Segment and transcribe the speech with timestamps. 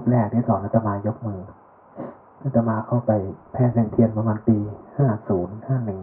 [0.00, 1.40] อาจารย์รูปแรกที่สอนอาตมายกมือ
[2.44, 3.12] อาตมาเข้าไป
[3.52, 4.56] แพทย์แสงเทียนประมาณปี
[4.98, 6.00] ห้าศูนย์ห้าหนึ่ง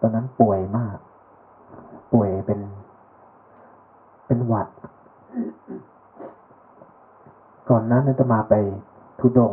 [0.00, 0.96] ตอนนั้นป่วยมาก
[2.12, 2.60] ป่วยเป็น
[4.26, 4.68] เป็นหวัด
[7.68, 8.54] ก่อนนั้นอาตมาไป
[9.20, 9.52] ทุดง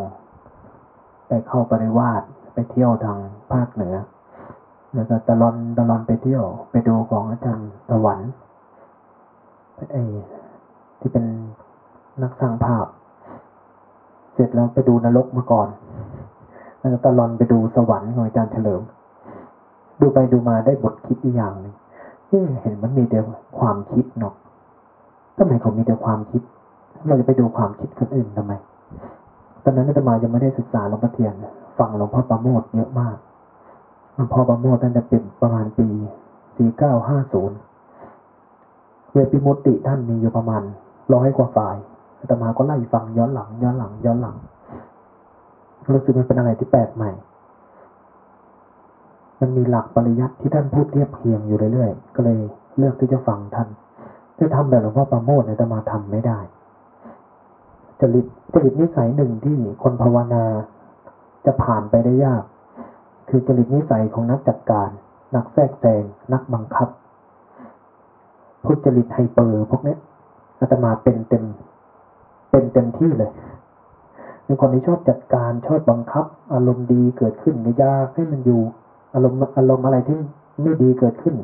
[1.27, 2.21] ไปเข้าปริวาส
[2.53, 3.17] ไปเที่ยวทาง
[3.51, 3.95] ภาคเหนือ
[4.93, 8.19] แล้วก็ตะลอนตะลอนไปเที่ยว ไปดูของอาจารย์ตะวัน
[9.91, 9.97] ไอ
[10.99, 11.25] ที่เป็น
[12.23, 12.85] นักสร้างภาพ
[14.33, 15.67] เสร็จแล้วไปดูนรกมาก่อน
[16.79, 18.81] แล้วตะลอนไปดูสวรรค์ของอาจารย์เฉลิม
[20.01, 21.75] ดูไปดูมาได้บทคิดอยู่อย่างหนึ่ง
[22.61, 23.19] เห็นมันมีแต่
[23.59, 24.33] ความคิดเนาะ
[25.37, 26.41] ทำไมเขามีแต่ความคิด
[27.07, 28.53] เราจะไปดูความคิดคนอื่นทำไม
[29.63, 31.33] ตอนนั้นอาตมายังไม่ได้ศึกษาหลวงพ่อเทียน
[31.77, 33.17] ฟังหลวงพ่อประโมทเยอะมาก
[34.15, 35.87] หลวงพ่อประโมทท่านจะเป็นประมาณปี
[36.57, 37.57] สี่เก้าห้าศูนย์
[39.11, 40.63] เวปิมุตติท่านมีอยู่ประมาณ
[41.13, 41.75] ร้อยกว่าฝ่าย
[42.21, 44.37] อาตมาก็ไล่ฟังย้อนหลัง ย้อนหลัง ย้อนหลัง
[45.93, 47.11] รู้สึกมันเป็นอะไรที่แปลกใหม่
[49.39, 52.39] มันมีหลักปริยัติที่ท่านพูดเทียบเคียงอยู่เรื่อยๆก็เลย
[52.77, 53.67] เลือกที่จะฟังท่าน
[54.39, 56.39] จะทำแบบหลวงพ่อประโมทอาตมาทำไม่ได้
[58.01, 60.43] จริตจริตนิสัยหนึ่งที่คนภาวนา
[61.45, 62.43] จะผ่านไปได้ยาก
[63.29, 64.89] คือจริตนิสัยของนักจัดการ
[65.35, 66.03] นักแทรกแซง
[66.33, 66.87] นักบังคับ
[68.63, 69.95] พวกจริตไฮเปอร์พวกนี้
[70.59, 71.43] อาตมาเป็นเต็ม
[72.51, 73.31] เป็นเต็มที่เลย
[74.43, 78.61] เป็นคนที่ชอบจัดการชอบบังคับ อารมณ์ดีเกิดขึ้นก็ยากให้มันอยู่
[79.13, 80.17] อารมณ์อารมณ์อะไรที่
[80.61, 81.35] ไม่ดีเกิดขึ้น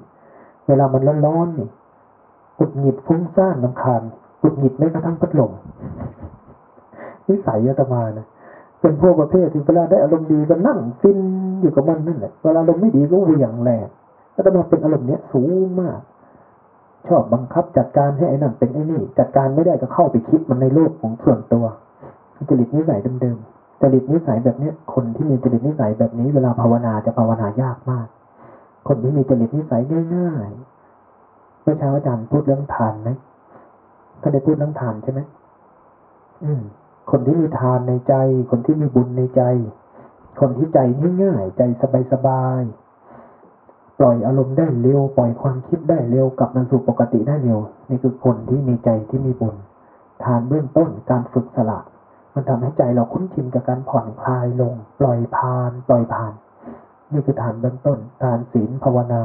[0.68, 1.68] เวลามันร้อนๆนี่
[2.58, 4.02] กุดหงิดฟุ้งซ่านลำคาญ
[4.42, 5.52] กุดหงิดไม่กระทั่งพัดลม
[7.28, 8.28] นิสัยอาตมานะ
[8.82, 11.18] เป็นพวกประเภทที่เวลาได้อารมณ์ดีก็นั่งฟิน
[11.62, 13.88] อยู่กับมันนั่นแหละเวลาอารมณ์ไม่ดีก็เหวี่ยงแรง
[14.36, 16.00] อาตมาเป็นอารมณ์เนี้ยสูงมาก
[17.08, 21.66] ชอบบังคับจัดการให้ไอ้นั่นเป็นไอ้นี่ จัดการไม่ได้ก็เข้าไปคิดมันในโลกของส่วนตัว
[22.50, 28.08] จริตนิสัยเดิมๆจริตนิสัยแบบเนี้ยคนที่มีจริตนิสัยแบบนี้เวลาภาวนาจะภาวนายากมาก
[28.88, 29.82] คนที่มีจริตนิสัย
[30.16, 33.10] ง่ายๆเมื่อเช้าอาจารย์พูดเรื่องทานไหม
[34.22, 35.20] ท่านได้พูดเรื่องทานใช่ไหม
[36.44, 36.62] อืม
[37.12, 38.14] คนที่มีทานในใจ
[38.52, 39.42] คนที่มีบุญในใจ
[40.40, 40.80] คนที่ใจ
[41.24, 41.62] ง่ายๆใจ
[42.12, 42.87] สบายๆ
[44.00, 47.60] ปล่อยอารมณ์ได้เร็ว ปล่อยความคิดได้เร็วกลับมาสู่ปกติได้เร็ว
[47.90, 49.56] นี่คือคนที่มีใจที่มีบุญ
[50.24, 51.80] ทานเบื้องต้นการฝึกสละ
[52.34, 56.34] มันทำให้ใจเราคุ้นชินกับการผ่อนคลายลง ปล่อยพาน ปล่อยผ่าน
[57.12, 59.24] นี่คือทานเบื้องต้น ทานศีลภาวนา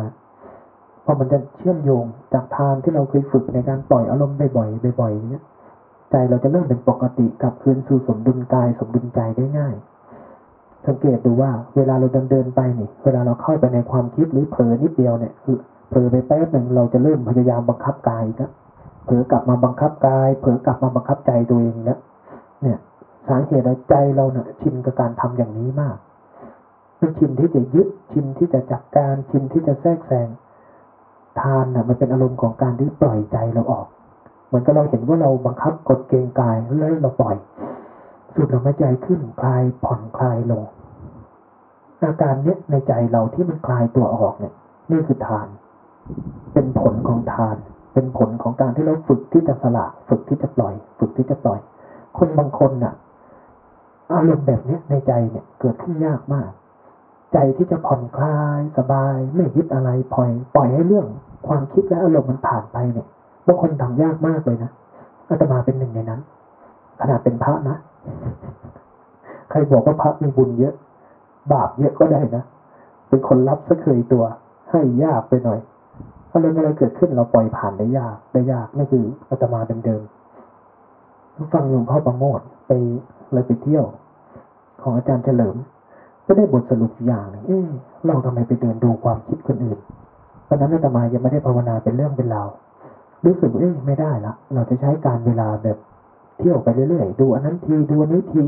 [1.02, 5.44] เพราะมันจะเชื่อมโยงจากทานที่เราเคยฝึกในการปล่อยอารมณ์บ่อยๆบ่อยๆเนี้ย
[6.10, 9.74] ใจเราจะเริ่มเป็นปกติกลับคืนสู่สมดุลกายสมดุลใจได้ง่าย
[10.86, 18.46] สังเกตดูว่าเวลาเราเดินเดินไปนี่เวลาเราเข้าไปในความคิดหรือเผลอนิดเดียวเนี่ยคือเผลอไปแป๊บหนึ่งเราจะเริ่มพยายามบังคับกายก็
[19.04, 21.98] เผลอกลับมาบังคับกาย เผลอกลับมาบังคับใจตัวเองแล้ว
[22.62, 22.78] เนี่ย
[23.28, 25.96] สาเหตุใจเราเนี่ยชินกับการทำอย่างนี้มาก
[26.98, 30.28] เป็นชินที่จะยึดชินที่จะจัดการชินที่จะแทรกแซง
[31.40, 33.86] ทานน่ะมันเป็นอารมณ์ของการที่ปล่อยใจเราออก
[34.46, 37.36] เหมือนกับเราเห็นว่าเราบังคับกดเกงกายแล้วเราปล่อย
[38.34, 40.64] สุดลมหายใจขึ้นคลายผ่อนคลายลง
[42.02, 44.54] อาการเนี้ยในใจเราที่มันคลายตัวออกเนี่ย
[44.90, 45.46] นี่คือทาน
[46.54, 47.56] เป็นผลของทาน
[47.94, 51.60] เป็นผลของการที่เราฝึกที่จะสละ ฝึกที่จะปล่อย ฝึกที่จะปล่อย
[52.18, 52.94] คนบางคนน่ะ
[54.14, 56.50] อารมณ์แบบนี้ในใจเนี่ยเกิดขึ้นยากมาก
[57.32, 61.06] ใจที่จะผ่อนคลายสบาย ไม่ยึดอะไรปล่อย ปล่อยให้เรื่อง
[61.46, 63.06] ความคิดและอารมณ์มันผ่านไปเนี่ย
[63.46, 64.70] บางคนทำยากมากเลยนะ
[65.28, 66.20] อาตมาเป็นหนึ่งในนั้น
[67.00, 67.76] ขนาดเป็นพระนะ
[69.50, 70.74] ใครบอกว่าพระมีบุญเยอะ
[71.52, 72.44] บาปเยอะก็ได้นะ
[73.08, 74.24] เป็นคนรับสักเคยตัว
[74.70, 75.58] ให้ยากไปหน่อย
[76.30, 82.70] อะไรอะไรเกิดขึ้นเราปล่อยผ่านได้ยากได้ยากนี่คืออาตมาเดิมๆฟังหลวงพ่อประโมทไป
[83.32, 83.84] เลยไปเที่ยว
[84.82, 85.56] ของอาจารย์เฉลิม
[86.26, 87.58] ก็ได้บทสรุปอย่างหนึ่งเอ๊
[88.06, 89.78] เราทำไมไปเดินดูความคิดคนอื่น
[90.48, 92.48] ตอนนั้นอาตมายังไม่ได้ภาวนาเป็นเรื่องเป็นราว
[93.24, 95.78] รู้สึกเอ้ยไม่ได้ละเราจะใช้การเวลาแบบ
[96.42, 98.42] เที่ยวไปเรื่อยๆ ดูอันนั้นทีดูอันนี้ที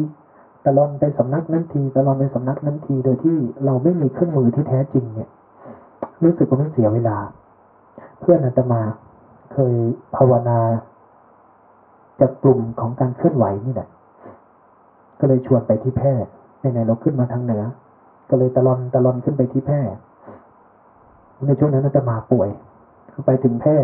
[0.67, 5.29] ตลอดไปสำนักนั้นทีตลอดไปสำนักนั้นทีโดยที่เราไม่มีเครื่องมือที่แท้จริงเนี่ย
[6.25, 7.17] รู้สึกว่ามันเสียเวลา
[8.21, 8.81] เพื่อนอาตมา
[9.53, 9.75] เคย
[10.17, 10.59] ภาวนา
[12.21, 13.89] จากกลุ่มของการเคลื่อนไหวนี่แหละ
[15.21, 16.15] ก็เลยชวนไปที่แพร่
[16.61, 17.65] ในๆเราขึ้นมาทางเหนือ
[18.31, 19.81] ก็เลยตลอนตลอนขึ้นไปที่แพร่
[21.47, 22.49] ในช่วงนั้นอาตมาป่วย
[23.27, 23.77] ไปถึงแพร่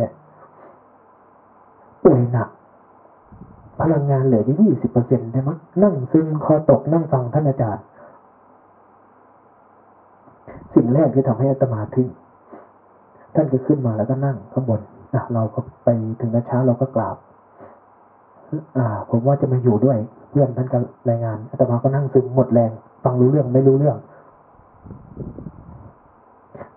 [2.05, 2.49] ป่วยหนัก
[3.83, 7.85] พลังงานเหลืออยู่ยี่สิบเปอร์เซ็นต์ได้มั้งนั่งซึมคอตกนั่งฟังท่านอาจารย์
[10.75, 12.09] สิ่งแรกที่ทำให้อัตมาทึ่ง
[13.35, 14.81] ท่านก็ขึ้นมาแล้วก็นั่งข้างบน
[15.15, 15.89] นะเราก็ไป
[16.21, 17.17] ถึงเช้าเราก็กราบ
[18.77, 19.99] อ่า ผมว่าจะมาอยู่ด้วย
[20.31, 20.79] เพื่อนท่านก็
[21.09, 22.71] รายงานอาตมาก็นั่งซึมหมดแรง
[23.05, 23.97] ฟังรู้เรื่องไม่รู้เรื่อง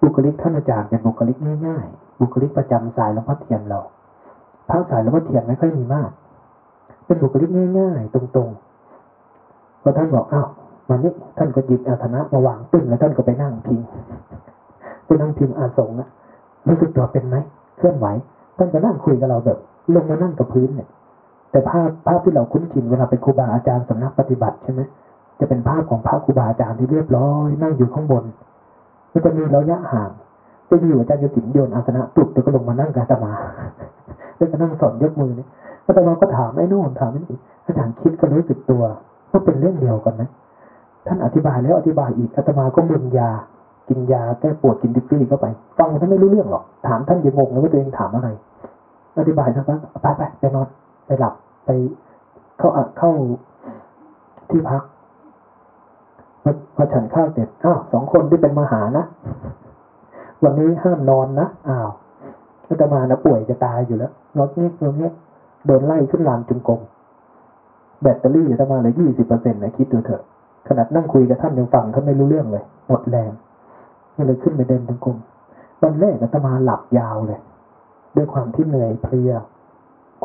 [0.02, 3.80] บุคลิกท่านอาจารย์เป็นบุคลิกง่ายๆบุคลิกประจำสายหลวงพ่อเทียนเรา
[4.70, 6.10] พระสายหลวงพ่อเทียนไม่ค่อยมีมาก
[7.14, 7.50] เป็นบุคลิก
[7.80, 10.48] ง่าย ๆ ตรงๆพอท่านบอกอ้าว
[10.90, 13.80] วันนี้ท่านก็หยิบอาสนะมาวางตึ้งแล้วท่านก็ไปนั่งพิง
[15.06, 16.08] ไปนั่งพิมอาสงนะ
[16.68, 17.36] รู้สึกตัวเป็นไหม
[17.78, 18.08] เคลื่อนไหว
[18.58, 19.58] ท่านก็นั่งคุยกับเราแบบ
[19.96, 20.88] ลงมานั่งกับพื้นเนี่ย
[21.52, 24.82] แต่ภาพภาพที่เราคุ้นชินเวลาเป็นครูบาอาจารย์สำนักปฏิบัติใช่ไหม
[25.40, 28.24] จะเป็นภาพของพระครูบาอาจารย์ที่เรียบร้อย นั่งอยู่ข้างบน
[29.12, 30.12] มันจะมีระยะห่าง
[30.70, 33.32] จะอยู่อาจารย์โยตินโยนอาสนะตุกแล้วก็ลงมานั่งกับอาตมา
[34.38, 35.48] แล้วก็นั่งสอนยกมือเนี่ย
[35.86, 38.84] อาตมาก็ถามไอ้นู่นถามไอ้นี่อาจารย์คิดก็รู้สึกตัว
[39.32, 40.24] ว่าเป็นเรื่องเดียวกันไหม
[41.08, 43.30] ท่านอธิบายแล้วอธิบายอีกอาตมาก็มึนยา
[43.90, 45.46] กินยาแก้ปวดกินดิฟฟี่เข้าไป
[45.78, 48.30] ฟังท่านไม่รู้เรื่องหรอก ถามท่านยังงงเลยว่าตัวเองถามอะไร
[49.20, 50.68] อธิบายสักพักไปไปไปนอน
[51.06, 51.34] ไปหลับ
[51.66, 51.70] ไป
[52.58, 53.12] เข้าอะเข้า
[54.50, 54.84] ที่พัก
[56.76, 59.06] พอฉันข้าวเสร็จอ้าวสองคนที่เป็นมหานะ
[60.44, 61.90] วันนี้ห้ามนอนนะอ้าว
[62.68, 65.10] อาตมานะป่วยจะตายอยู่แล้วรถนี้รถนี้
[65.66, 66.82] โดนไล่ขึ้นลานจุงกรม
[68.02, 70.22] แบตเตอรี่อาตมาเลือยี่สิบเปอร์เซ็นต์นะคิดดูเถอะ
[70.68, 73.32] ขนาดนั่งคุยกับท่านยังฟังท่านไม่รู้เรื่องเลย หมดแรง
[74.16, 75.18] ก็เลยขึ้นไปเดินจุงกรม
[75.82, 77.40] ตอนแรกอาตมาหลับยาวเลย
[78.16, 79.32] ด้วยความที่เหนื่อยเพลีย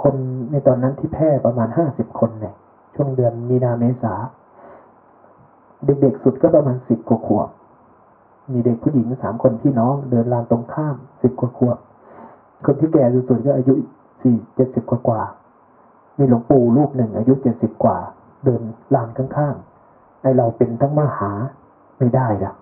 [0.02, 0.14] คน
[0.50, 2.54] ในตอนนั้นที่แพร่ประมาณห้าสิบคนเนี่ย
[2.94, 4.14] ช่วงเดือนมีนาเมษา
[5.84, 7.48] เด็กๆสุดก็ประมาณสิบกว่าขวบ
[8.52, 11.78] มีเด็กผู้หญิงสามคนพี่น้อง เดินลานตรงข้ามสิบกว่าขวบ
[12.64, 13.74] คนที่แก่สุดๆก็อายุ
[14.22, 17.96] สี่เจ็ดสิบกว่าๆมีหลวงปู่รูปหนึ่งอายุเจ็ดสิบกว่า
[18.44, 18.62] เดิน
[18.94, 21.30] ลานข้างๆไอเราเป็นทั้งมหา
[21.98, 22.52] ไม่ได้ละ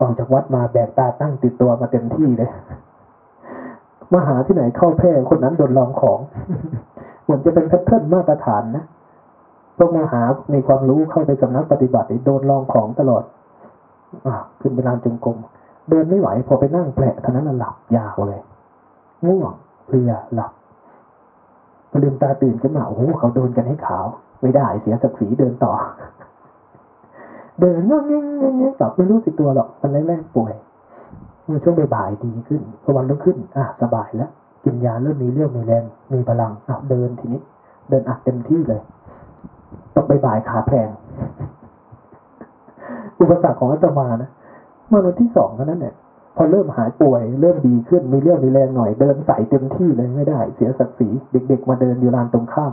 [0.00, 2.50] ออกจากวัดมาแบกตาตั้งติดตัวมาเต็มที่เลย
[4.14, 6.20] มหาที่ไหนเข้าแพร่คนนั้นโดนลองของ
[7.22, 8.84] เหมือนจะเป็นแพทเทิร์นมาตรฐานนะ
[9.76, 10.22] พวกมหา
[10.52, 13.24] มีความรู้เข้าไปสำนักปฏิบัติโดนลองของตลอด
[14.26, 15.36] อะขึ้นไปลานจงกรม
[15.88, 18.42] เดินไม่ไหวพอไปนั่งแผลเท่านั้นหลับยาวเลย
[19.26, 19.52] ง่วง
[19.86, 20.52] เพลียหลับ
[21.92, 24.06] พอลืมตาตื่นขึ้นมาโอ้โหเขาโดนกันให้ขาว
[24.42, 25.72] ไม่ได้เสียศักดิ์ศรีเดินต่อ
[27.60, 30.54] เดินงงงงงต่อไม่รู้สึกตัวหรอกตอนแรกๆป่วย
[31.44, 34.30] เมื่อช่วงบ่ายดีขึ้นพอวันรุ่งขึ้น อะสบายแล้ว
[34.64, 37.40] กินยาเริ่มมีเรี่ยวมีแรงมีพลังอะเดินทีนี้
[37.88, 38.80] เดินอัดเต็มที่เลย
[39.94, 40.88] ตกบ่ายขาแพง
[43.20, 44.30] อุปสรรคของอาตมานะ
[44.88, 45.94] เมื่อวันที่สองเท่านั้นเนี่ย
[46.36, 52.72] พอเริ่มหายป่วย เริ่มดีขึ้นมีเรี่ยวมีแรงหน่อยเดินใส่เต็มที่เลยไม่ได้ เสียศักดิ์ศรีเด็ก ๆ มาเดินอยู่ลานตรงข้าม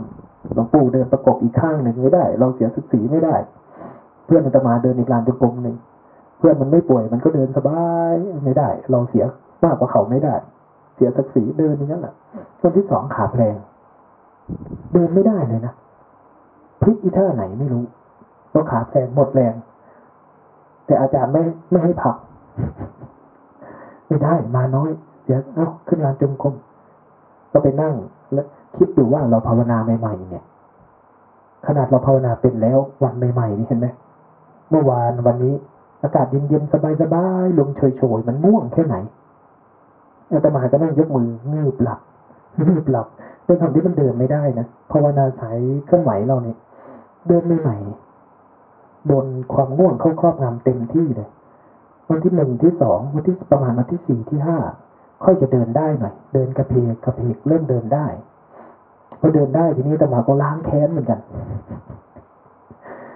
[0.54, 3.36] หลวงปู่เดินประกบอีกข้างหนึ่งไม่ได้ เราเสียศักดิ์ศรีไม่ได้
[4.26, 5.76] เพื่อนอาตมาเดินอีกลานจงกรมหนึ่ง
[6.38, 8.14] เพื่อนมันไม่ป่วยมันก็เดินสบาย
[8.44, 9.24] ไม่ได้ เราเสีย
[9.64, 10.34] มากกว่าเขาไม่ได้
[10.94, 12.14] เสียศักดิ์ศรีเดินอย่างนั้นแหละ
[12.60, 13.56] คนที่สองขาแพลง
[14.94, 15.74] เดินไม่ได้เลยนะ
[16.82, 17.84] พลิกอีท่าไหนไม่รู้
[18.50, 19.54] เพราขาแพลงหมดแรง
[20.86, 22.16] แต่อาจารย์ไม่ไม่ให้พัก
[24.10, 24.90] ไม่ได้มาน้อย
[25.22, 26.54] เสียเอ้าขึ้นลานจงกรม
[27.52, 27.94] ก็ไปนั่ง
[28.32, 28.46] แล้ว
[28.76, 30.44] คิดดูว่าเราภาวนาใหม่ๆเนี่ย
[31.66, 33.86] ขนาดเราภาวนาเป็นแล้ววันใหม่ๆนี่เห็นไหม
[34.70, 35.54] เมื่อวานวันนี้
[36.02, 37.82] อากาศเย็นๆสบายๆลมเฉ
[38.16, 38.96] ยๆมันม่วงแค่ไหน
[40.32, 42.00] อาตมาก็นั่งยกมือเงือบหลับ
[42.58, 43.06] เงือบหลับ
[43.46, 46.56] ด้วยความที่มันเดินไม่ได้นะภาวนาสายเคลื่อนไหวเราเนี่ย
[47.28, 51.28] เดินใหม่ๆโดนความง่วงเข้าครอบงำเต็มที่เลย
[52.10, 54.58] วันที่หนึ่งที่สองวันที่ประมาณวันที่สี่ที่ห้า
[55.24, 58.06] ค่อยจะเดินได้หน่อย เดินกระเพกกระเพกเริ่มเดินได้
[59.20, 61.20] พอเดินได้ทีนี้อาตมาก็ล้างแค้นเหมือนกัน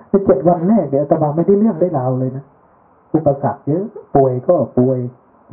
[0.08, 2.44] ในเจ็ดวันแรกเนี่ยอาตมาไม่ได้เรื่องได้ราวเลยนะ
[3.14, 3.84] อุปสรรคเยอะ
[4.16, 4.98] ป่วยก็ป่วย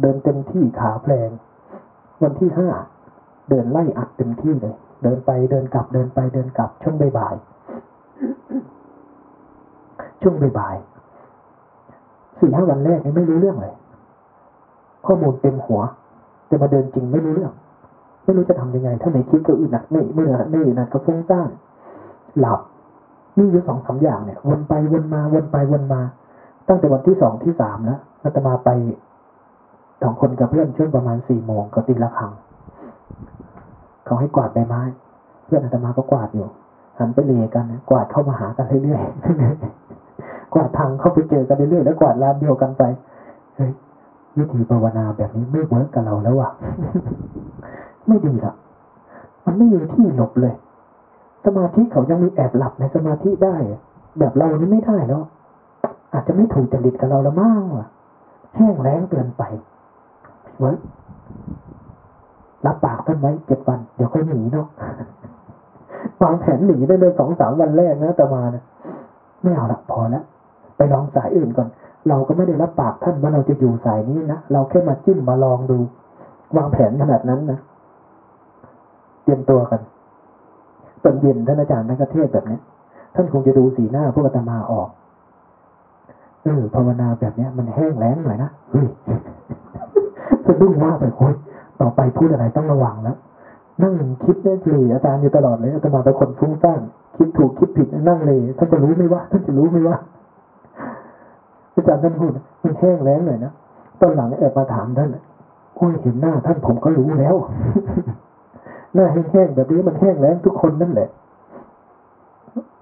[0.01, 1.29] เดินเต็มที่ขาแพลง
[2.23, 2.69] วันที่ห้า
[3.49, 7.35] เดินไล่อัดเต็มที่เลย เดินไปเดินกลับเดินไปเดินกลับช่วงบ่าย
[10.21, 10.75] ช่วงบ่าย
[12.41, 13.73] สี่ห้าวันแรกนี่ไม่รู้เรื่องเลย
[15.05, 15.81] ข้อมูลเต็มหัว
[16.47, 17.51] แต่มาเดินจริงไม่รู้เรื่อง
[18.23, 21.49] ไม่รู้จะทำยังไง ถ้าไม่คิดก็อึดอัดไม่ไม่เหนื่อยไม่อึดอัดก็ฟุ้งซ่าน
[22.39, 22.59] หลับ
[23.37, 26.01] มีอยู่สองสามอย่างเนี่ย วนไปวนมาวนไปวนมา
[26.67, 28.69] ตั้งแต่วันที่สองที่สามแล้วอาตมาไป
[30.01, 32.31] สองคนกับเพื่อนช่วงประมาณสี่โมงก็ตีละครัง
[34.05, 34.81] เขาให้กวาดใบไม้
[35.45, 36.47] เพื่อนอาตมาก็กวาดอยู่
[36.97, 40.00] หันไปเลกันกวาดเข้ามาหากันเรื่อยๆ
[40.53, 42.83] กวาดทางเข้าไปเจอกันเรื่อยๆแล้วกวาดลานเดียวกันไป
[43.55, 43.71] เฮ้ย
[44.37, 46.49] วิธีภาวนาแบบนี้ไม่เวิร์กกับเราแล้วว่ะ
[48.07, 48.53] ไม่ดีละ
[49.45, 50.55] มันไม่มีที่หลบเลย
[51.45, 53.55] สมาธิเขายังมีแอบหลับในสมาธิได้
[54.19, 55.21] แบบเรานี่ไม่ได้แล้ว
[56.13, 57.87] อาจจะไม่ถูกจริตกับเราละมั่งว่ะ
[58.55, 59.43] แห้งแล้งเกินไป
[60.59, 60.71] ไว้
[62.65, 64.67] รับปากท่านไว้เจ็ดวัน เดี๋ยวค่อยหนีเนาะ
[66.21, 68.63] วางแผนหนีได้เลยสองสามวันแรกนะตมานะ
[69.43, 70.23] ไม่เอาละพอแล้ว
[70.81, 71.69] ไปลองสายอื่นก่อน
[72.09, 75.77] เราก็ไม่ได้รับปากท่านว่าเราจะอยู่สายนี้นะ เราแค่มาจิ้มมาลองดู
[76.57, 77.59] วางแผนขนาดนั้นนะ
[79.23, 79.81] เตรียมตัวกัน
[81.03, 82.59] ตอนเย็นท่านอาจารย์ท่านก็เทศแบบนี้
[83.15, 84.89] ท่านคงจะดูสีหน้าพวกอาตมาออก
[86.43, 88.87] เออภาวนาแบบเนี้ย มันแห้งแล้งหน่อยนะเฮ้ย
[90.45, 91.35] สะดุ้งว่าไปโอ้ย
[91.81, 93.17] ต่อไปพูดอะไรต้องระวังแล้ว
[93.83, 96.81] นั่งคิดนั่งเลยอาจารย์อยู่ตลอดเลยอาตมาเป็นคนฟุ้งซ่าน
[97.17, 99.97] คิดถูกคิดผิดนั่งเลยท่านจะรู้ไหมว่าท่านจะรู้ไหมว่า
[101.75, 102.31] อาจารย์ท่านพูด
[102.63, 103.53] มันแห้งแล้งหน่อยนะ
[103.99, 105.09] ตอนหลังแอบมาถามท่าน
[105.75, 107.35] โอ้ยเห็นหน้าท่านผมก็รู้แล้ว
[108.95, 111.09] หน้าแห้งๆแบบนี้มันแห้งแล้งทุกคนนั่นแหละ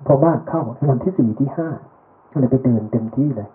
[0.05, 1.67] พอมากเข้าวันที่สี่ที่ห้า
[2.39, 3.49] เลยไปเดินเต็มที่เลย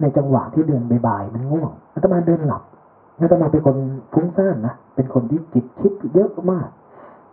[0.00, 2.62] ในจังหวะที่เดินบ่ายๆมันง่วงอาตมาเดินหลับ
[3.20, 3.76] อาตมาเป็นคน
[4.12, 6.68] ฟุ้งซ่านนะเป็นคนที่จิตคิดเยอะมาก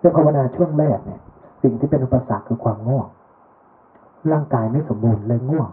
[0.01, 1.19] ในภาวนาช่วงแรกเนี่ย
[1.63, 3.07] สิ่งที่เป็นอุปสรรคคือความง่วง
[4.31, 5.69] ร่างกายไม่สมบูรณ์เลยง่วง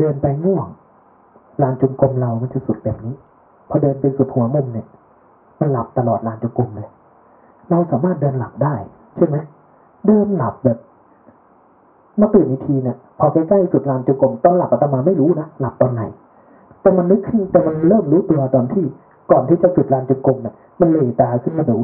[0.00, 0.66] เดินไปง่วง
[1.62, 3.14] ลานจุงกรมเรามันจะสุดแบบนี้
[3.68, 4.86] พอเดินไปสุดหัวมุมเนี่ย
[5.60, 6.88] มันหลับตลอดลานจุงกรมเลย
[7.70, 8.74] เราสามารถเดินหลับได้
[9.16, 9.36] ใช่ไหม
[10.06, 10.78] เดินหลับแบบ
[12.20, 16.02] มาตื่นอีกทีเนี่ยพอใกล้ๆสุดลานจุงกรมตอนหลับอาตมาไม่รู้นะหลับตอนไหน
[16.80, 18.84] แต่มันนึกขึ้นแต่มันเริ่มรู้ตัวตอนที่
[19.30, 21.76] ก่อนที่จะสุดลานจุงกรมเนี่ยมันเหลตาขึ้นมาดู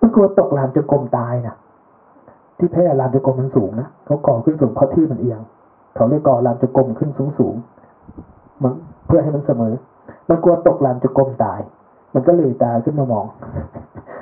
[0.00, 1.54] มันกลัวตกลานจุงกรมตายนะ
[2.58, 5.40] ที่แพร่ลานจุงกรมมันสูงนะเขาก่อขึ้นสูงเพราะที่มันเอียง
[5.94, 7.54] เขาเลยก่อลานจุงกรมขึ้นสูงสูง
[9.06, 9.74] เพื่อให้มันเสมอ
[10.28, 11.60] มันกลัวตกลานจุงกรมตาย
[12.14, 13.26] มันก็เลยตาขึ้นมามอง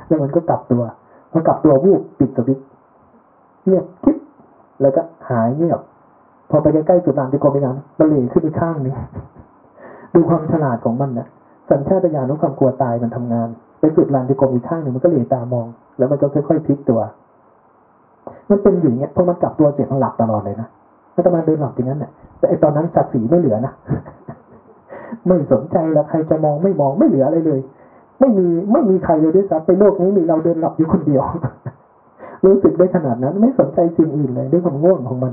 [0.06, 0.82] แล้วมันก็กลับตัว
[1.32, 2.58] พอกลับตัววูบปิดสวิต
[3.64, 4.16] เงียบคิด
[4.80, 5.80] แล้วก็หายเงียบ
[6.50, 8.94] พอไปใกล้ๆสุดลานจุงกรมไปนั้นมันเหลขึ้นอีกข้างนึง
[10.14, 11.26] ดูความฉลาดของมันนะ
[11.70, 13.48] สัญชาตญาณของความกลัวตายมันทำงาน
[13.80, 15.66] ไปสุดลานจุงกรมอีกข้างหนึ่งมันก็เหลตามอง
[15.98, 17.00] แล้วมันก็ค่อยๆพลิกตัว
[18.50, 20.68] มันเป็นอย่างเงี้ยพอมันกลับตัวเสียงหลับตลอดเลยนะ
[21.16, 23.72] แล้วตมาเดินหลับอย่างนั้นแหละแต่ไอตอนนั้นศักดิ์ศรีไม่เหลือนะ
[25.26, 27.60] ไม่สนใจแล้วใครจะมองไม่มองไม่เหลืออะไรเลย
[28.20, 31.22] ไม่มีไม่มีใครเลยด้วยซ้ำในโลกนี้มีเราเดินหลับอยู่คนเดียว
[32.44, 35.32] รู้สึกได้ขนาดนั้น ไม่สนใจสิ่งอื่นเลยด้วยความง่วงของมัน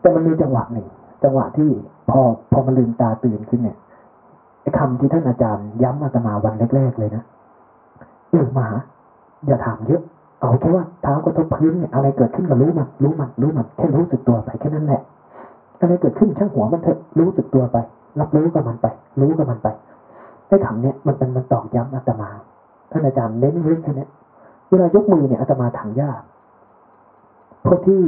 [0.00, 0.86] แต่มันมีจังหวะหนึ่ง
[1.24, 1.70] จังหวะที่
[2.10, 2.20] พอ
[2.52, 3.76] พอมาลืมตาตื่นขึ้นเนี่ย
[4.62, 7.22] ไอ้คำที่ท่านอาจารย์ย้ำอาตมาวันแรกๆเลยนะ
[8.30, 8.66] เออมา
[9.46, 10.02] อย่าถามเยอะ
[10.40, 15.02] เอาแค่ว่าเท้ากระทบพื้นเนี่ยอะไรเกิดขึ้นก็รู้มันรู้มันรู้มันแค่รู้สึกตัวไปแค่นั้นแหละ
[15.80, 17.76] อะไรเกิดขึ้นช่างหัวมันเถอะรู้สึกตัวไป
[18.20, 18.86] รับรู้กับมันไป
[19.20, 19.68] รู้กับมันไป
[20.48, 22.30] ไอ้คำเนี้ยมันเป็นมันตอกย้ำอาตมา
[22.90, 24.06] ท่านอาจารย์เน้นเรื่องแค่นี้
[24.68, 26.20] เวลายกมือเนี่ยอาตมาถังยาก
[27.66, 28.02] พวกที่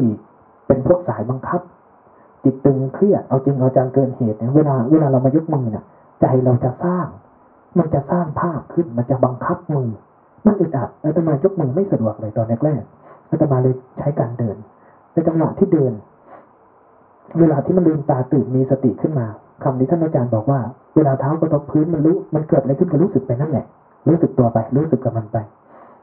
[0.67, 1.61] เป็นพวกสายบังคับ
[2.45, 5.85] จิตตึงเครียดเอาจริงเอาจังเกินเหตุเนี่ยเวลาเวลาเรามายกมือเนี่ย
[6.21, 7.07] ใจเราจะสร้าง
[7.79, 9.89] มันจะสร้างภาพขึ้นมันจะบังคับมือ
[10.47, 14.57] มันอึดอัดอาตมายกมือไม่สะดวกเลยตอนแรกๆอาตมาเลยใช้การเดิน
[15.13, 15.93] ในจังหวะที่เดิน
[17.39, 19.27] เวลาที่มันลืมตาตื่นมีสติขึ้นมา
[19.63, 20.61] คำที่ท่านอาจารย์บอกว่า
[20.97, 23.67] เวลาเท้ากระทบพื้นมันรู้มันเกิดอะไรขึ้นก็รู้สึกไปนั่นแหละ
[24.09, 25.37] รู้สึกตัวไป รู้สึกกับมันไป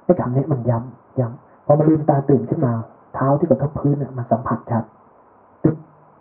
[0.03, 2.73] ไอ้คำนี้มันย้ำย้ำพอมันลืมตาตื่นขึ้นมา
[3.15, 4.83] เท้าที่กระทบพื้นเนี่ยมันสัมผัสชัด
[5.63, 5.75] ตึ๊บ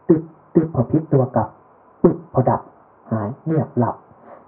[0.09, 0.23] ตึ๊บ
[0.55, 1.49] ตึ๊บพอพลิกตัวกลับ
[2.03, 2.61] ปึ๊บพอดับ
[3.13, 3.95] หายเงียบหลับ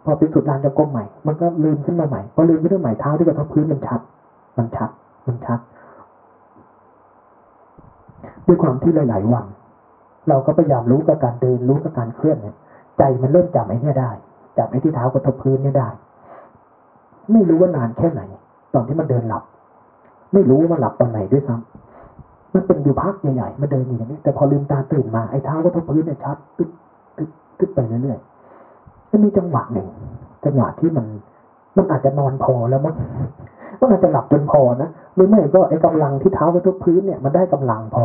[0.07, 4.01] พอไปสุดลานจะก้มใหม่ มันก็ลืมขึ้นมาใหม่พอลืมขึ้นมาใหม่เท้าที่กระทบพื้นมันชัด
[4.59, 4.91] มันชัด
[5.27, 5.59] มันชัด
[8.47, 9.47] ด้วยความที่หลาย ๆ วัน
[10.29, 12.57] เราก็พยายามรู้กับการเดินรู้กับการเคลื่อนเนี่ย
[12.99, 14.11] ใจมันเริ่มจำไอ้นี่ได้
[14.59, 15.89] จำไอ้ที่เท้ากระทบพื้นเนี่ยได้
[17.33, 18.23] ไม่รู้ว่านานแค่ไหน
[18.75, 19.43] ตอนที่มันเดินหลับ
[20.33, 26.71] ไม่รู้ว่ามันหลับตอนไหนด้วยซ้ำมันเป็นอยู่พักใหญ่ๆมันเดินอยู่อย่างนี้ แต่พอลืมตาตื่นมาไอ้เท้ากระทบพื้นเนี่ยชัดตึ๊บ
[27.17, 28.36] ตึ๊บตึ๊บไปเรื่อยๆ
[29.11, 29.89] มันมีจังหวะหนึ่ง
[30.45, 31.07] จังหวะที่มัน
[31.77, 32.97] มันอาจจะนอนพอแล้วมั้ง
[33.81, 38.05] มันอาจจะหลับจนพอนะหรือไม่ก็ไอ้กำลังที่เท้ากระทบพื้นเนี่ยมันได้กำลังพอ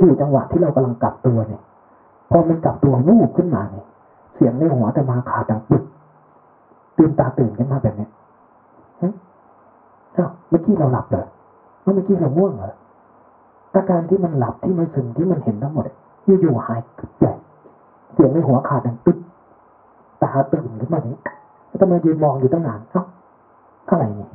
[0.00, 1.62] อยู่จังหวะที่เรากำลังกลับตัวเนี่ย
[2.30, 3.86] พอมันกลับตัววูบขึ้นมาเนี่ย
[4.34, 5.82] เสียงในหัวแต่มาขาดดังปึ๊บ
[6.98, 8.10] ตื่นตาตื่นขึ้นมาแบบเนี้ย
[10.16, 11.26] อ้าวเมื่อกี้เราหลับเหรอ
[11.82, 12.72] เมื่อกี้เราง่วงเหรอ
[13.74, 15.84] อาการที่มันหลับที่มันซึมที่มันเห็นทั้งหมด
[16.40, 16.80] อยู่ๆหาย
[17.18, 17.38] แปลก
[18.14, 19.18] เสียงในหัวขาดดังปึ๊บ
[20.24, 21.20] ตาตื่นขึ้นมาเนี่ย
[21.66, 23.04] แล้วทำไมยืนมองอยู่ตั้งนานเอ้า
[23.88, 24.30] อะไรเนี่ย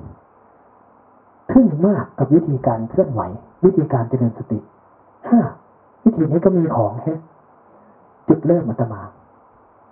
[1.51, 3.22] ทึ่งมากกับวิธีการเคลื่อนไหว
[3.65, 4.60] วิธีการเจริญสติ
[5.27, 5.39] ฮะ
[6.03, 7.19] วิธีนี้ก็มีของแฮะ
[8.27, 9.01] จุดเริ่มอาตมา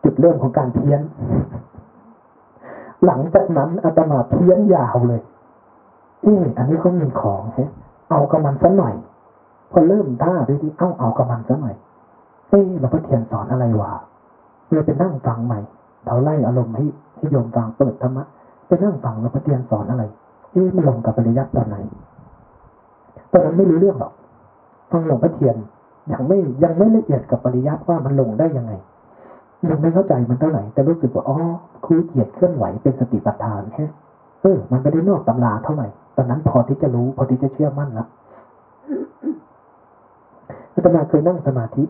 [0.04, 1.02] จุดเริ่มของการเพี้ยน
[3.06, 5.22] หลังจากนั้นอาตมาเพี้ยนยาวเลย
[6.24, 7.70] เอออันนี้เขามีของแฮะ
[8.10, 8.96] เอากับมันสักหน่อย
[9.72, 11.76] พอเริ่มท่าด้วยที่เอ้าเอากับมันสักหน่อย
[12.50, 13.92] เอ๊ะหลวงพ่อเทียนสอนอะไรวะ
[14.68, 15.60] เลยไปนั่งฟังใหม่
[16.08, 16.86] เขาไล่อารมณ์ให้
[17.16, 18.26] ให้โยมฟังเปิดธรรมะ
[18.68, 20.04] ไปนั่งฟังหลวงพ่อเทียนสอนอะไร
[20.52, 21.78] เอ๊ะมันลงกับปริยัติตอนไหน
[23.32, 24.14] ตอนนั้นไม่รู้เรื่องหรอก
[24.92, 25.56] ฟังหลวงพ่อเทียน
[26.12, 28.74] ยังไม่ยังไม่ละเอียดกับปริยัติว่ามันลงได้ยังไง
[29.70, 31.38] ยังไม่เข้าใจมันเท่าไหร่แต่รู้สึกว่าอ๋อ
[31.86, 33.86] ครูเหยียดเคลื่อนไหวเป็นสติปัฏฐานแค่
[34.42, 38.08] เออ มันไม่ได้นอกตำราเท่าไหร่ตอนนั้นพอที่จะรู้พอที่จะเชื่อมั่นแล้ว
[40.74, 41.84] อาตมาเคยนั่งสมาธิ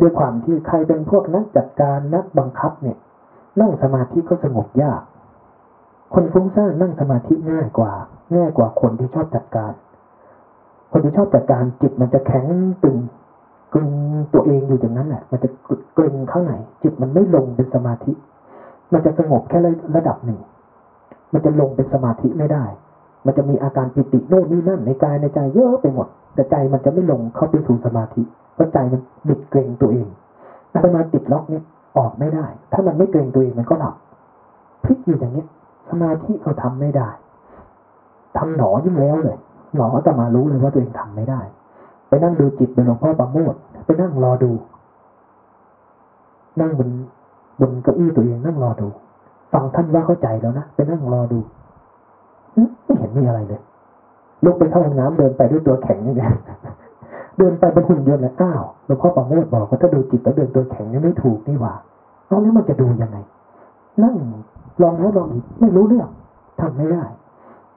[0.00, 2.98] ด้วยความที่ใครเป็นพวกนักจัดการนักบังคับเนี่ย
[3.60, 5.02] นั่งสมาธิก็สงบยาก
[6.14, 7.92] คนฟุ้งซ่านนั่งสมาธิง่ายกว่า
[8.36, 9.72] ง่ายกว่าคนที่ชอบจัดการ
[10.92, 12.46] คนที่ชอบจัดการจิตมันจะแข็ง
[12.84, 12.96] ตึง
[13.74, 13.92] กลึง
[14.34, 15.48] ตัวเองอยู่อย่างนั้นแหละ มันจะ
[15.94, 18.12] เกร็งข้างในจิตมันไม่ลงเป็นสมาธิ
[18.92, 19.58] มันจะสงบแค่
[19.96, 20.40] ระดับหนึ่ง
[21.32, 22.64] มันจะลงเป็นสมาธิไม่ได้
[23.26, 28.22] มันจะมีอาการปิติโน่นนี่นั่นในกายในใจเยอะไปหมด แต่ใจมันจะไม่ลงเข้าไปสู่สมาธิ
[28.54, 30.06] เพราะใจมันบิดเกรงตัวเอง
[30.72, 31.64] อาตมาติดล็อกเนี่ย
[31.98, 33.94] ออกไม่ได้ ถ้ามันไม่เกรงตัวเองมันก็หลับ
[34.84, 35.44] พลิกอยู่อย่างนี้
[35.90, 37.08] สมาธิเขาทำไม่ได้
[38.36, 39.38] ทำหนอยิ่งแล้วเลย
[39.74, 41.40] หนออาตมารู้เลยว่าตัวเองทำไม่ได้
[42.08, 43.54] ไปนั่งดูจิตเป็นหลวงพ่อประโมท
[43.86, 44.52] ไปนั่งรอดู
[46.60, 46.88] นั่งบน
[47.60, 48.88] บนเก้าอี้ตัวเองนั่งรอดู
[49.52, 51.38] ฟังท่านว่าเข้าใจแล้วนะไปนั่งรอดู
[53.16, 53.60] ม่เห็นมีอะไรเลย
[54.44, 56.22] ลุกไปเข้าห้องน้ำเดินไปด้วยตัวแข็งนี่ไง
[57.38, 61.74] เดินไปเป็นหุ่นยนต์เลยอ้าวหลวงพ่อประโมทบอกว่าถ้าดูจิตแล้วเดินตัวแข็งนี่ไม่ถูกนี่หว่า
[62.26, 63.18] เอาแล้วมันจะดูยังไง
[64.02, 64.16] นั่ง
[64.82, 66.08] ลองแล้วลองอีกไม่รู้เรื่อง
[66.60, 67.04] ทำไม่ได้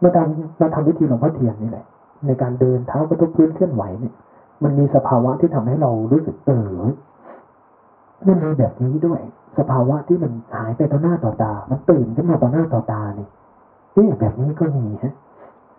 [0.03, 1.85] มาทำมาทำวิธีหลวงพ่อเทียนนี่แหละ
[2.25, 4.13] ในการเดินเท้ากระทบพื้นเคลื่อนไหวเนี่ย
[4.63, 6.81] มันมีสภาวะที่ทำให้เรารู้สึกเออ
[8.27, 9.21] มันมีแบบนี้ด้วย
[9.57, 13.29] สภาวะที่มันหายไปต่อหน้าต่อตา มันตื่นขึ้นมาต่อหน้าต่อตาเนี่ย
[13.93, 15.13] เอ๊ะแบบนี้ก็มีฮะ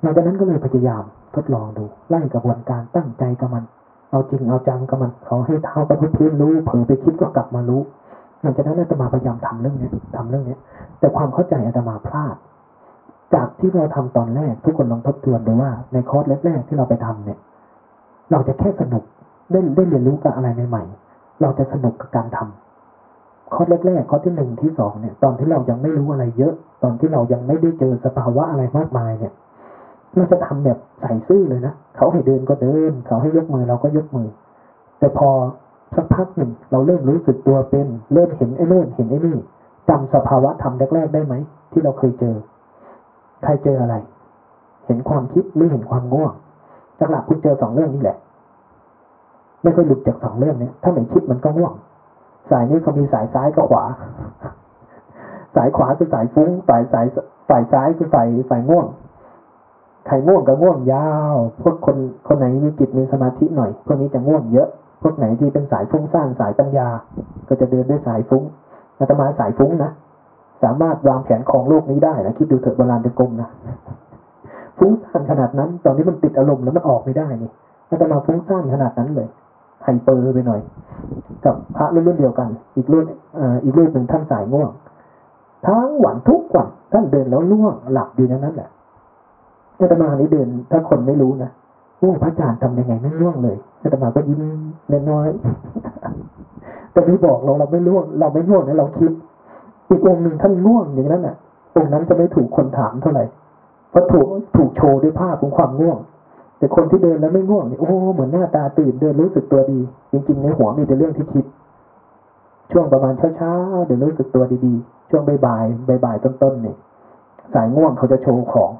[0.03, 1.03] หลังจากนั้นก็เลยพยายาม
[1.35, 3.65] ทดลองดูไล่กระบวนการตั้งใจกับมัน
[4.11, 7.81] เอาจริงเอาจังกับมันเขาให้เท้ากระทบพื้นรู้เผลอไปคิดก็กลับมารู้
[8.43, 10.57] หลังจากนั้นอาตมาพยายามทำเรื่องนี้ทำเรื่องนี้
[10.99, 12.37] แต่ความเข้าใจอาตมาพลาด
[13.35, 17.39] จากที่เราทำตอนแรกทุกคนลองทบทวนดูว่า ในคอร์สแรกๆที่เราไปทำเนี่ย
[18.31, 19.05] เราจะแค่สนุก
[19.51, 29.33] ได้ได้เรียนรู้กับอะไรใหม่ๆ เราจะสนุกกับการทำคอร์สแรกๆคอร์สที่หนึ่งที่สองเนี่ย ตอนที่เรายังไม่รู้อะไรเยอะ ตอนที่เรายังไม่ได้เจอสภาวะอะไรมากมายเนี่ย
[30.17, 34.29] เราจะทำแบบใส่ซื่อเลยนะเขาให้เดินก็เดิน เขาให้ยกมือเราก็ยกมือ
[34.99, 35.29] แต่พอ
[35.95, 39.37] สักพักหนึ่งเราเริ่มรู้สึกตัวเป็น เริ่มเห็นไอ้โน่นเห็นไอ้นี่
[39.89, 41.35] จำสภาวะธรรมแรกๆได้ไหม
[41.73, 42.37] ที่เราเคยเจอ
[43.43, 43.95] ใครเจออะไร
[44.87, 46.33] เห็นความคิดหรือเห็นความง่วง
[47.11, 48.17] หลักคุณเจอสองเรื่องนี้แหละ
[49.63, 51.75] ไม่เคยหลุดจากสองเรื่องนี้ถ้าไม่คิดมันก็ง่วง
[52.51, 53.85] สายนี้เขามีสายซ้ายกับขวา
[55.57, 57.07] สายขวาคือสายฟุ้งสายสาย
[57.49, 58.87] สายซ้ายคือสายสายง่วง
[60.11, 61.97] ครง่วงก็ง่วงยาว พวกคน
[62.29, 64.69] คนไหนมีจิตมีสมาธิหน่อย พวกนี้จะง่วงเยอะ
[65.03, 66.89] พวกไหนที่เป็นสายฟุ้งซ่านสายปัญญา
[67.49, 68.43] ก็จะเดินด้วยสายฟุ้ง
[68.99, 69.91] อาตมาสายฟุ้งนะ
[70.63, 73.49] สามารถวางแผนของโลกนี้ได้นะคิดดูเถิดโบราณจะกลมนะ
[74.79, 77.51] ฟุ้งซ่านขนาดนั้น ตอนนี้มันติดอารมณ์แล้วมันออกไม่ได้นี่
[77.91, 79.29] อาตมาฟุ้งซ่านขนาดนั้นเลย
[79.83, 80.61] ไฮเปอร์ไปหน่อย
[81.45, 83.05] กับพระรุ่นเดียวกัน อีกรุ่น
[83.65, 84.71] อีกรุ่นหนึ่งท่านสายง่วง
[85.67, 88.71] ทั้งวันทุกวันท่านเดินแล้วง่วงหลับอยู่อย่างนั้นแหละ
[89.81, 91.51] อาตมานี้เดิน ถ้าคนไม่รู้นะ
[91.99, 94.43] โอ้พระอาจารย์ทำยังไงไม่ร่วงเลยอาตมาก็ยิ้ม
[95.11, 99.13] น้อยๆแต่ไม่บอกเราเราไม่ร่วง เราไม่ร่วงนะเราคิด
[99.89, 101.37] อีกองค์หนึ่งท่านร่วงอย่างนั้นอะ
[101.77, 103.25] องค์นั้นจะไม่ถูกคนถามเท่าไหร่
[103.91, 105.99] เพราะถูกถูกโชว์ด้วยภาพของความง่วง
[106.59, 109.79] แต่คนที่เดินแล้วไม่ง่วงนี่โอ้เหมือนหน้าตาตื่นเดินรู้สึกตัวดี
[110.13, 111.45] จริงๆในหัวมีแต่เรื่องที่คิด
[112.73, 116.77] ช่วงประมาณเช้าๆเดี๋ยวรู้สึกตัวดีๆช่วงบ่ายๆบ่ายๆต้นๆเนี่ย
[117.55, 118.71] สายง่วงเขาจะโชว์ของ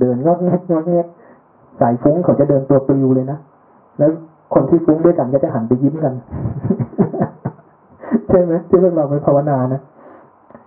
[0.00, 1.06] เดินงอกเงกงอกเงก
[1.80, 3.38] สายฟุ้งเขาจะเดินตัวปลิวเลยนะ
[3.98, 4.10] แล้ว
[4.54, 6.12] คนที่ฟุ้งด้วยกันก็จะหันไปยิ้มกัน
[8.28, 9.80] ใช่ไหมที่พวกเราไปภาวนานะ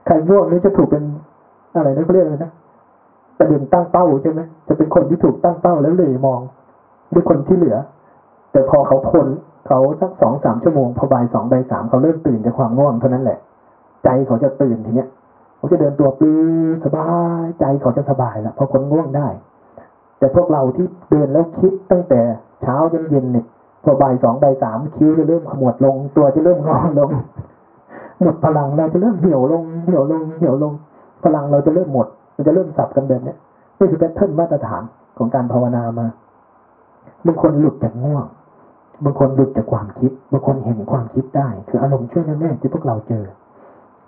[0.06, 1.04] ใครง่วงนี่จะถูกเป็น
[1.76, 2.52] อะไรนะเขาเรียกอะไรนะ
[3.40, 6.40] ประเด็นตั้งเป้าใช่ไหมจะเป็นคนที่ถูกตั้งเป้าแล้วเลยมอง
[7.14, 7.78] ด้วยคนที่เหลือ
[8.52, 9.28] แต่พอเขาทน
[9.68, 13.38] เขาสักสองสามชั่วโมงพอบ่ายสองบ่ายสามเขาเริ่มตื่นจากความง่วงเท่านั้นแหละ
[14.04, 15.10] ใจเขาจะตื่นทีเนี้ย
[15.62, 16.32] เขาจะเดินตัวปี
[16.86, 17.08] สบา
[17.44, 19.28] ยใจเขาจะสบายแล้วพอคนง่วงได้
[20.20, 22.22] แต่พวกเราที่เดินแล้วคิดตั้งแต่
[22.62, 23.46] เช้าจนเย็นเนี่ย
[23.84, 27.10] พอบ่ายสองบ่ายสามคิ้วจะเริ่มขมวดลง ตัวจะเริ่มงอลง
[28.22, 30.74] หมดพลังเราจะเริ่มเหี่ยวลงเหี่ยวลงเหี่ยวลง
[31.24, 33.36] พลังเราจะเริ่มหมด มันจะเริ่มสับกันแบบนี้
[33.78, 34.84] นี่คือแพทเทิร์นมาตรฐาน
[35.18, 36.08] ของการภาวนามา
[37.26, 38.26] บางคนหลุดจากง่วง
[39.06, 43.24] บางคนหลุดจากความคิดบางคนเห็นความคิดได้ คืออารมณ์ช่วงแรกที่พวกเราเจอ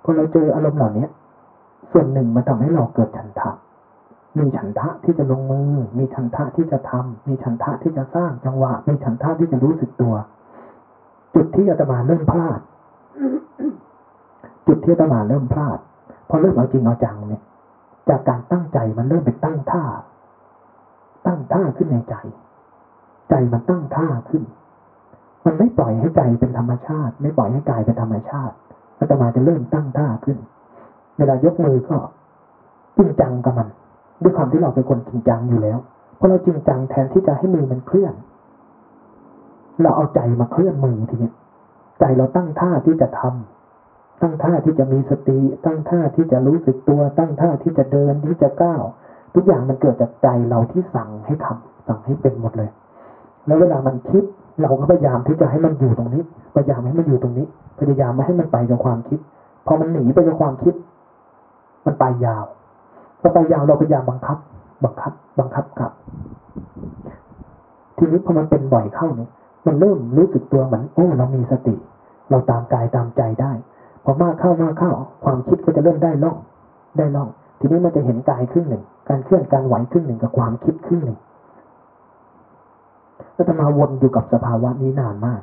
[0.03, 1.07] พอเราเจออารมณ์เหล่านี้
[1.93, 3.51] ส่วนหนึ่งมันทำให้เราเกิดฉันทะ
[4.37, 10.13] มีฉันทะที่จะลงมือ มีฉันทะที่จะทำมีฉันทะที่จะสร้างจังหวะ มีฉันทะที่จะรู้สึกตัว
[11.35, 12.59] จุดที่อาตมาเริ่มพลาด
[14.67, 15.77] จุดที่อาตมาเริ่มพลาด
[16.29, 17.43] พอเริ่มเอาจริงเอาจังเนี่ย
[18.09, 19.83] จากการตั้งใจมันเริ่มเป็นตั้งท่า
[21.25, 22.15] ตั้งท่าขึ้นในใจ
[23.29, 24.43] ใจมันตั้งท่าขึ้น
[25.45, 28.55] มันไม่ปล่อยให้ใจเป็นธรรมชาติ ไม่ปล่อยให้กายเป็นธรรมชาติ
[28.99, 30.37] อาตมาจะเริ่มตั้งท่าขึ้น
[31.17, 31.97] เวลายกมือก็
[32.97, 33.67] จริงจังกับมัน
[34.21, 35.77] ด้วยความที่เราเป็นคนจริงจังอยู่แล้ว
[36.19, 38.13] พอเราจริงจังแทนที่จะให้มือมันเคลื่อน
[39.81, 41.31] เราเอาใจมาเคลื่อนมือทีนี้
[41.99, 48.83] ใจเราตั้งท่าที่จะทำตั้งท่าที่จะมีสติ ตั้งท่าที่จะรู้สึกตัว ตั้งท่าที่จะเดินที่จะก้าว
[49.35, 52.69] ทุกอย่างมันเกิดจากใจเราที่สั่งให้ทำสั่งให้เป็นหมดเลย
[53.47, 54.23] แล้วเวลามันคิด
[54.61, 56.23] เราก็พยายามที่จะให้มันอยู่ตรงนี้
[56.55, 57.45] พยายามให้มันอยู่ตรงนี้
[57.79, 59.19] พยายามไม่ให้มันไปกับความคิด
[59.67, 60.73] พอมันหนีไปกับความคิด
[61.85, 62.45] มันไปยาว
[63.21, 64.37] พอไปยาวเราพยายามบังคับ
[64.83, 65.91] บังคับ บังคับกลับ
[67.97, 69.29] ทีนี้พอมันเป็นบ่อยเข้าเนี่ย
[69.67, 71.75] มันเริ่มรู้สึกตัวเหมือนโอ้เรามีสติ
[72.29, 73.51] เราตามกายตามใจได้
[74.03, 74.91] พอมากเข้ามากเข้า
[75.25, 76.37] ความคิดก็จะเริ่มได้ล่อง
[76.97, 81.19] ได้ล่อง ทีนี้มันจะเห็นกายครึ่งหนึ่ง การเคลื่อนการไหวครึ่งหนึ่งกับความคิดครึ่งหนึ่ง
[83.33, 85.41] แล้วจะมาวนอยู่กับสภาวะนี้นานมาก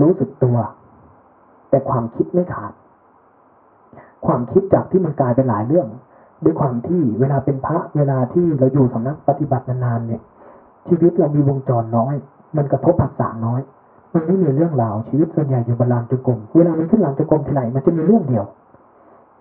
[0.00, 0.56] รู้สึกตัว
[1.70, 2.72] แต่ความคิดไม่ขาด
[4.26, 5.86] ความคิดจากที่มันกลายเป็นหลายเรื่อง
[6.44, 10.22] ด้วยความที่เวลาเป็นพระเวลาที่เราอยู่สำนักปฏิบัตินานๆเนี่ย
[10.88, 12.14] ชีวิตเรามีวงจรน้อย
[12.56, 13.60] มันกระทบผัสสะน้อย
[14.14, 18.44] มันไม่มีเรื่องราวชีวิตส่วนใหญ่อยู่บนลานจุกรมเวลามันขึ้นลานจุกรมทีไรมันจะมีเรื่องเดียว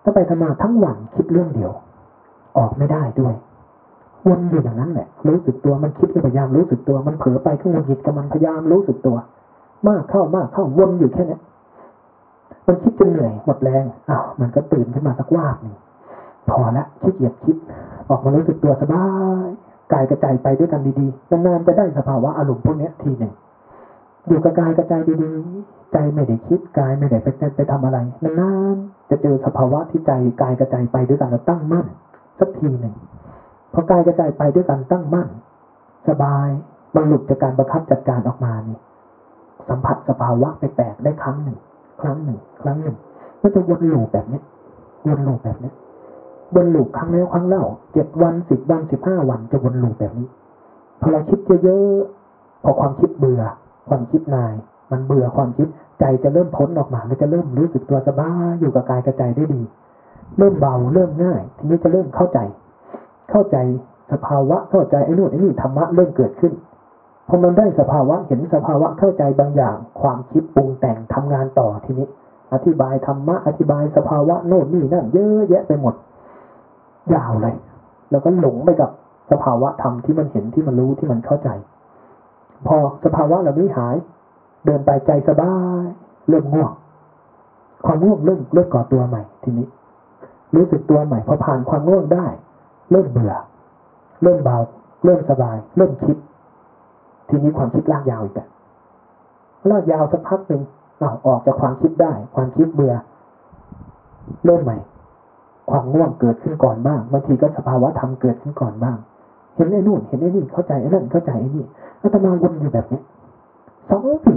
[0.04, 1.72] ถ้าไปทำมาทั้งวันคิดเรื่องเดียว
[2.58, 3.34] ออกไม่ได้ด้วย
[4.28, 9.18] วนอยู่อย่างนั้นแหละ รู้สึกตัวมันคิดก็พยายามรู้สึกตัวมันเผลอไปก็งุนหงิดกับมันพยายามรู้สึกตัว
[9.88, 11.40] มากเข้ามากเข้าวนอยู่แค่นี้
[12.68, 15.76] มันคิดจนเหนื่อยหมดแรงอ้าวมันก็ตื่นขึ้นมาสักวาบนึ่ง
[16.50, 17.58] พอละขี้เกียจคิด
[18.10, 19.08] ออกมารู้สึกตัวสบา
[19.46, 19.48] ย
[19.94, 23.34] กายกระจายไปด้วยกันดีๆนานๆจะได้สภาวะอารมณ์พวกนี้ทีหนึ่ง
[24.28, 31.86] อยู่กับกายกระจายดีๆ ใจไม่ได้คิดกายไม่ได้ไปไปทำอะไรนานๆจะเจอสภาวะที่ใจกายกระจายไปด้วยกันแล้วตั้งมั่น
[32.40, 32.96] สักทีหนึ่ง
[33.74, 35.28] พอกายกระจายไปด้วยกันตั้งมั่น
[36.10, 36.48] สบาย
[36.96, 38.78] มันหลุดจากการบังคับจัดการออกมานี่
[39.70, 41.58] สัมผัสสภาวะแปลกๆได้ครั้งหนึ่ง
[42.02, 42.98] ครั้งหนึ่งครั้งหนึ่ง
[43.42, 44.42] ก็จะวนลูปแบบนี้
[45.08, 45.72] วนลูปแบบนี้
[46.56, 50.28] วนลูปครั้งแล้วครั้งเล่าเจ็ดวันสิบวันสิบห้าวันจะวนลูปแบบนี้
[51.02, 53.42] พอเราคิดเยอะๆพอความคิดเบื่อ
[53.90, 54.54] ความคิดนาย
[54.92, 55.68] มันเบื่อความคิด
[56.00, 59.62] ใจจะเริ่มพ้นออกมาแล้วจะเริ่มรู้สึกตัวสบายอยู่กับกายกระใจได้ดี
[60.38, 62.40] เริ่มเบาเริ่มง่าย ทีนี้จะเริ่มเข้าใจ
[63.32, 63.58] เข้าใจ
[64.12, 66.54] สภาวะเข้าใจไอ้นู่นไอ้นี่ธรรมะเริ่มเกิดขึ้น
[67.28, 72.08] พอมันได้สภาวะเห็นสภาวะเข้าใจบางอย่าง ความคิดปรุงแต่งทำงานต่อทีนี้
[72.54, 75.94] อธิบายธรรมะอธิบายสภาวะโน่นนี่นั่นเยอะแยะไปหมด
[77.14, 77.56] ยาวเลย
[78.12, 78.90] แล้วก็หลงไปกับ
[79.32, 81.50] สภาวะธรรมที่มันเห็นที่มันรู้ที่มันเข้าใจ
[82.68, 83.96] พอสภาวะเหล่านี้หาย
[84.66, 85.86] เดินไปใจสบาย
[86.30, 86.72] เริ่มง่วง
[87.86, 89.68] ความง่วงเริ่มเริ่มก่อตัวใหม่ ทีนี้
[90.56, 92.26] รู้สึกตัวใหม่พอผ่านความง่วงได้
[92.92, 93.34] เริ่มเบื่อ
[94.24, 94.58] เริ่มเบา
[95.06, 96.18] เริ่มสบาย เริ่มคิด
[97.28, 98.50] ทีนี้ความคิดลากยาวอีกแล้ว
[99.72, 100.62] ลากยาวสักพักหนึ่ง
[100.98, 102.94] เอาออกจากความคิดได้ ความคิดเบื่อ
[104.46, 104.78] เริ่มใหม่
[105.72, 108.98] ความง่วงเกิดขึ้นก่อนบ้างบางทีก็สภาวะธรรมเกิดขึ้นก่อนบ้าง
[109.56, 111.66] เห็นไอ้นู่น เห็นไอ้นี่เข้าใจไอ้นั่นเข้าใจไอ้นี่
[112.02, 113.02] อาตมาวนอยู่แบบนี้
[113.90, 114.36] สองปี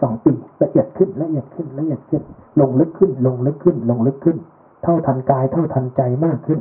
[0.00, 2.22] สองปีละเอียดขึ้นละเอียดขึ้นละเอียดขึ้น
[2.60, 4.36] ลงลึกขึ้น ลงลึกขึ้น ลงลึกขึ้น
[4.82, 6.60] เท่าทันกายเท่าทันใจมากขึ้น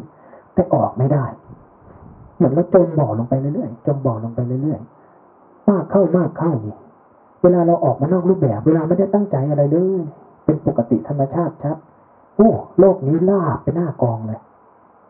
[0.53, 1.25] แต่ออกไม่ได้
[2.35, 6.75] เหมือนเราจมบ่อลงไปเรื่อยๆจมบ่อลงไปเรื่อยๆมากเข้ามากเข้านี่
[7.41, 10.01] เวลาเราออกมานอกรูปแบบ เวลาไม่ได้ตั้งใจอะไรเลย
[10.45, 11.77] เป็นปกติธรรมชาติชัด
[12.35, 14.39] โอ้โลกนี้ลาบไปหน้ากองเลย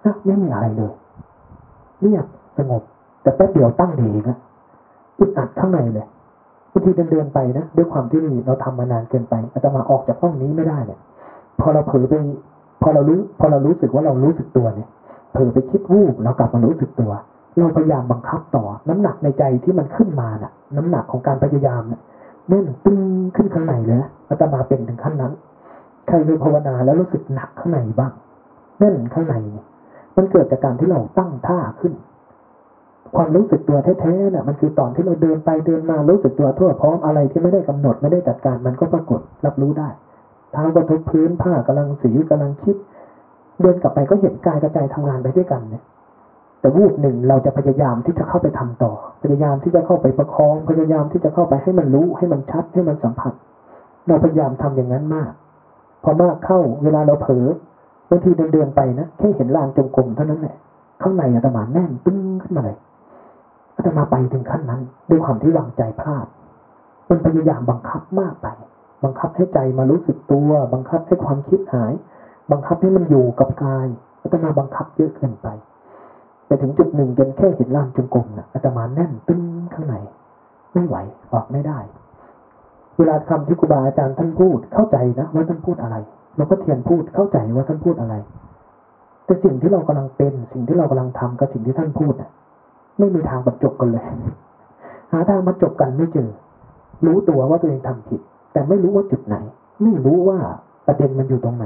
[0.06, 0.94] นะไม่มีอะไรเลย
[2.02, 2.26] เรียบ
[2.58, 2.82] สงบ
[3.22, 4.38] แต่แป๊บเดียวตั้งดีนะ
[5.20, 6.08] อึดอัดข้างในเลย
[6.72, 11.00] บางทีเดินเดินไปนะด้วยความที่เราทำมานานเกินไปอาจจะมาออกจากห้องนี้ไม่ได้เนี่ย
[11.60, 12.14] พอเราเผลอไป
[12.82, 14.90] พอเรารู้ พอเรารู้สึกว่าเรารู้สึกตัวเนี่ย
[15.36, 17.12] เผลอไปคิดวูบเรากลับมารู้สึกตัว
[17.58, 22.02] เราพยายามบังคับต่อ น้ำหนักในใจที่มันขึ้นมาน่ะ น้ำหนักของการพยายามเนี่ย
[22.50, 23.02] แน่นตึง
[23.36, 25.34] ขึ้นข้างในเลยนะอาตมาเป็นถึงขั้นนั้น
[26.08, 28.12] ใครเคยภาวนาแล้วรู้สึกหนักข้างในบ้าง
[28.80, 29.66] แน่นข้างในเนี่ย
[30.18, 31.94] มันเกิดจากการที่เราตั้งท่าขึ้น
[33.16, 39.90] ความรู้สึกตัวแท้ๆน่ะ มันคือตอนที่เราเดินไปเดินมารู้สึกตัวทั่วพร้อมอะไรที่ไม่ได้กำหนดไม่ได้จัดการมันก็ปรากฏรับรู้ได้
[40.52, 42.76] เท้ากระทบพื้นผ้ากำลังสีกำลังคิด
[43.62, 45.84] เดินกลับไปก็เห็นกายกระจายทำงานไปด้วยกันเนี่ย
[46.60, 48.92] แต่วูบหนึ่งเราจะพยายามที่จะเข้าไปทำต่อ
[49.24, 53.34] พยายามที่จะเข้าไปประคอง พยายามที่จะเข้าไปให้มันรู้ให้มันชัดให้มันสัมผัส
[54.08, 55.32] เราพยายามทำอย่างนั้นมาก
[56.04, 57.48] พอมากเข้าเวลาเราเผลอ
[58.10, 60.56] บางทีเดินเดินไปนะแค่เห็นลานจงกรมเท่านั้นแหละ
[61.02, 62.78] ข้างในอาตมาแน่นตึ้งขึ้นมาเลย
[63.78, 66.26] อาตมาไปถึงขั้นนั้น ด้วยความที่วางใจพลาด
[67.10, 68.48] มันพยายามบังคับมากไป
[69.04, 71.94] บังคับให้ใจมารู้สึกตัว บังคับให้ความคิดหาย
[72.52, 73.88] บังคับให้มันอยู่กับกาย
[74.22, 75.48] อาตมาบังคับเยอะเกินไป
[76.48, 79.42] ไปถึงจุดหนึ่งจนแค่เห็นลานจงกรมนะอาตมาแน่นตึ้ง
[79.74, 79.96] ข้างใน
[80.74, 80.96] ไม่ไหว
[81.34, 81.80] ออกไม่ได้
[82.98, 85.96] เวลาคำที่ครูบาอาจารย์ท่านพูดเข้าใจนะว่าท่านพูดอะไร
[86.36, 88.16] หลวงพ่อเทียนพูดเข้าใจว่าท่านพูดอะไร
[89.26, 92.32] แต่สิ่งที่เรากำลังเป็น สิ่งที่เรากำลังทำกับสิ่งที่ท่านพูดน่ะ
[93.00, 94.04] ไม่มีทางบรรจบกันเลย
[95.12, 96.30] หาทางบรรจบกันไม่เจอ
[97.06, 98.22] รู้ตัวว่าตัวเองทำผิด
[98.54, 99.36] แต่ไม่รู้ว่าจุดไหน
[99.84, 100.38] ไม่รู้ว่า
[100.88, 101.66] ประเด็นมันอยู่ตรงไหน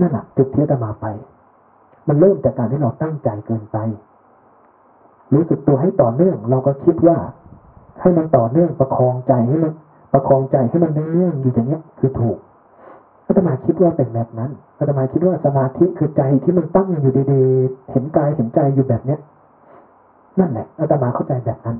[0.00, 1.06] นั่นแหละจุดที่อาตมาไป
[2.08, 3.76] มันเริ่มจากการที่เราตั้งใจเกินไป
[5.34, 7.18] รู้สึกตัวให้ต่อเนื่อง เราก็คิดว่า
[8.00, 9.72] ให้มันต่อเนื่องประคองใจให้มัน
[10.12, 12.38] ประคองใจให้มันเนื่องอยู่อย่างเงี้ยคือถูก
[13.26, 19.20] อาตมาคิดว่าเป็นแบบนั้นอาตมาคิดว่าสมาธิคือใจที่มันตั้งอยู่ดีๆ เห็นกายเห็นใจอยู่แบบเนี้ย
[20.38, 21.76] นั่นแหละอาตมาเข้าใจแบบนั้น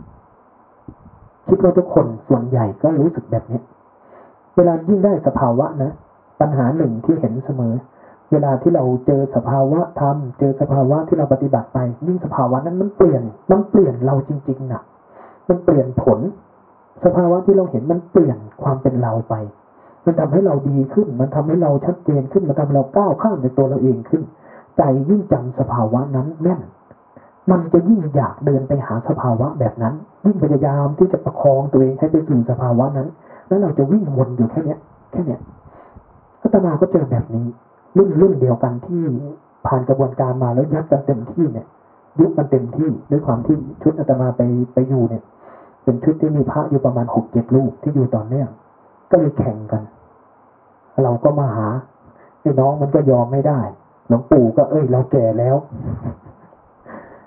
[1.48, 3.62] คิดว่าทุกคนส่วนใหญ่ก็รู้สึกแบบเนี้ย
[4.56, 5.92] เวลายิ่งได้สภาวะนะ
[6.40, 7.74] ปัญหาหนึ่งที่เห็นเสมอ
[8.32, 14.82] เวลาที่เราเจอสภาวะธรรม เจอสภาวะที่เราปฏิบัติไป ยิ่งสภาวะนั้นมันเปลี่ยน มันเปลี่ยนเราจริงๆนะ
[15.48, 16.20] มันเปลี่ยนผล
[17.04, 19.34] สภาวะที่เราเห็นมันเปลี่ยนความเป็นเราไป
[20.04, 24.22] มันทำให้เราดีขึ้น มันทำให้เราชัดเจนขึ้น มันทำให้เราก้าวข้ามในตัวเราเองขึ้น
[24.76, 26.60] ใจยิ่งจำสภาวะนั้นแน่น
[27.50, 33.08] มันจะยิ่งอยากเดินไปหาสภาวะแบบนั้น ยิ่งพยายามที่จะประคองตัวเองให้ไปสู่สภาวะนั้น
[33.48, 35.40] แล้วเราจะวิ่งวนอยู่แค่เนี้ย แค่เนี้ย
[36.42, 37.46] อาตมาก็เจอแบบนี้
[37.96, 39.02] รุ่นรุ่นเดียวกันที่
[39.66, 41.66] ผ่านกระบวนการมาแล้วยัดกันเต็มที่เนี่ย
[42.18, 44.40] ยุบมันเต็มที่ด้วยความที่ชุดอาตมาไป
[44.74, 45.22] ไปอยู่เนี่ย
[45.84, 48.48] เป็นชุดที่มีพระอยู่ประมาณหกเจ็ดลูกที่อยู่ต่อเนื่อง
[49.10, 49.82] ก็เลยแข่งกัน
[51.02, 51.68] เราก็มาหา
[52.40, 53.60] ไอ้น้องมันก็ยอมไม่ได้
[54.08, 55.56] หลวงปู่ก็เอ้ย เราแก่แล้ว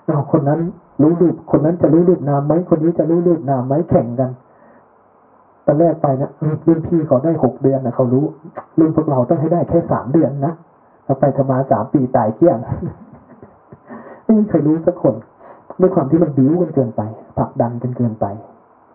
[0.06, 0.60] เอาคนนั้น
[1.02, 4.30] รู้รูปคนนั้นจะรู้รูปนามไหมคนนี้จะรู้รูปนามไหมแข่งกัน
[5.66, 6.30] ตอนแรกไปนะ
[6.66, 8.24] รุ่นพี่เขาได้หกเดือนนะเขารู้
[8.78, 10.52] รุ่นพวกเราต้องให้ได้แค่สามเดือนนะ
[11.04, 12.58] เราไปทำมาสามปีตายเกลี้ยง
[14.24, 15.14] ไม่มีใครรู้สักคน
[15.80, 17.02] ด้วยความที่มันบิ้วกันเกินไป
[17.38, 18.26] ผลักดันกันเกินไป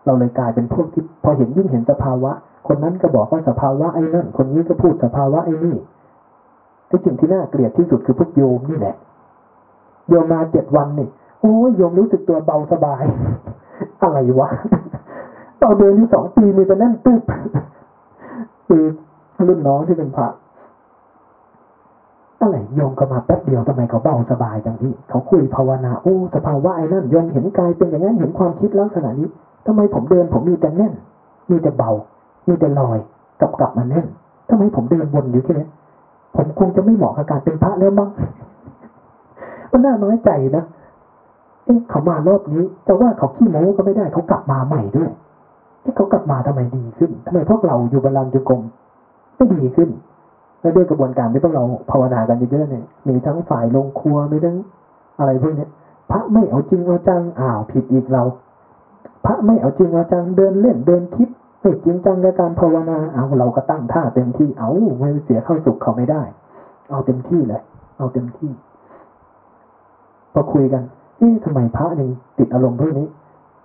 [0.06, 2.32] เราเลยกลายเป็นพวกที่พอเห็นยิ่งเห็นสภาวะ
[2.68, 5.76] คนนั้นก็บอกว่าสภาวะไอ้นั่นคนนี้ก็พูดสภาวะไอ้นี่
[6.88, 8.94] ที่สิ่งที่น่าเกลียดที่สุดคือพวกโยมนี่แหละ
[10.08, 11.08] โยมมาเจ็ดวันนี่
[11.40, 13.04] โอ้ยโยมรู้สึกตัวเบาสบาย
[14.02, 14.48] อะไรวะ
[15.62, 17.22] ตอเดือนที่สองปีมีแต่แน่นตึ๊บ
[18.68, 18.84] คือ
[19.48, 20.28] รุ่นน้องที่เป็นพระ
[22.40, 29.28] อะไรโยมก็มาแป๊บเดียวทำไมเขาเบาสบายจังที่เขาคุยภาวนาโอ้สภาวะไอ้นั่นโยมเห็นกายเป็นอย่างนั้นเห็นความคิดลักษณะนี้
[29.66, 30.92] ทำไมผมเดินผมมีแต่แน่น
[31.50, 31.90] มีแต่เบา
[32.48, 32.98] มีแต่ลอย
[33.40, 34.06] กลับกลับมาแน่น
[34.48, 35.68] ทำไมผมเดินวนอยู่แค่นี้
[36.36, 38.10] ผมคงจะไม่เหมาะกับการเป็นพระแล้วมั้ง
[39.72, 40.64] มันน่าน้อยใจนะ
[41.64, 45.10] เอ๊ะเขามารอบนี้ แต่ว่าเขาขี้โม้ก็ไม่ได้เขากลับมาใหม่ด้วย
[45.96, 48.62] เขากลับมาทำไมดีขึ้นทำไมพวกเราอยู่บาลานจุกรม
[49.36, 49.88] ไม่ดีขึ้น
[50.60, 54.56] และด้วยกระบวนการที่พวกเราภาวนากันเยอะๆเนี่ย มีทั้งฝ่ายลงครัวมีทั้ง
[55.18, 55.66] อะไรพวกนี้
[56.10, 58.22] พระไม่เอาจริงเอาจังอ้าวผิดอีกเรา
[59.26, 61.28] พระไม่เอาจริงเอาจังเดินเล่นเดินคิด
[61.60, 66.22] ไม่จริงจังในการภาวนาเอาเราก็ตั้งท่าเต็มที่เอาไม่เสียเข้าสุขเขาไม่ได้
[66.90, 67.62] เอาเต็มที่เลย
[67.98, 68.50] เอาเต็มที่
[70.32, 70.82] พอคุยกัน
[71.18, 73.06] เอ๊ะทำไมพระยังติดอารมณ์พวกนี้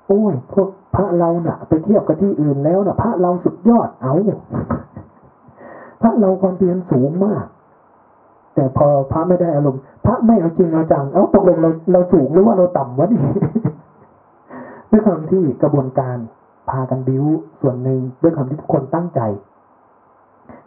[0.07, 4.13] โอ้ยพวกพระเราน่ะ ไปเทียบกับที่อื่นแล้วน่ะ พระเราสุดยอดเอา
[6.01, 7.45] พระเราความเพียรสูงมาก
[8.55, 13.21] แต่พอพระไม่ได้อารมณ์พระไม่เอาจริงเอาจังเอาตกลงเราเราสูงหรือว่าเราต่ำวะนี่
[14.91, 16.17] ด้วยความที่กระบวนการ
[16.69, 17.25] พากันบิ้ว
[17.61, 19.21] ส่วนหนึ่งด้วยความที่ทุกคนตั้งใจ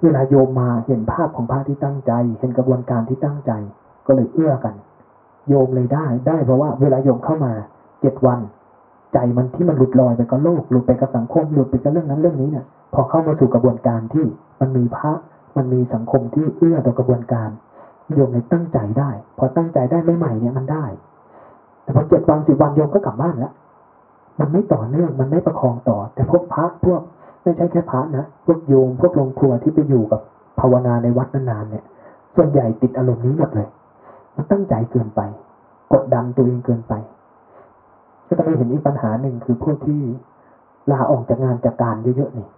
[0.02, 3.52] เวลาโยมมาเห็นภาพของพระที่ตั้งใจ เห็นกระบวนการที่ตั้งใจ
[4.06, 4.74] ก็เลยเอื้อกัน
[5.48, 7.52] โยมเลยได้ ได้เพราะว่า เวลาโยมเข้ามา
[8.00, 8.40] เจ็ดวัน
[9.16, 14.26] ใจมันที่มันหลุดลอยไปกับโลกหลุดไปกับสังคมหลุดไปกับเรื่องนั้นเรื่องนี้เนี่ย พอเข้ามาสู่กระบวนการที่
[14.60, 15.12] มันมีพระ
[15.56, 17.48] มันมีสังคมที่เอื้อต่อกระบวนการ
[18.14, 20.84] โยมเลยตั้งใจได้ พอตั้งใจได้ไม่ใหม่เนี่ยมันได้
[21.82, 23.52] แต่พอเจ็ดวันสิบวันโยมก็กลับบ้านแล้ว
[24.40, 27.00] มันไม่ต่อเนื่องมันไม่ประคองต่อ แต่พวกพระพวก
[27.42, 30.20] ไม่ใช่แค่พระนะพวกโยมพวกโรงครัวที่ไปอยู่กับ
[30.60, 31.84] ภาวนาในวัดนานๆเนี่ย
[32.36, 33.68] ส่วนใหญ่ติดอารมณ์นี้หมดเลย
[34.36, 35.20] มันตั้งใจเกินไป
[35.92, 36.94] กดดันตัวเองเกินไป
[38.26, 40.02] ก็จะไปเห็นอีกปัญหาหนึ่งคือพวกที่
[40.92, 42.48] ลาออกจากงานจากการเยอะๆนี่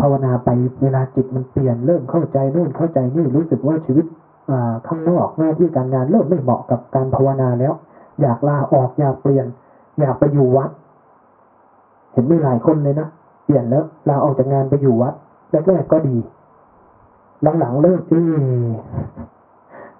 [0.00, 0.48] ภาวนาไป
[0.82, 4.06] เวลาจิตมันเปลี่ยนเริ่มเข้าใจนู่นเข้าใจนี่รู้สึกว่าชีวิต
[4.86, 7.72] ข้างนอกหน้าที่การงานเริ่มไม่เหมาะกับการภาวนาแล้ว
[8.20, 9.46] อยากลาออกอยากเปลี่ยน
[10.00, 10.70] อยากไปอยู่วัด
[12.12, 13.08] เห็นไมีหลายคนเลยนะ
[13.44, 15.14] เปลี่ยนแล้วลาออกจากงานไปอยู่วัด
[15.68, 16.16] แรกๆก็ดี
[17.58, 18.24] หลังๆเริ่มที่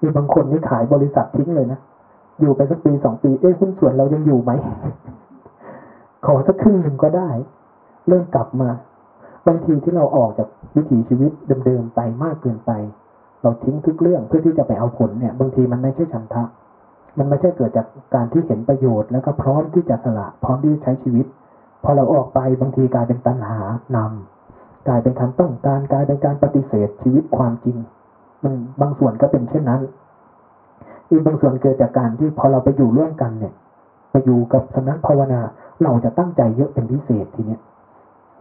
[0.00, 1.78] มีบางคนนี่ขายบริษัททิ้งเลยนะ
[2.40, 4.52] อยู่ไปสักปีสองปีเอ้หุ้นส่วนเรายังอยู่ไหม
[6.26, 7.30] ขอสักครึ่งหนึ่งก็ได้
[8.08, 8.68] เริ่มกลับมา
[9.46, 11.30] บางทีที่เราออกจากวิถีชีวิต
[11.66, 12.72] เดิมๆไปมากเกินไป
[13.42, 16.44] เราทิ้งทุกเรื่องเพื่อที่จะไปเอาผลเนี่ย บางทีมันไม่ใช่ฉันทะ
[17.18, 21.26] มันไม่ใช่เกิดจากการที่เห็นประโยชน์แล้วก็พร้อมที่จะสละพร้อมที่จะใช้ชีวิต
[21.84, 23.60] พอเราออกไปบางทีกลายเป็นตัณหา
[23.96, 27.76] นำกลายเป็นการต้องการกลายเป็นการปฏิเสธชีวิตความจริง
[28.42, 29.80] มันบางส่วนก็เป็นเช่นนั้น
[31.10, 33.54] อีกบางส่วนเกิดจากการที่พอเราไปอยู่ร่วมกันเนี่ย
[34.10, 35.40] ไปอยู่กับสำนักภาวนา
[35.82, 37.60] เราจะตั้งใจเยอะเป็นพิเศษทีเนี้ย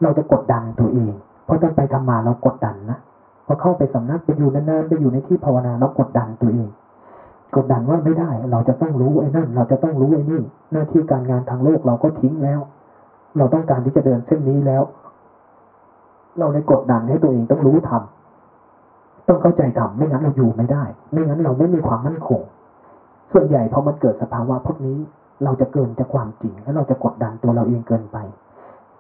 [0.03, 1.13] เราจะกดดันตัวเอง
[1.45, 2.97] เพราะตอนไปทำมาเรากดดันนะ
[3.45, 6.69] พอเข้าไปสำนักไปอยู่นานๆไปอยู่ในที่ภาวนาเรากดดันตัวเอง
[7.56, 12.60] กดดันว่าไม่ได้ เราจะต้องรู้ไอ้นั่น เราจะต้องรู้ไอ้นี่ หน้าที่การงานทางโลกเราก็ทิ้งแล้ว
[13.38, 14.84] เราต้องการที่จะเดินเส้นนี้แล้ว
[16.39, 22.41] เราเลยกดดันให้ตัวเองต้องรู้ทำต้องเข้าใจทำไม่งั้นเราอยู่ไม่ได้ ไม่งั้นเราไม่มีความมั่นคง
[23.32, 24.98] ส่วนใหญ่พอมันเกิดสภาวะพวกนี้
[25.44, 28.18] เราจะเกินจากความจริง แล้วเราจะกดดันตัวเราเองเกินไป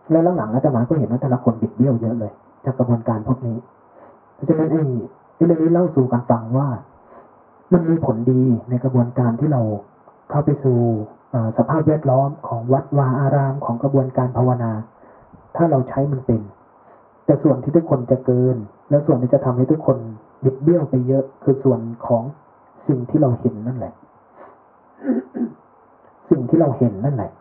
[0.09, 2.31] แล้วหลังๆอาจารย์ก็เห็นว่าแต่ละคนบิดเบี้ยวเยอะเลย
[2.65, 3.57] จากกระบวนการพวกนี้
[4.35, 4.81] เพราะฉะนั้นไอ้
[5.45, 6.67] เรื่องนี้เล่าสู่กันฟังว่า
[7.73, 9.61] มันมีผลดีในกระบวนการที่เรา
[10.29, 10.79] เข้าไปสู่
[11.57, 14.71] สภาพแวดล้อมของวัดวาอารามของกระบวนการภาวนา
[15.55, 16.41] ถ้าเราใช้มันเป็น
[17.25, 18.57] แต่ส่วนที่ทุกคนจะเกิน
[18.89, 19.97] และส่วนที่จะทำให้ทุกคน
[20.43, 22.23] บิดเบี้ยวไปเยอะ คือส่วนของ
[22.87, 23.93] สิ่งที่เราเห็นนั่นแหละ
[26.29, 27.31] สิ่งที่เราเห็นนั่นแหละ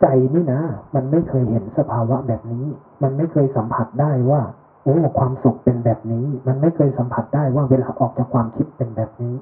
[0.00, 0.60] ใจนี่นะ
[0.94, 2.64] มันไม่เคยเห็นสภาวะแบบนี้
[3.02, 4.40] มันไม่เคยสัมผัสได้ว่า
[4.84, 9.34] โอ้ ความสุขเป็นแบบนี้ มันไม่เคยสัมผัสได้ว่าเวลาออกจากความคิดเป็นแบบนี้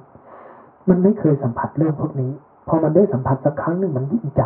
[0.89, 2.31] มันไม่เคยสัมผัสเรื่องพวกนี้
[2.67, 4.41] พอมันได้สัมผัสสักครั้งหนึ่งมันยิ่งจ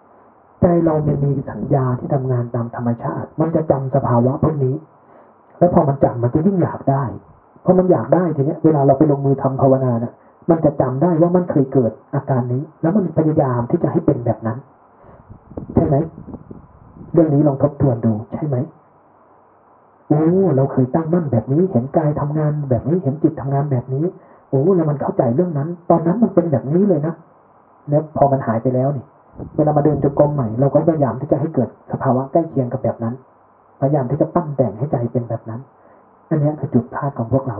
[0.00, 4.74] ำใจเรามันมีสัญญาที่ทำงานตามธรรมชาติ มันจะจำสภาวะพวกนี้
[5.58, 7.04] แล้วพอมันจำมันจะยิ่งอยากได้
[7.64, 10.12] พอมันอยากได้ทีเนี้ย เวลาเราไปลงมือทำภาวนาเนะ่ะ
[10.50, 14.58] มันจะจำได้ว่ามันเคยเกิดอาการนี้ แล้วมันพยายามที่จะให้เป็นแบบนั้น
[15.74, 15.96] ใช่ไหม
[17.12, 18.56] เรื่องนี้ลองทบทวนดูใช่ไหม
[20.08, 20.22] โอ้
[20.56, 24.04] เราเคยตั้งมั่นแบบนี้ เห็นกายทำงานแบบนี้เห็นจิตทำงานแบบนี้
[24.50, 27.14] โอ้แล้วมันเข้าใจเรื่องนั้น ตอนนั้นมันเป็นแบบนี้เลยนะ
[27.88, 29.04] แล้วพอมันหายไปแล้วนี่
[29.56, 33.14] เวลามาเดินจงกรมใหม่ เราก็พยายามที่จะให้เกิดสภาวะใกล้เคียงกับแบบนั้น
[33.80, 35.60] พยายามที่จะปั้นแต่งให้ใจเป็นแบบนั้น
[36.28, 37.58] อันนี้คือจุดพลาดของพวกเรา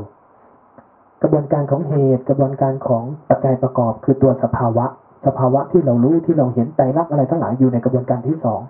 [1.22, 4.86] กระบวนการของเหตุกระบวนการของปัจจัยประกอบ คือตัวสภาวะ
[5.26, 8.60] สภาวะที่เรารู้ที่เราเห็นใจรักอะไรทั้งหลายอยู่ในกระบวนการที่สอง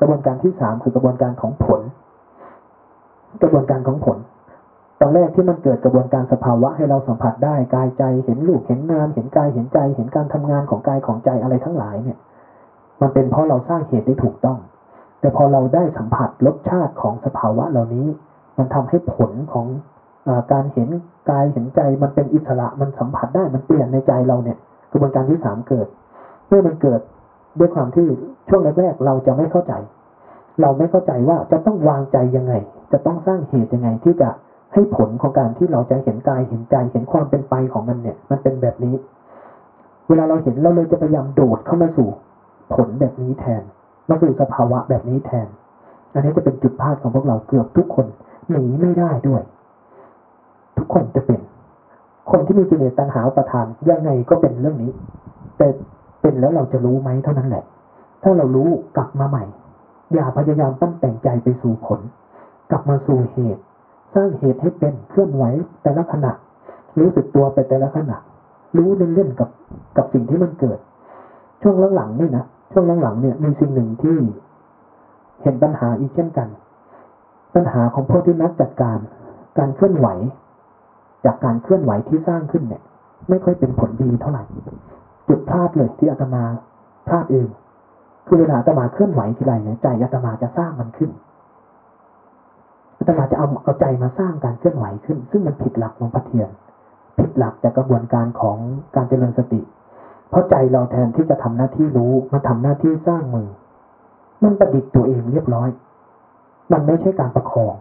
[0.00, 1.80] กระบวนการที่สามคือกระบวนการของผล
[3.42, 4.18] กระบวนการของผล
[5.00, 12.18] ตอนแรกที่มันเกิดกระบวนการสภาวะให้เราสัมผัสได้กายใจเห็นรูปเห็นนามเห็นกายเห็นใจ เห็นการทำงานของกายของใจอะไรทั้งหลายเนี่ย
[13.00, 14.58] มันเป็นเพราะเราสร้างเหตุได้ถูกต้อง
[15.20, 18.06] แต่พอเราได้สัมผัสรสชาติของสภาวะเหล่านี้
[18.58, 19.66] มันทำให้ผลของ
[20.52, 20.88] การเห็น
[21.30, 24.58] กายเห็นใจมันเป็นอิสระมันสัมผัสได้มันเปลี่ยนในใจเราเนี่ย
[24.90, 25.86] กระบวนการที่สามเกิด
[26.48, 27.00] เมื่อมันเกิด
[27.58, 28.06] ด้วยความที่
[28.48, 29.72] ช่วงแรกๆเราจะไม่เข้าใจ
[30.60, 32.54] เราไม่เข้าใจว่าจะต้องวางใจยังไง
[32.92, 34.28] จะต้องสร้างเหตุยังไงที่จะ
[34.72, 38.94] ให้ผลของการที่เราจะเห็นกายเห็นใจเห็นความเป็นไปของมันเนี่ย มันเป็นแบบนี้
[40.08, 42.08] เวลาเราเห็นเราเลยจะพยายามโดดเข้ามาสู่
[42.74, 43.62] ผลแบบนี้แทน
[44.08, 45.48] มาสู่สภาวะแบบนี้แทน
[46.14, 48.06] อันนี้จะเป็นจุดพลาดของพวกเราเกือบทุกคน
[48.50, 49.42] หนีไม่ได้ด้วย
[50.78, 51.40] ทุกคนจะเป็น
[52.30, 54.90] คนที่มีกิเลสตัณหาประทานยังไงก็เป็นเรื่องนี้
[55.58, 55.68] แต่
[56.20, 57.64] เป็นแล้วเราจะรู้ไหมเท่านั้นแหละ
[58.22, 59.44] ถ้าเรารู้กลับมาใหม่
[60.14, 62.00] อย่าพยายามตั้งแต่งใจไปสู่ผล
[62.70, 63.62] กลับมาสู่เหตุ
[64.14, 65.44] สร้างเหตุให้เป็นเคลื่อนไหว
[65.82, 66.32] แต่ละขณะ
[66.98, 68.16] รู้สึกตัวไปแต่ละขณะ
[68.76, 69.48] รู้เล่นๆกับ
[69.96, 70.78] กับสิ่งที่มันเกิด
[71.62, 74.16] ช่วงหลังๆนี่นะช่วงหลังๆเนี่ยมีสิ่งหนึ่งที่
[75.42, 76.48] เห็นปัญหาอีกเช่นกัน
[77.54, 78.98] ปัญหาของพวกที่นักจัดการ
[79.58, 80.08] การเคลื่อนไหว
[81.26, 82.82] จากการเคลื่อนไหวที่สร้างขึ้นเนี่ย
[83.28, 84.44] ไม่ค่อยเป็นผลดีเท่าไหร่
[85.28, 86.42] จุดพลาดเลยที่อาตมา
[87.08, 87.48] พลาดเอง
[88.26, 91.10] คือเวลาอาตมาเคลื่อนไหวทีไรเนี่ยใจอาตมาจะสร้างมันขึ้น
[92.98, 96.48] อาตมาจะเอาเอาใจมาสร้างการเคลื่อนไหวขึ้น ซึ่งมันผิดหลักของพระเทียน
[97.18, 98.58] ผิดหลักจากกระบวนการของ
[98.96, 99.60] การเจริญสติ
[100.30, 103.48] เพราะใจเราแทนที่จะทำหน้าที่รู้มันทำหน้าที่สร้างมือ
[104.42, 105.68] มันประดิษฐ์ตัวเองเรียบร้อย
[106.72, 107.74] มันไม่ใช่การประคอง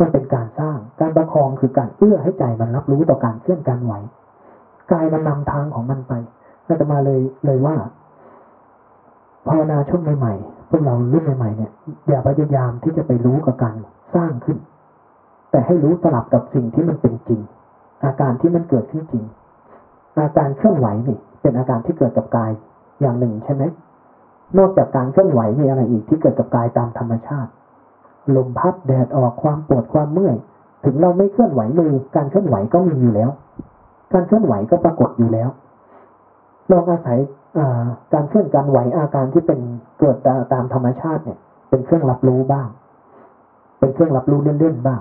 [0.00, 3.94] มันเป็นการสร้าง การประคองคือการเอื้อให้ใจมันรับรู้ต่อการเคลื่อนการไหว
[4.92, 6.12] กายมันนำทางของมันไป
[6.66, 7.76] อาตมาเลยเลยว่า
[9.48, 11.70] ภาวนาช่วงใหม่ๆพวกเรารุ่นใหม่ๆเนี่ย
[12.08, 13.76] อย่าพยายามที่จะไปรู้กับการ
[14.14, 14.58] สร้างขึ้น
[15.50, 17.40] แต่ให้รู้สลับกับสิ่งที่มันเป็นจริง
[18.04, 19.24] อาการที่มันเกิดขึ้นจริง
[20.20, 22.50] อาการเคลื่อนไหวนี่ เป็นอาการที่เกิดกับกาย
[23.00, 23.62] อย่างหนึ่งใช่ไหม
[24.58, 27.50] นอกจากการเคลื่อนไหวมีอะไรอีกที่เกิดกับกายตามธรรมชาติ
[28.36, 30.36] ลมพัดแดดออกความปวดความเมื่อย
[30.84, 33.30] ถึงเราไม่เคลื่อนไหวมือ การเคลื่อนไหวก็มีอยู่แล้ว
[34.12, 35.48] การเคลื่อนไหวก็ปรากฏอยู่แล้ว
[36.70, 37.18] ลองอาศัย
[38.14, 39.60] การเคลื่อนการไหวอาการที่เป็น
[40.00, 40.16] เกิด
[40.52, 41.38] ตามธรรมชาติเนี่ย
[41.70, 42.68] เป็นเครื่องรับรู้บ้าง
[43.78, 45.00] เป็นเครื่องรับรู้เล่นๆบ้าง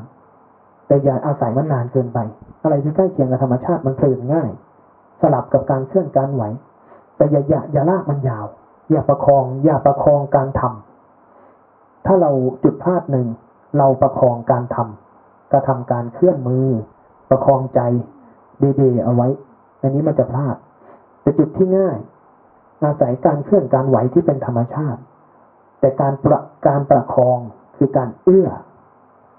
[0.87, 2.19] แต่อย่าอาศัยมันนานเกินไป
[2.63, 4.49] อะไรที่ใกล้เคียงกับธรรมชาติมันเพลินง่าย
[5.21, 6.43] สลับกับการเคลื่อนการไหว
[7.17, 8.45] แต่อย่าอย่าอย่าลากมันยาว
[8.91, 10.88] อย่าประคอง อย่าประคองการทำ
[12.11, 12.31] ถ้าเรา
[12.63, 13.27] จุดพลาดหนึ่ง
[13.77, 16.67] เราประคองการทำกระทำการเคลื่อนมือ
[17.29, 17.81] ประคองใจ
[18.59, 19.27] เดๆเอาไว้
[19.81, 20.55] อันนี้มันจะพลาด
[21.21, 21.97] แต่จุดที่ง่าย
[22.83, 24.99] อาศัยการเคลื่อนการไหวที่เป็นธรรมชาติ
[25.79, 27.37] แต่การประการประคอง
[27.77, 28.47] คือการเอื้อ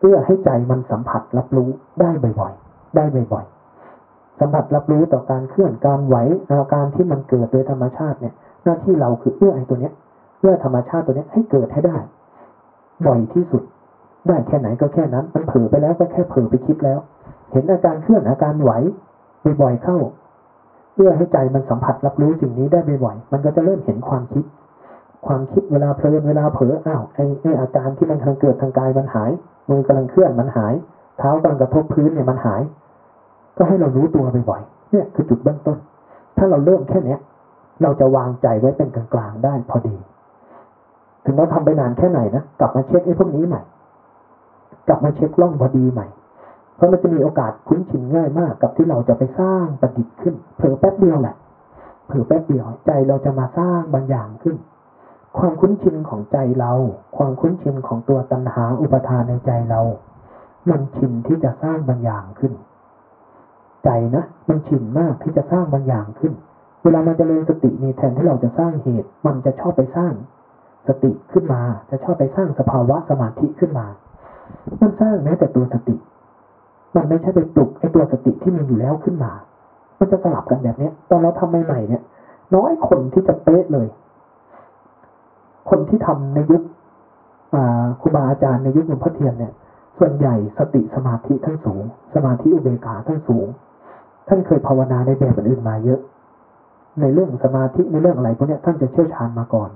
[0.01, 2.11] เอื้อให้ใจมันสัมผัสรับรู้ได้
[2.41, 6.17] บ่อยๆ ได้บ่อยๆ สัมผัสรับรู้ต่อการเคลื่อนการไหว
[6.51, 9.93] อาการที่มันเกิดโดยธรรมชาติเนี่ย หน้าที่เราคือเอื้อไอ้ตัวเนี้ย
[10.41, 11.99] เอื้อธรรมชาติตัวเนี้ยให้เกิดให้ได้
[13.07, 13.63] บ่อยที่สุด
[14.29, 16.99] ได้แค่ไหนก็แค่นั้น มันเผลอไปแล้วก็แค่เผลอไปคิดแล้ว
[17.53, 18.73] เห็นอาการเคลื่อนอาการไหว
[19.63, 19.99] บ่อยๆเข้า
[20.95, 24.45] เพื่อให้ใจมันสัมผัสรับรู้สิ่งนี้ได้บ่อยๆมันก็จะเริ่มเห็นความคิด
[25.27, 29.31] ความคิดเวลาเพลินเวลาเผลออ้าวไอ้ไอ้อาการที่มันทางเกิดทางกายมันหาย
[29.71, 30.75] มือกำลังเคลื่อนมันหาย
[31.19, 32.63] เท้ากำลังกระทบพื้นเนี่ยมันหาย
[33.57, 35.79] ก็ให้เรารู้ตัวบ่อยๆเนี่ยคือจุดเบื้องต้น
[36.37, 37.21] ถ้าเราเริ่มแค่เนี้ย
[37.83, 39.97] เราจะวางใจไว้เป็นกลางๆได้พอดี
[41.25, 43.63] ถึงเราทำไปนานแค่ไหนนะกลับมาเช็คไอ้พวกนี้ใหม่
[44.89, 46.07] กลับมาเช็คล่องพอดีใหม่
[46.77, 51.37] เพราะมันจะมีโอกาสคุ้นชินง่ายมากกับที่เราจะไปสร้างประดิษฐ์ขึ้นเผลอแป๊บเดียวแหละ
[52.07, 54.57] เผลอแป๊บเดียวใจเราจะมาสร้างบางอย่างขึ้น
[55.39, 56.73] ความคุ้นชินของใจเรา
[57.17, 59.81] ความคุ้นชินของตัวตัณหาอุปทานในใจเรา
[60.71, 62.53] มันชินที่จะสร้างบางอย่างขึ้น
[63.85, 66.33] ใจนะมันชินมากที่จะสร้างบางอย่างขึ้น
[66.83, 70.13] เวลามันจเจริญสตินี่แทนที่เราจะสร้างเหตุ มันจะชอบไปสร้าง
[70.89, 71.61] สติขึ้นมา
[71.91, 73.87] จะชอบไปสร้างสภาวะสมาธิขึ้นมา
[74.81, 75.97] มันสร้างแม้แต่ตัวสติ
[76.97, 79.33] มันไม่ใช่ไปปลุกไอ้ตัวสติที่มีอยู่แล้วขึ้นมา
[79.99, 82.03] มันจะสลับกันแบบเนี้ย ตอนเราทำใหม่ๆเนี่ย
[82.55, 83.89] น้อยคนที่จะเป๊ะเลย
[85.71, 86.63] คนที่ทำในยุค
[88.01, 89.53] ครูบาอาจารย์ในยุคหลวงพ่อเทียนเนี่ย
[89.99, 91.83] ส่วนใหญ่สติสมาธิท่านสูง
[92.15, 93.47] สมาธิอุเบกขาท่านสูง
[94.29, 96.01] ท่านเคยภาวนาในแบบอื่นมาเยอะ
[97.01, 99.71] ในเรื่องสมาธิในเรื่องอะไรพวกนี้ท่านจะเชี่ยวชาญมาก่อน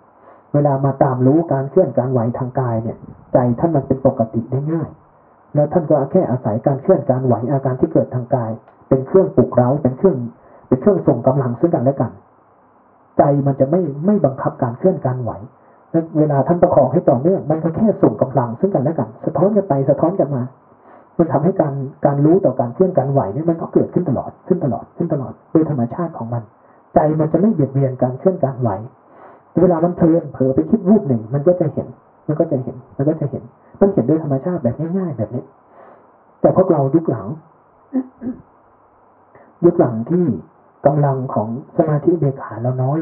[0.54, 2.96] เวลามาตามรู้การเคลื่อนการไหวทางกายเนี่ย
[3.32, 4.88] ใจท่านมันเป็นปกติได้ง่าย
[5.54, 8.50] แล้วท่านก็แค่อาศัยการเคลื่อนการไหวอาการที่เกิดทางกาย
[8.88, 10.16] เป็นเครื่องปลุกเร้าเป็นเครื่อง
[10.68, 12.12] เป็นเครื่องส่งกำลังซึ่งกันและกัน
[13.18, 15.32] ใจมันจะไม่ไม่บังคับการเคลื่อนการไหว
[16.18, 20.42] เวลาท่านประคองให้ต่อเนื่องมันก็แค่ส่งกำลังซึ่งกันและกัน สะท้อนกันไปสะท้อนกันมา
[21.18, 21.74] มันทำให้การ
[22.06, 26.42] การรู้ต่อการเคลื่อนการไหวเนี่ยมันก็เกิดขึ้นตลอดขึ้นตลอดขึ้นตลอดโดยธรรมชาติของมัน
[26.94, 28.70] ใจมันจะไม่เบียดเบียนการเคลื่อนการไหว
[29.60, 31.88] เวลามันเพลินเผลอไปคิดรูปหนึ่ง มันก็จะเห็น
[32.26, 33.42] มันก็จะเห็น มันก็จะเห็น
[33.80, 35.44] มันเห็นด้วยธรรมชาติแบบง่ายๆแบบนี้
[36.40, 37.26] แต่พวกเรายุคหลัง
[39.64, 40.24] ยุคหลังที่
[40.86, 42.98] กำลังของสมาธิเบขาเราน้อย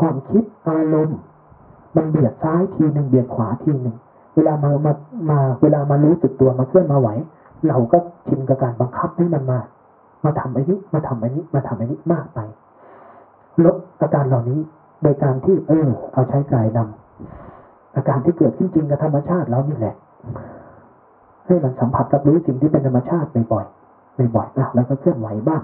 [0.00, 1.18] ความคิดอารมณ์
[1.96, 3.96] มันเบียดซ้ายทีหนึ่งเบียดขวาทีหนึ่ง
[4.34, 4.92] เวลามามา
[5.30, 7.08] มาเวลามารู้สึกตัวมาเคลื่อนมาไหว
[7.68, 7.98] เราก็
[8.28, 9.60] ชินกับการบังคับให้มันมา
[10.24, 12.38] มาทำอ้นี้ มาทำอ้นี้ มาทำไอ้นี้มากไป
[13.64, 14.60] ลดอาการเหล่านี้
[15.02, 19.94] โดยการที่เออเอาใช้กายนำอาการที่เกิดขึ้นจริงกับธรรมชาติแล้วนี่แหละ
[21.46, 25.62] ให้มันสัมผัสกับรู้สิ่งที่เป็นธรรมชาติบ่อยๆบ่อยๆอะแล้วก็เคลื่อนไหวบ้าง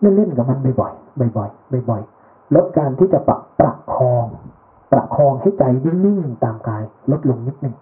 [0.00, 4.26] เล่นๆกับมันบ่อยๆบ่อยๆบ่อยๆลดการที่จะปรับประคอง
[4.92, 7.74] ประคองให้ใจนิ่งๆตามกายลดลงนิดหนึ่ง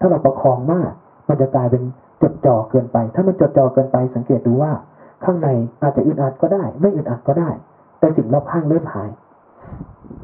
[0.00, 0.90] ถ้าเราประคองมาก
[1.28, 1.82] มันจะกลายเป็น
[2.22, 4.72] จดจ่อเกินไป ถ้ามันจดจ่อเกินไปสังเกตดูว่า
[5.24, 5.48] ข้างใน
[5.82, 7.50] อาจจะอึดอัดก็ได้ ไม่อึดอัดก็ได้
[7.98, 9.10] แต่สิ่งรอบข้างเริ่มหาย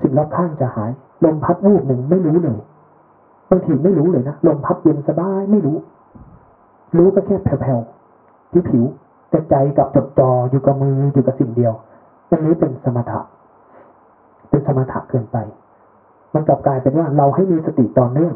[0.05, 0.91] สิ่งรอบข้างจะหาย
[1.25, 2.59] ลมพัดวูบหนึ่งไม่รู้เลย
[3.51, 5.77] บางทีไม่รู้เลยนะลมพัดเย็นสบายไม่รู้
[6.97, 8.85] รู้ก็แค่แผ่วๆที่ผิว
[9.31, 11.73] แต่ใจกับจดจ่ออยู่กับมืออยู่กับสิ่งเดียว
[12.31, 13.21] อันนี้เป็นสมถะ
[14.51, 15.37] เป็นสมถะเกินไป
[16.35, 18.35] มันกลับกลายเป็นว่าเราให้มีสติต่อเนื่อง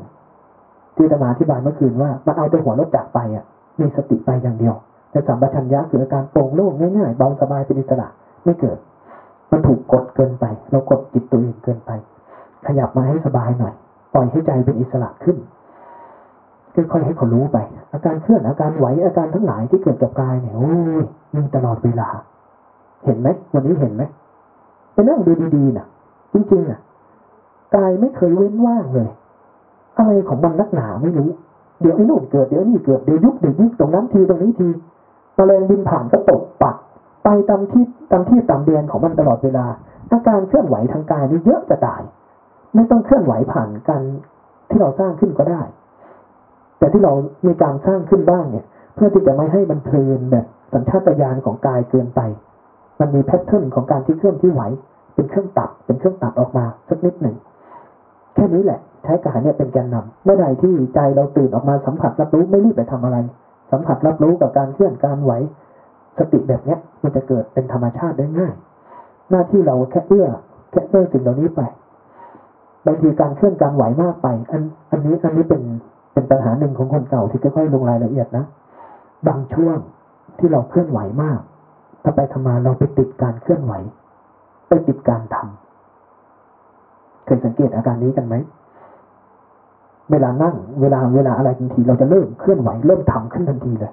[0.97, 3.45] ที่ธรรมาอธิบายเมื่อคืนว่ามันเอาแต่หัวรถจักไปอะ
[3.81, 4.75] มีสติไปอย่างเดียว
[5.11, 8.09] แต่สัมปชัญญะคืออาการโปร่งโล่งง่ายๆเบาสบายเป็นอิสระ
[8.45, 8.79] ไม่เกิด
[9.51, 11.91] มันถูกกดเกินไป เรากดจิตตัวเองเกินไป
[12.67, 13.75] ขยับมาให้สบายหน่อย
[14.15, 15.37] ปล่อยให้ใจเป็นอิสระขึ้น
[16.75, 17.59] ค่อยๆให้เขารู้ไป
[17.93, 20.73] อาการเคลื่อนอาการไหวอาการทั้งหลายที่เกิดกับกายเนี่ยโอ้
[21.03, 22.09] ยมีตลอดเวลา
[23.05, 24.03] เห็นไหมวันนี้เห็นไหม
[24.93, 25.87] ไปนั่งดูดีๆนะ
[26.33, 26.81] จริงๆอะ
[27.77, 29.09] กายไม่เคยเว้นว่างเลย
[29.97, 31.31] อะไรของมันนักหนาไม่รู้
[31.81, 34.75] เดี๋ยวไอ้นู่นเกิดเดี๋ยวนี่เกิดเดี๋ยวยุบเดี๋ยวยิกตรงนั้นทีตรงนี้ทีม
[35.35, 36.77] แมลงบินผ่านก็ตกปัก
[37.29, 39.67] ไปตามที่ตามที่ตามเดือนของมันตลอดเวลา
[40.13, 42.03] อาการเคลื่อนไหวทางกายนี่เยอะจะตาย
[42.75, 44.03] ไม่ต้องเคลื่อนไหวผ่านกัน
[44.69, 45.63] ที่เราสร้างขึ้นก็ได้
[46.79, 47.13] แต่ที่เรา
[47.47, 48.65] มีการสร้างขึ้นบ้างเนี่ย
[48.95, 52.21] เพื่อที่จะไม่ให้มันเพลินแบบสัญชาตญาณของกายเกินไป
[53.01, 54.63] มันมีแพทเทิร์นของการที่เคลื่อนที่ไหว
[55.15, 57.37] เป็นเครื่องตัดเป็นเครื่องตัดออกมาสักนิดหนึ่ง
[58.35, 63.19] แค่นี้แหละใช้กายเนี่ยเป็นแกนนำเมื่อใดที่ใจเราตื่นออกมาสัมผัสรับรู้ไม่รีบไปทำอะไร
[63.73, 65.33] สัมผัสรับรู้กับการเคลื่อนการไหว
[66.19, 68.55] สติแบบเนี้ยมันจะเกิดเป็นธรรมชาติได้ง่าย
[69.31, 70.27] หน้าที่เราแค่เอื้อ
[70.71, 71.61] แค่เอื้อสิ่งเหล่านี้ไป
[72.87, 75.63] บางทีการเคลื่อนการไหวมากไป อันอันนี้อันนี้เป็น
[76.13, 78.45] เป็นปัญหาหนึ่งของคนเก่าที่ค่อยๆลงรายละเอียดนะ
[79.29, 79.77] บางช่วง
[80.39, 81.41] ที่เราเคลื่อนไหวมาก
[82.03, 83.73] ถ้าไปทำมาเราไปติดการเคลื่อนไหว
[84.69, 88.35] ไปติดการทำเคยสังเกตอาการนี้กันไหม
[90.11, 93.93] เวลานั่ง เวลาเวลาอะไรทันที เราจะเริ่มเคลื่อนไหวเริ่มทำขึ้นทันทีเลย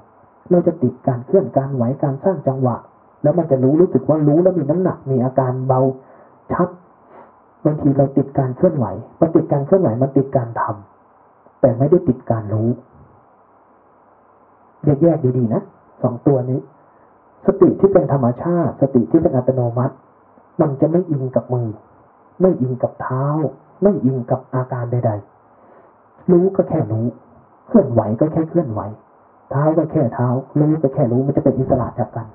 [0.51, 2.77] เราจะติดการเคลื่อนการไหวการสร้างจังหวะ
[3.23, 5.81] แล้วมันจะรู้รู้สึกว่ารู้แล้วมีน้ำหนัก มีอาการเบา
[6.53, 6.69] ชัด
[7.65, 8.85] บางทีเราติดการเคลื่อนไหว
[9.19, 12.69] มันติดการเคลื่อนไหวมันติดการทำแต่ไม่ได้ติดการรู้
[14.85, 15.61] แยกแยกดีๆนะ
[16.03, 16.59] สองตัวนี้
[17.45, 19.95] สติที่เป็นธรรมชาติ สติที่เป็นอัตโนมัติ
[20.61, 21.69] มันจะไม่อิงกับมือ
[22.41, 23.25] ไม่อิงกับเท้า
[23.83, 25.11] ไม่อิงกับอาการใด
[25.71, 27.05] ๆ รู้ก็แค่รู้
[27.67, 28.81] เคลื่อนไหวก็แค่เคลื่อนไหว
[29.49, 30.27] เท้าก็แค่เท้า
[30.59, 32.27] รู้ก็แค่รู้มันจะเป็นอิสระจากกัน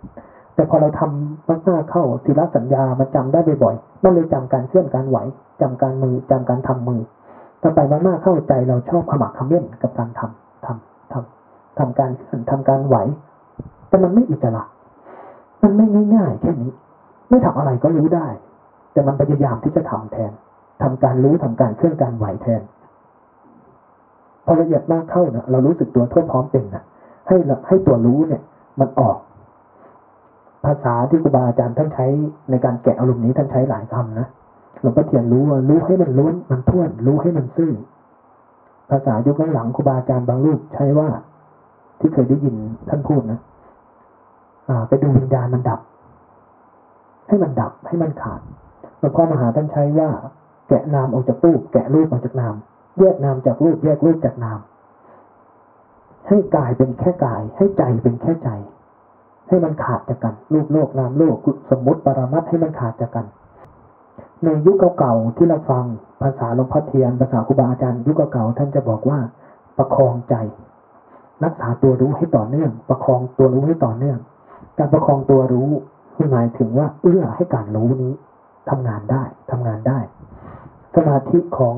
[0.54, 5.18] แต่พอเราทำมากๆเข้าศิลสัญญามันจำได้บ่อยๆมันเลยจำการเคลื่อนการไหว
[5.60, 7.00] จำการมือจำการทำมือ
[7.62, 12.96] ถ้าไปมากๆเข้าใจเราชอบขมักขม้นกับการทำทำทำทำการเคลื่อนทำการไหว
[13.88, 14.62] แต่มันไม่อิสระ
[15.62, 16.72] มันไม่ง่ายๆแค่นี้
[17.30, 18.26] ไม่ทำอะไรก็รู้ได้
[18.92, 20.32] แต่มันพยายามที่จะทำแทน
[20.82, 22.62] ทำการรู้ทำการเคลื่อนการไหวแทน
[24.44, 26.84] พอละเอียดมากเข้านะเรารู้สึกตัวทั่วพร้อมเป็นนะ
[27.30, 28.42] ให้ให้ตัวรู้เนี่ย
[28.80, 29.18] มันออก
[30.64, 32.06] ภาษาที่ครูบาอาจารย์ท่านใช้
[32.50, 34.26] ในการแกะอารมณ์นี้ท่านใช้หลายคำนะ
[34.80, 37.72] หลวงพ่อเทียนรู้รู้ให้มันล้วนมันท่วน รู้ให้มันซื่อ
[38.90, 41.08] ภาษายุคหลังครูบาอาจารย์บางรูปใช้ว่า
[42.00, 42.56] ที่เคยได้ยิน
[42.88, 43.38] ท่านพูดนะ
[44.68, 45.80] อ่า ไปดูวิญญาณมันดับ
[47.28, 48.40] ให้มันดับให้มันขาด
[48.98, 50.10] หลวงพ่อมหาท่านใช้ว่า
[50.68, 52.54] แกะนามออกจากรูป แกะรูปออกจากนาม
[52.98, 54.58] แยกนามจากรูป แยกรูปจากนาม
[56.28, 58.50] ให้กายเป็นแค่กาย ให้ใจเป็นแค่ใจ
[59.48, 61.36] ให้มันขาดจากกันรูปโลกนามโลก
[61.70, 63.26] สมมติปรามัดให้มันขาดจากกัน
[64.44, 65.84] ในยุคเก่าๆที่เราฟัง
[66.22, 69.18] ภาษาหลวงพ่อเทียนภาษาครูบาอาจารย์ยุคเก่าๆท่านจะบอกว่า
[69.78, 70.34] ประคองใจ
[71.44, 74.18] รักษาตัวรู้ให้ต่อเนื่อง ประคองตัวรู้ให้ต่อเนื่อง
[74.78, 75.70] การประคองตัวรู้
[76.32, 78.12] หมายถึงว่าเอื้อให้การรู้นี้
[78.70, 79.98] ทำงานได้ทำงานได้
[80.94, 81.76] สมาธิของ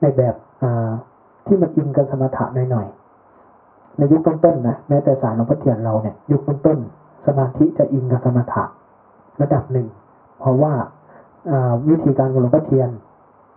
[0.00, 0.34] ในแบบ
[1.46, 2.99] ที่มันอินกับสมถะหน่อยๆ
[4.00, 8.64] ในยุคต้นๆนะแม้แต่สายหลวงพ่อเทียนเราเนี่ยยุคต้นๆสมาธิจะอินกับสมถะ
[9.42, 9.86] ระดับหนึ่ง
[10.40, 10.72] เพราะว่า
[11.88, 12.88] วิธีการของหลวงพ่อเทียน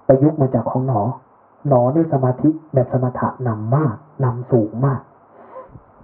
[0.08, 1.02] ประยุกต์มาจากของหนอ
[1.68, 5.02] หนอในสมาธิแบบสมถะนำมากนำสูงมาก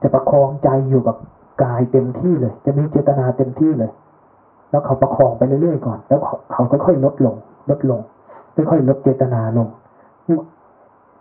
[0.02, 1.16] จะประคองใจอยู่กับ
[1.64, 3.92] กายเต็มที่เลย จะมีเจตนาเต็มที่เลย
[4.70, 6.20] แล้วเขาประคองไปเรื่อยๆก่อน แล้ว
[6.52, 7.36] เขาค่อยๆลดลง
[7.70, 8.02] ลดลง
[8.56, 9.68] ค่อยๆลดเจตนาลง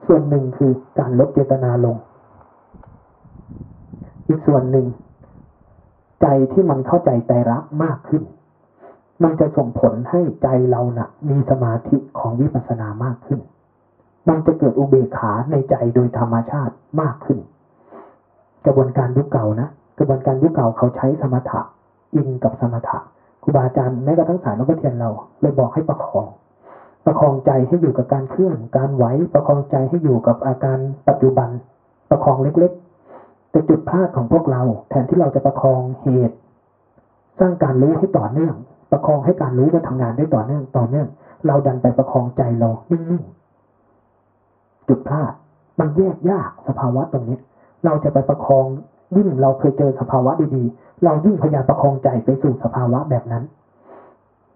[0.07, 1.97] ส่วนหนึ่งคือการลดเจตนาลง
[4.29, 4.87] อีกส่วนหนึ่ง
[6.23, 8.23] ใจที่มันเข้าใจใจรักมากขึ้น
[9.25, 13.41] มันจะส่งผลให้ใจเรานะ่ะ มีสมาธิของวิปัสสนามากขึ้น
[14.29, 17.39] มันจะเกิดอุเบกขาในใจโดยธรรมชาติมากขึ้น
[18.65, 19.69] กระบวนการยุคเก่านะ
[19.99, 21.61] กระบวนการยุคเก่าเขาใช้สมถะ
[22.15, 22.99] อินกับสมถะ
[23.43, 25.11] ครูบาอาจารย์แม้กระทั่งสายนพเทียนเรา
[25.41, 26.27] เลยบอกให้ประคอง
[27.07, 29.05] ประคองใจให้อยู่กับการเคลื่อนการไหว
[29.35, 31.49] ประคองใจให้อยู่กับอาการปัจจุบัน
[32.11, 32.88] ประคองเล็กๆ
[33.51, 36.37] แต่จุดพลาดของพวกเราแทนที่เราจะประคองเหตุ
[37.41, 38.55] สร้างการรู้ให้ต่อเนื่อง
[38.93, 41.09] ประคองให้การรู้มันทำงานได้ต่อเนื่องต่อเนื่อง
[41.47, 45.33] เราดันไปประคองใจเรานิ่งๆจุดพลาด
[45.79, 47.39] มันแยกยากสภาวะตรงนี้
[47.85, 48.67] เราจะไปประคอง
[49.17, 53.45] ยิ่งเราเคยเจอสภาวะดีๆ เรายิ่งพยายามประคองใจไปสู่สภาวะแบบนั้น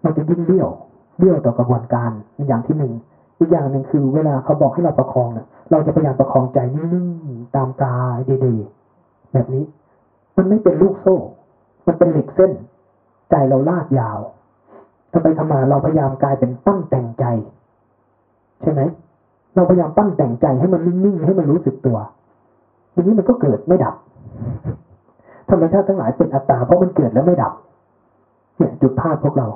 [0.03, 0.69] มันจะยิ่งเบี้ยว
[1.17, 2.11] เบี้ยวต่อกระบวนการ
[2.47, 2.93] อย่างที่หนึ่ง
[3.39, 8.82] อีกอย่างหนึ่งคือ เวลาเขาบอกให้เราประคองเนี่ยเราจะพยายามประคองใจนิ่งๆตามกายดีๆ
[9.33, 9.63] แบบนี้
[10.37, 11.17] มันไม่เป็นลูกโซ่
[11.87, 12.51] มันเป็นเหล็กเส้น
[13.29, 14.19] ใจเราลากยาว
[15.11, 17.25] ทำไปทำมาเราพยายามกลายเป็นปั้นแต่งใจ
[18.61, 18.81] ใช่ไหม
[19.55, 21.97] เราพยายามปั้นแต่งใจให้มันนิ่งๆให้มันรู้สึกตัว
[22.93, 23.95] ทีนี้มันก็เกิดไม่ดับ
[25.49, 27.53] ธรรมชาติทั้งหลายเป็นอัตตาเพราะมันเกิดแล้วไม่ดับ
[28.57, 29.47] เนี่ยจุดพลาดพวกเรา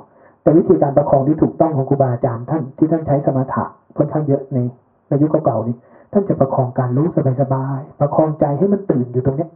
[0.42, 3.64] แต่วิธีการประคองที่ถูกต้องของครูบาอาจารย์ท่านที่ท่านใช้สมถะ
[3.96, 4.58] ค่อนข้างเยอะใน
[5.08, 5.76] ในยุคเก่าๆนี้
[6.12, 7.06] ท่านจะประคองการรู้
[7.40, 9.50] สบายๆประคองใจให้มันตื่นอยู่ตรงเนี้ย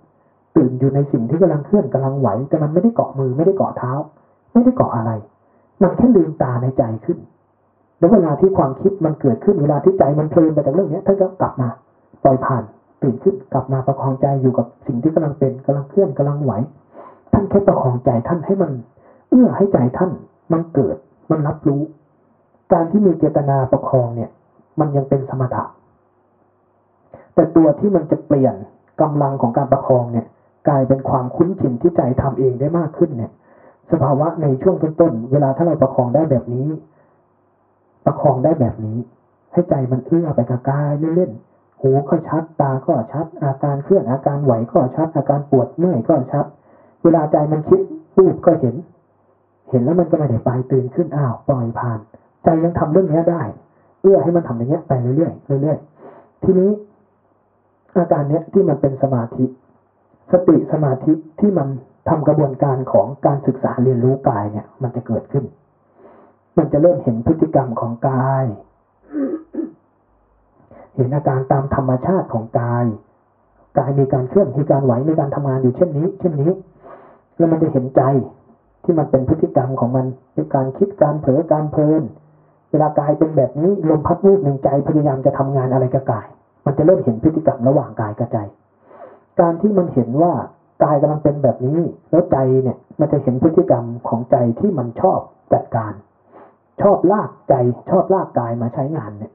[0.57, 3.93] ตื่นอยู่ในสิ่งที่กำลังเคลื่อนกำลังไหว แต่มันไม่ได้เกาะมือไม่ได้เกาะเท้า
[4.53, 5.11] ไม่ได้เกาะอะไร
[5.83, 7.19] มันแค่ลืมตาในใจขึ้น
[7.99, 11.69] แล้วเวลาที่ความคิดมันเกิดขึ้นเวลาที่ใจมันเพลินไปจากเรื่องนี้ท่านก็กลับมา
[12.25, 12.63] ปล่อยผ่าน
[13.03, 16.53] ตื่นขึ้นกลับมาประคองใจอยู่กับสิ่งที่กำลังเป็นกำลังเคลื่อนกำลังไหว
[17.33, 18.73] ท่านแค่ประคองใจท่านให้มัน
[19.31, 20.11] เอื้อให้ใจท่าน
[20.53, 20.97] มันเกิด
[21.31, 21.83] มันรับรู้
[22.73, 24.31] การที่มีเจตนาประคองเนี่ย
[24.81, 25.65] มันยังเป็นสมถะ
[27.35, 28.55] แต่ตัวที่มันจะเปลี่ยน
[29.01, 30.27] กำลังของการประคองเนี่ย
[30.69, 33.33] กลายเป็นความคุ้นชินที่ใจทำเองได้มากขึ้นเนี่ย
[33.93, 36.69] สภาวะในช่วงต้นๆเวลาถ้าเราประคองได้แบบนี้
[38.07, 38.99] ประคองได้แบบนี้
[39.53, 46.47] ให้ใจมันเอื้อไปกับกายเล่นๆหูก็ชัดตาก็ชัด อาการเคลื่อนอาการไหวก็ชัด อาการปวดเมื่อยก็ชัด
[47.03, 47.81] เวลาใจมันคิด
[48.19, 48.75] รูปก็เห็น
[49.71, 51.99] เห็นแล้วมันก็ไม่ได้ไปตื่นขึ้นอ้าวปล่อยผ่าน
[52.45, 53.43] ใจยังทำเรื่องนี้ได้
[54.03, 56.71] เอื้อให้มันทำอย่างเงี้ยไปเรื่อยๆเรื่อยๆทีนี้
[57.97, 59.45] อาการเนี้ยที่มันเป็นสมาธิ
[60.33, 61.69] สติสมาธิที่มัน
[62.09, 65.45] ทำกระบวนการของการศึกษาเรียนรู้กายเนี่ย มันจะเกิดขึ้น
[66.59, 68.45] มันจะเริ่มเห็นพฤติกรรมของกาย
[70.97, 72.87] เห็นอาการตามธรรมชาติของกาย
[73.79, 76.53] กายมีการเคลื่อนมีการไหวมีการทำงานอยู่เช่นนี้ เช่นนี้
[77.37, 78.03] แล้วมันจะเห็นใจ
[78.85, 82.03] ที่มันเป็นพฤติกรรมของมันเป็นการคิดการเผลอการเพลิน
[82.71, 86.27] เวลากายเป็นแบบนี้ลมพัดวูบหนึ่งใจพยายามจะทำงานอะไรกับกาย
[86.67, 88.39] มันจะเริ่มเห็นพฤติกรรมระหว่างกายกับใจ
[89.41, 90.33] การที่มันเห็นว่า
[90.85, 91.79] กายกำลังเป็นแบบนี้
[92.11, 95.19] แล้วใจเนี่ย มันจะเห็นพฤติกรรมของใจที่มันชอบ
[95.53, 95.93] จัดการ
[96.83, 97.55] ชอบลากใจ
[97.91, 99.33] ชอบลากกายมาใช้งานเนี่ย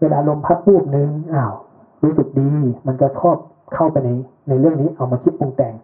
[0.00, 1.54] เวลาลมพัดวูบหนึ่งอ้าว
[2.02, 2.50] รู้สึกดี
[2.86, 3.36] มันก็ชอบ
[3.74, 4.10] เข้าไปใน
[4.48, 5.74] ในเรื่องนี้เอามาคิดปรุงแต่ง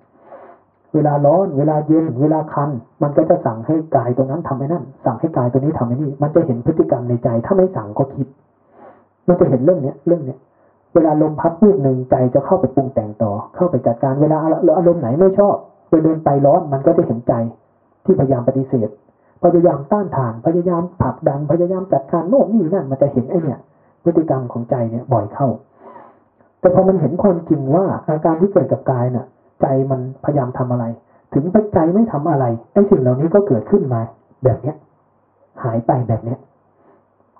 [0.95, 2.71] เวลาร้อน เวลาเย็น เวลาคัน
[3.03, 8.27] มันก็จะสั่งให้กายตัวนั้นทำให้นั่น สั่งให้กายตัวนี้ทำให้นี่ มันจะเห็นพฤติกรรมในใจ ถ้าไม่สั่งก็คิด
[9.29, 10.39] มันจะเห็นเรื่องเนี้ย เรื่องเนี้ย
[10.95, 14.37] เวลาลมพัดวูบหนึ่งใจจะเข้าไปปรุงแต่งต่อ เข้าไปจัดการเวลา
[14.77, 15.55] อารมณ์ไหนไม่ชอบ
[15.89, 17.33] ไปเดินไปร้อนมันก็จะเห็นใจ
[18.05, 18.89] ที่พยายามปฏิเสธ
[19.45, 23.59] พยายามต้านทานพยายามผลักดันพยายามจัดการโน่นนี่นั่นมันจะเห็นไอ้เนี่ย
[24.05, 25.49] พฤติกรรมของใจเนี่ยบ่อยเข้า
[26.61, 29.27] แต่พอมันเห็นความจริงว่าอาการที่เกิดกับกายน่ะ
[29.61, 30.85] ใจมันพยายามทำอะไร
[31.35, 34.01] ถึงไปใจไม่ทำอะไรไอ้สิ่งเหล่านี้ก็เกิดขึ้นมา
[34.45, 34.77] แบบเนี้ย
[35.63, 36.39] หายไปแบบเนี้ย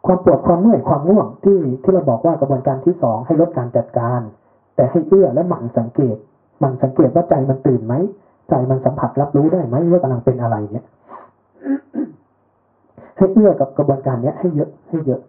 [0.07, 4.21] ความปวดความเมื่อยความง่วงที่ที่เราบอกว่ากระบวนการที่สองให้ลดการจัดการ
[4.77, 6.17] แต่ให้เอื้อและหมั่นสังเกต
[6.61, 7.95] หมั่นสังเกตว่าใจมันตื่นไหม
[8.49, 10.85] ใจมันสัมผัสรับรู้ได้ไหมว่ากำลังเป็นอะไรเนี่ย
[13.17, 15.21] ให้เอื้อกับกระบวนการเนี้ยให้เยอะให้เยอะ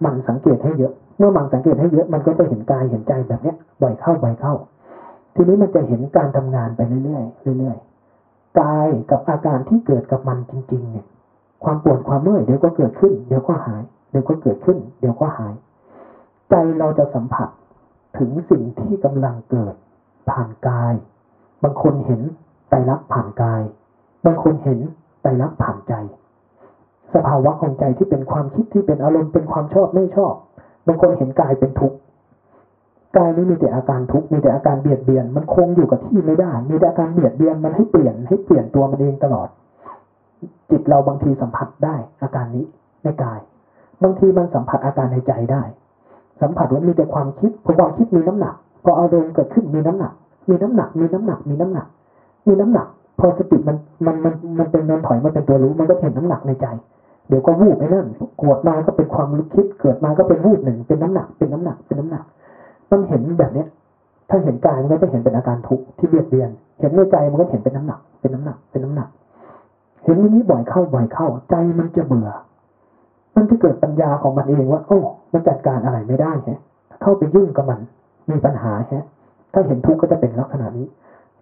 [0.00, 4.54] หมั่นสังเกตให้เยอะ เมื่อหมั่นสังเกตให้เยอะมันก็จะเห็นกายเห็นใจแบบเนี้ยบ่อยเข้าบ่อยเข้า
[5.34, 7.20] ทีนี้มันจะเห็นการทำงานไปเรื่อ
[7.54, 11.06] ยๆเรื่อยๆกายกับอาการที่เกิดกับมันจริง ๆ เนี่ย
[11.64, 15.54] ความปวดความเมื่อยเดี๋ยวก็เกิดขึ้น เดี๋ยวก็หาย เดี๋ยวก็เกิดขึ้น เดี๋ยวก็หาย
[16.50, 17.48] ใจเราจะสัมผัส
[18.18, 19.74] ถึงสิ่งที่กำลังเกิด
[20.30, 20.94] ผ่านกาย
[21.62, 22.20] บางคนเห็น
[22.68, 23.62] ไตรลักษณ์ผ่านกาย
[24.26, 24.78] บางคนเห็น
[25.22, 25.94] ไตรลักษณ์ผ่านใจ
[27.14, 30.34] สภาวะของใจที่เป็นความคิดที่เป็นอารมณ์เป็นความชอบไม่ชอบ
[30.86, 31.96] บางคนเห็นกายเป็นทุกข์
[33.16, 39.48] กายนี้มีแต่อาการทุกข์มีแต่อาการเบียดเบียน มันคงอยู่กับที่ไม่ได้ มีแต่อาการเบียดเบียนมันให้เปลี่ยนให้เปลี่ยนตัวมันเองตลอด
[40.70, 42.64] จิตเราบางทีสัมผัสได้อาการนี้
[43.04, 43.40] ในกาย
[44.02, 45.62] บางทีมันสัมผัสอาการในใจได้
[46.40, 50.12] สัมผัสว่ามีแต่ความคิดพอความคิดมีน้ำหนัก พออารมณ์เกิดขึ้นมีน้ำหนัก
[50.48, 51.86] มีน้ำหนัก มีน้ำหนัก มีน้ำหนัก
[52.46, 52.86] มีน้ำหนัก
[53.18, 53.76] พอสติมัน
[54.06, 56.66] มันมันมันเป็นนอนถอยมาเป็นตัวรู้มันก็เห็นน้ำหนักในใจ
[57.28, 58.06] เดี๋ยวก็วูบไอ้นั่น
[58.40, 62.24] กวดมาก็เป็นความรู้คิดเกิดมาก็เป็นวูบหนึ่งเป็นน้ำหนัก เป็นน้ำหนัก เป็นน้ำหนัก
[62.90, 63.68] มันเห็นแบบเนี้ย
[64.30, 69.08] ถ้าเห็นกายมันก็จะเห็นเป็นอาการทุกข์ที่เบียดเบียน เห็นในใจมันก็เห็นเป็นน้ำหนัก เป็นน้ำหนัก เป็นน้ำหนัก
[70.04, 72.28] เห็นนี้บ่อยเข้าบ่อยเข้า ใจมันจะเบื่อ
[73.36, 74.98] มันจะเกิดปัญญาของมันเองว่า โอ้
[75.32, 76.60] มันจัดการอะไรไม่ได้ฮะ
[77.02, 77.80] เข้าไปยุ่งกับมัน
[78.30, 79.04] มีปัญหาฮะ
[79.52, 80.86] ถ้าเห็นทุกข์ก็จะเป็นลักษณะนี้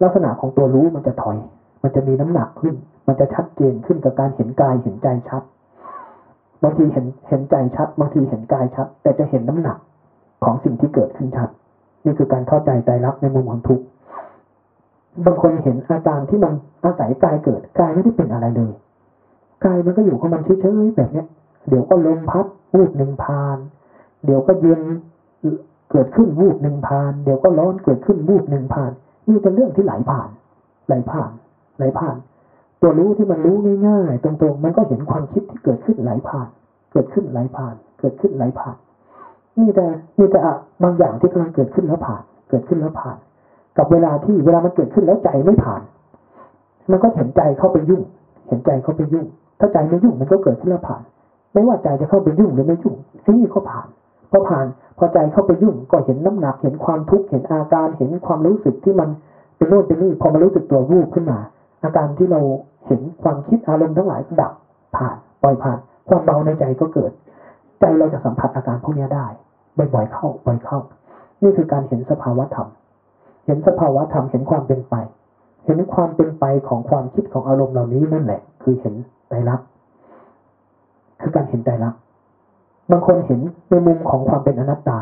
[0.03, 1.36] ลักษณะของตัวรู้มันจะถอย
[1.82, 2.74] มันจะมีน้ำหนักขึ้น
[3.07, 5.43] มันจะชัดเจนขึ้นกับการเห็นกายเห็นใจชัด
[6.62, 9.78] บางทีเห็นเห็นใจชัด บางทีเห็นกายชัด แต่จะเห็นน้ำหนัก
[10.45, 11.49] ของสิ่งที่เกิดขึ้นชัด
[12.05, 13.84] นี่คือการเข้าใจใจรักในมุมของทุกข์
[15.26, 16.53] บางคนเห็นอาการที่มัน
[16.84, 18.72] อาศัยกายเกิดกายไม่ได้เป็นอะไรเลย
[19.64, 21.26] กายมันก็อยู่ของมันเฉยๆแบบเนี้ย
[21.69, 23.59] เดี๋ยวก็ลมพัดวูบหนึ่งพาน
[24.25, 24.83] เดี๋ยวก็เย็น
[25.91, 28.93] เกิดขึ้นวูบหนึ่งพาน เดี๋ยวก็ร้อนเกิดขึ้นวูบหนึ่งพาน
[29.29, 30.29] มีแต่เรื่องที่ไหลผ่าน
[30.87, 31.31] ไหลผ่าน
[31.79, 32.16] ไหลผ่าน
[32.81, 33.57] ตัวรู้ที่มันรู้
[33.87, 36.49] ง่ายๆ ตรงๆ มันก็เห็นความคิดที่เกิดขึ้นไหลผ่าน
[36.93, 38.77] เกิดขึ้นไหลผ่าน เกิดขึ้นไหลผ่าน
[39.59, 39.87] มีแต่
[40.19, 43.16] มีแต่อะบางอย่างที่กำลังเกิดขึ้นแล้วผ่าน เกิดขึ้นแล้วผ่าน
[43.77, 45.83] กับเวลาที่เวลามันเกิดขึ้นแล้วใจไม่ผ่าน
[46.91, 48.03] มันก็เห็นใจเข้าไปยุ่ง
[48.49, 49.27] เห็นใจเข้าไปยุ่ง
[49.59, 51.03] ถ้าใจไม่ยุ่งมันก็เกิดขึ้นแล้วผ่าน
[51.59, 53.87] ไม่ว่าใจจะเข้าไปยุ่งหรือไม่ยุ่งไอ้นี่ก็ผ่าน
[54.31, 54.67] พอผ่าน
[54.99, 59.09] พอใจเข้าไปยุ่งก็เห็นน้ำหนักเห็นความทุกข์เห็นอาการเห็นความรู้สึกที่มัน
[59.57, 61.39] เป็นโน่นเป็นนี่พอมารู้สึกตัววูบขึ้นมา
[61.85, 62.41] อาการที่เรา
[62.87, 64.53] เห็นความคิดอารมณ์ทั้งหลายดับ
[64.97, 65.79] ผ่านปล่อยผ่าน
[66.09, 67.13] ความเบาในใจก็เกิด
[67.81, 69.27] ใจเราจะสัมผัสอาการพวกนี้ได้
[69.79, 70.79] บ่อยๆเข้าบ่อยเข้า
[71.43, 72.69] นี่คือการเห็นสภาวะธรรม
[73.47, 74.95] เห็นสภาวะธรรมเห็นความเป็นไป
[75.67, 78.95] เห็นความเป็นไปของความคิดของอารมณ์เหล่านี้นั่นแหละ คือเห็น
[79.29, 79.67] ไตรลักษณ์
[81.21, 81.95] คือการเห็นไตรลัก
[82.91, 83.41] บางคนเห็น
[83.71, 84.99] ในมุมของความเป็นอนัตตา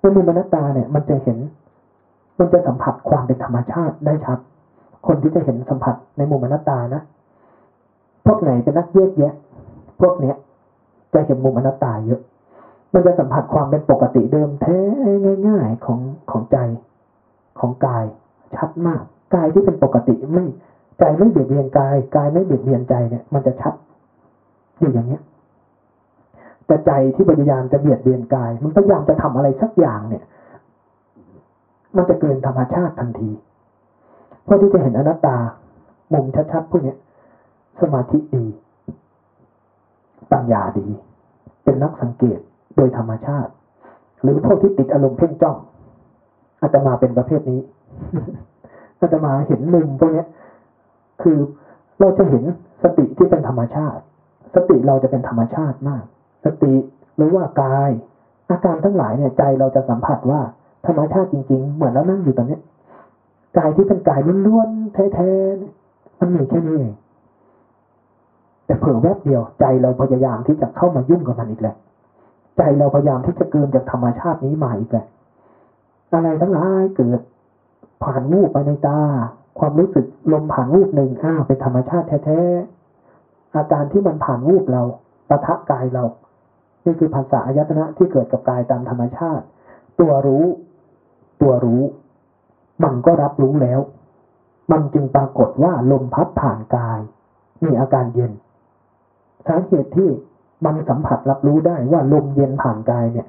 [0.00, 1.38] ในมุมอนัตตาเนี่ย มันจะเห็น
[2.38, 4.38] มันจะสัมผัสความเป็นธรรมชาติได้ชัด
[5.06, 7.02] คนที่จะเห็นสัมผัสในมุมอนัตตานะ
[8.26, 9.34] พวกไหนเป็นนักแยกแยะ
[10.00, 10.36] พวกเนี้ย
[11.14, 12.20] จะเห็นมุมอนัตตาเยอะ
[12.94, 14.78] มันจะสัมผัสความเป็นปกติเดิมแท้
[15.46, 15.98] ง่าย ๆของ
[16.30, 16.58] ของใจ
[17.60, 18.04] ของกาย
[18.56, 19.02] ชัดมาก
[19.34, 20.44] กายที่เป็นปกติไม่
[20.98, 23.74] ใจไม่เบียดเบียนกาย กายไม่เบียดเบียนใจเนี่ย มันจะชัด
[24.80, 25.22] อยู่อย่างเนี้ย
[26.66, 30.24] แต่ใจที่พยายามจะเบียดเบียนกาย มันพยายามจะทำอะไรสักอย่างเนี่ย
[31.96, 33.30] มันจะเกินธรรมชาติทันที
[34.44, 35.36] เพื่อที่จะเห็นอนัตตา
[36.12, 36.98] มุมชัดๆพวกเนี้ย
[37.80, 38.46] สมาธิดี
[40.32, 40.86] ปัญญาดี
[41.64, 42.38] เป็นนักสังเกต
[42.76, 43.52] โดยธรรมชาติ
[44.22, 45.56] หรือพวกที่ติดอารมณ์เพ่งจ้อง
[46.60, 47.60] อาจจะมาเป็นประเภทนี้
[48.98, 50.24] อาจจะมาเห็นมุมพวกนี้
[51.22, 51.38] คือ
[51.98, 52.44] เราจะเห็น
[52.82, 54.02] สติที่เป็นธรรมชาติ
[54.54, 56.04] สติเราจะเป็นธรรมชาติมาก
[56.44, 56.74] สติ
[57.16, 57.90] หรือว่ากาย
[58.50, 60.40] อาการทั้งหลายเนี่ยใจเราจะสัมผัสว่า
[60.86, 62.58] ธรรมชาติจริง ๆ เหมือนเรานั่งอยู่ตอนนี้
[63.58, 66.94] กายที่เป็นกายล้วนๆแท้ๆมันมีแค่นี้เอง
[68.66, 71.76] แต่เผื่อแวบเดียวใจเราพยายามที่จะเข้ามายุ่งกับมันอีกแหละ
[72.56, 75.06] ใจเราพยายามที่จะเกินจากธรรมชาตินี้มาอีกแหละ
[76.12, 77.20] อะไรทั้งหลายเกิด
[78.02, 79.00] ผ่านวูบไปในตา
[79.58, 82.79] ความรู้สึกลมผ่านวูบหนึ่งอ้าวเป็นธรรมชาติแท้ๆ
[83.54, 84.82] อาการที่มันผ่านวูบเรา
[85.28, 86.04] ปะทะกายเรา
[86.84, 89.44] นี่คือภาษาอายตนะที่เกิดกับกายตามธรรมชาติ
[90.00, 90.44] ตัวรู้
[91.42, 91.82] ตัวรู้
[92.84, 93.80] มันก็รับรู้แล้ว
[94.72, 97.00] มันจึงปรากฏว่าลมพัดผ่านกาย
[97.64, 98.32] มีอาการเย็น
[99.46, 100.10] สาเหตุที่
[100.64, 103.26] มันสัมผัสรับรู้ได้ว่าลมเย็นผ่านกายเนี่ย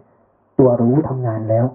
[0.60, 1.66] ตัวรู้ทำงานแล้ว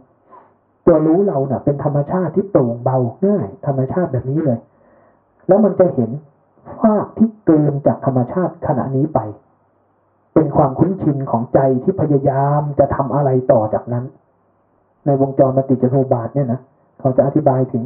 [0.86, 4.59] ตัวรู้เราเน่ะ เป็นธรรมชาติที่โปร่งเบาง่าย ธรรมชาติแบบนี้เลย
[5.49, 6.11] แล้วมันจะเห็น
[6.81, 9.21] ภาพที่เกินจากธรรมชาติขณะนี้ไป
[10.35, 14.05] เป็นความคุ้นชินของใจที่พยายามจะทำอะไรต่อจากนั้น
[15.07, 16.61] ในวงจรปฏิจจสมุปบาทเนี่ยนะ
[17.01, 17.85] เขาจะอธิบายถึง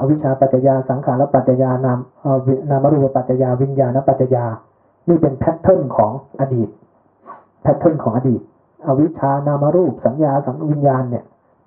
[0.00, 1.98] อวิชชาปัจจยาสังขารปัจจยานาม
[2.70, 4.44] นามรูปปัจจยาวิญญาณปัจจยา
[5.08, 6.68] นี่เป็นแพทเทิร์นของอดีต
[7.62, 8.40] แพทเทิร์นของอดีต
[8.86, 11.24] อวิชชานามรูปสัญญาสังวิญญาณเนี่ย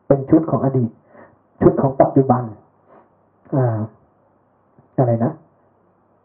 [0.07, 0.89] เป็นชุดของอดีต
[1.61, 2.43] ชุดของปัจจุบัน
[3.55, 3.77] อ่า
[4.97, 5.31] อะไรนะ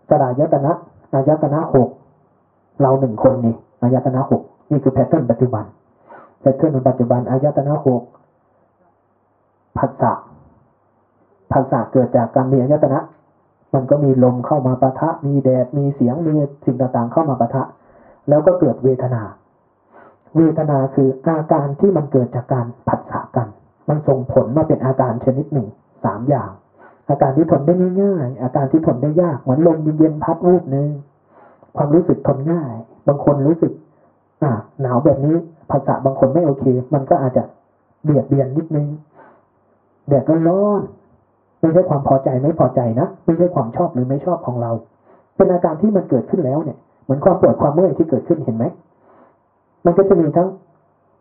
[0.08, 0.72] สฬายตนะ
[1.14, 1.88] อายตนะหก
[2.80, 5.64] เราหนึ่งคนนี่อายตนะหกนี่คือ pattern ปัจจุบัน
[6.40, 8.02] pattern ปัจจุบันอายตนะหก
[9.78, 10.12] ผัสสะ
[11.52, 13.00] ผัสสะเกิดจากการมีอายตนะ
[13.74, 16.34] มันก็มีลมเข้ามาปะทะ มีแดดมีเสียงมี
[16.64, 17.62] สิ่งต่างๆเข้ามาปะทะ
[18.28, 19.22] แล้วก็เกิดเวทนา
[20.36, 23.48] เวทนาคืออาการที่มันเกิดจากการผัสสะกัน
[23.88, 25.68] มันส่งผลมาเป็นอาการชนิดหนึ่ง
[26.04, 26.50] สามอย่าง
[27.10, 30.88] อาการที่ทนได้ง่ายๆอาการที่ทนได้ยากเหมือนลมเย็นๆพัดวูบนึง
[31.76, 32.74] ความรู้สึกทนง่าย
[33.08, 33.72] บางคนรู้สึก
[34.42, 35.36] อ่าหนาวแบบนี้
[35.70, 37.42] ภาษาบางคนไม่โอเค มันก็อาจจะ
[38.02, 38.86] เบียดเบียนนิดนึง
[40.08, 40.80] แดดร้อน
[41.60, 44.70] ไม่ใช่ความพอใจไม่พอใจนะไม่ใช่ความชอบหรือไม่ชอบของเรา
[45.36, 48.64] เป็นอาการที่มันเกิดขึ้นแล้วเนี่ยเหมือนความปวดความเมื่อยที่เกิดขึ้นเห็นไหม
[49.84, 50.48] มันก็จะมีทั้ง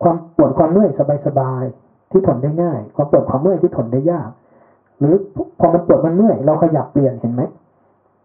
[0.02, 0.90] ความปวดความเมื่อย
[1.26, 4.28] สบายๆที่ทนได้ง่าย ความปวดความเมื่อยที่ทนได้ยาก
[4.98, 5.14] หรือ
[5.58, 7.42] พอมันปวดมันเมื่อยเราขยับเปลี่ยนเห็นไหม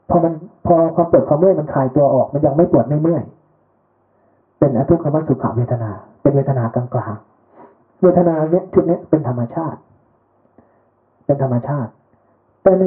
[0.10, 0.34] พอมัน
[0.66, 3.24] พอความปวดความเมื่อยมันคลายตัวออก มันยังไม่ปวดไม่เมื่อย
[4.60, 5.92] เป็นอทุกขมสุขเวทนา
[6.22, 9.80] เป็นเวทนากลางๆเวทนาเนี้ยชุดเนี้ยเป็นธรรมชาติ
[11.26, 11.92] เป็นธรรมชาติ
[12.64, 12.84] แต่ใน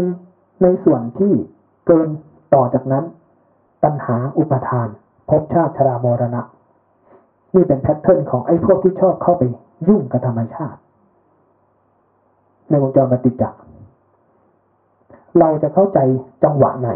[0.63, 1.33] ในส่วนที่
[1.87, 2.09] เกิน
[2.55, 3.05] ต่อจากนั้น
[3.85, 4.89] ตัณหาอุปทาน
[5.31, 6.43] ภพชาติชรามรณะ
[7.55, 9.43] นี่เป็นแพทเทิร์นของไอ้พวกที่ชอบเข้าไป
[9.89, 10.79] ยุ่งกับธรรมชาติ
[12.71, 13.59] ในวงจรปฏิจจ์
[15.39, 15.99] เราจะเข้าใจ
[16.45, 16.91] จังหวะไหน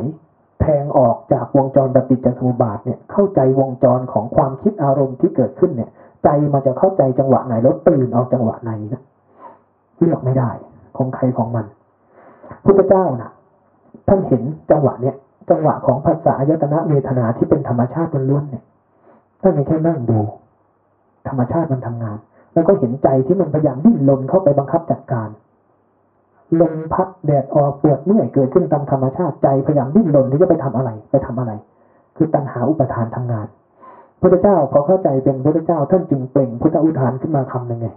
[0.60, 5.90] แทงออกจากวงจรปฏิจจสมุปบาทเนี่ยเข้าใจวงจรของความคิดอารมณ์ที่เกิดขึ้นเนี่ย
[6.24, 9.02] ใจมันจะเข้าใจจังหวะไหนแล้วตื่นออกจังหวะไหนนะ
[9.98, 10.50] เลือกไม่ได้
[10.96, 11.66] ของใครของมัน
[12.64, 13.30] พุทธเจ้านะ่ะ
[14.08, 15.16] ท่านเห็นจังหวะเนี่ย
[15.50, 18.64] จังหวะของภาษาอายตนะเวทนาที่เป็นธรรมชาติล้วนๆเนี่ย
[19.40, 20.20] ท่านแค่นั่งดู
[21.28, 22.18] ธรรมชาติมันทำงาน
[22.52, 25.28] แล้วก็เห็นใจที่มันพยายามดิ้นรนเข้าไปบังคับจัดการ
[26.61, 31.53] ลมพัดแดดออกปวดเมื่อยเกิดขึ้นตามธรรมชาติใจพยายามดิ้นรนที่จะไปทำอะไรไปทำอะไร
[32.16, 33.46] คือตัณหาอุปทานทำงาน
[34.20, 37.88] พระเจ้าพอเข้าใจเป็นพระเจ้าท่านจึงเปล่งพุทธอุทานขึ้นมาคำหนึ่งไง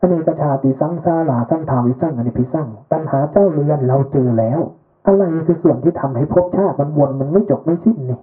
[0.00, 4.60] อเนกชาติสังสาราสังทาวิสังอนิพิสังตัณหาเจ้าเรือนเราเจอแล้ว
[5.06, 8.18] อะไรคือส่วนที่ทำให้ภพชาติมันวนมันไม่จบไม่สิ้นนี่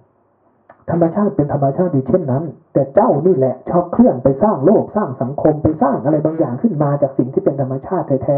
[0.89, 8.37] ธรรมชาติเป็นธรรมชาติดีเช่นนั้น แต่เจ้านี่แหละชอบเคลื่อนไปสร้างโลกสร้างสังคมไปสร้างอะไรบางอย่างขึ้นมาจากสิ่งที่เป็นธรรมชาติแท้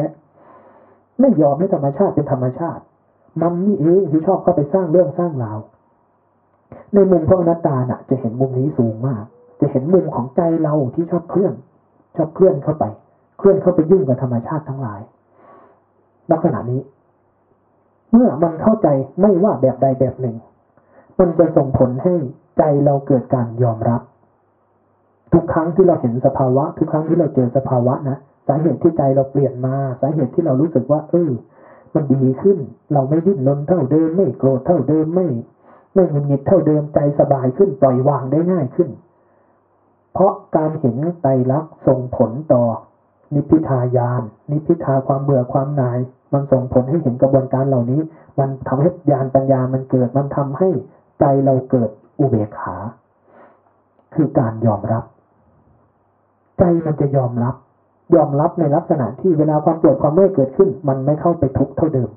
[1.19, 2.81] ไม่ยอมให้ธรรมชาติเป็นธรรมชาติ
[3.41, 5.59] มันนี่เองที่ชอบเข้าไปสร้างเรื่องสร้างราว
[6.93, 9.23] ในมุมพระอนัตตาน่ะ จะเห็นมุมนี้สูงมาก
[9.61, 11.53] จะเห็นมุมของใจเราที่ชอบเคลื่อน
[12.15, 12.85] ชอบเคลื่อนเข้าไป
[13.37, 15.01] เคลื่อนเข้าไปยุ่งกับธรรมชาติทั้งหลาย
[16.31, 16.81] ลักษณะนี้
[18.11, 18.87] เมื่อมันเข้าใจ
[19.21, 20.35] ไม่ว่าแบบใดแบบหนึ่ง
[21.19, 22.13] มันจะส่งผลให้
[22.57, 24.01] ใจเราเกิดการยอมรับ
[25.33, 31.31] ทุกครั้งที่เราเห็นสภาวะ ทุกครั้งที่เราเจอสภาวะนะ สาเหตุที่ใจเราเปลี่ยนมา สาเหตุที่เรารู้สึกว่า เออ
[31.95, 32.57] มันดีขึ้น
[32.93, 35.27] เราไม่ดิ้นรนเท่าเดิม ไม่โกรธเท่าเดิม ไม่
[35.93, 38.89] ไม่หงุดหงิดเท่าเดิม ใจสบายขึ้น ปล่อยวางได้ง่ายขึ้น
[40.13, 42.63] เพราะการเห็นไตรลักษณ์ส่งผลต่อ
[43.33, 44.21] นิพพิทายาน
[44.51, 45.99] นิพพิทาความเบื่อความหน่าย
[46.33, 48.01] มันส่งผลให้เห็นกระบวนการเหล่านี้
[48.39, 50.69] มันทำให้ญาณปัญญามันเกิด มันทำให้
[51.19, 51.89] ใจเราเกิด
[52.19, 52.75] อุเบกขา
[54.13, 55.03] คือการยอมรับ
[56.59, 57.55] ใจมันจะยอมรับ
[58.15, 62.09] ยอมรับในลักษณะที่เวลาความปวดความเมื่อยเกิดขึ้น มันไม่เข้าไปทุกเท่าเดิม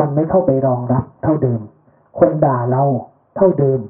[0.00, 1.60] มันไม่เข้าไปรองรับเท่าเดิม
[2.20, 2.84] คนด่าเรา
[3.36, 3.80] เท่าเดิม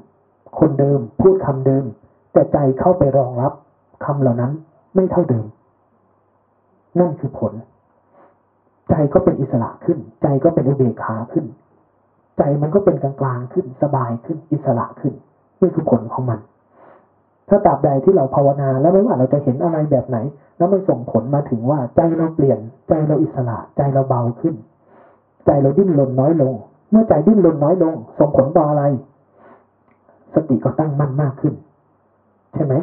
[0.59, 1.85] คนเดิมพูดคำเดิม
[2.33, 3.51] แต่ใจเข้าไปรองรับ
[4.05, 4.51] คำเหล่านั้น
[4.95, 5.45] ไม่เท่าเดิม
[6.99, 7.53] นั่นคือผล
[8.89, 11.45] ใจก็เป็นอิสระขึ้น ใจก็เป็นอุเบกขาขึ้น
[12.37, 15.13] ใจมันก็เป็นกลางๆขึ้น สบายขึ้น อิสระขึ้น
[15.61, 16.39] นี่คือผลของมัน
[17.49, 20.17] ถ้าตราบใดที่เราภาวนา แล้วไม่ว่าเราจะเห็นอะไรแบบไหน
[20.57, 24.55] แล้วมันส่งผลมาถึงว่าใจเราเปลี่ยน ใจเราอิสระ ใจเราเบาขึ้น
[25.45, 26.53] ใจเราดิ้นรนน้อยลง
[26.91, 28.83] เมื่อใจดิ้นรนน้อยลง ส่งผลต่ออะไร
[30.33, 31.53] สติก็ตั้งมั่นมากขึ้น
[32.53, 32.73] ใช่ไหม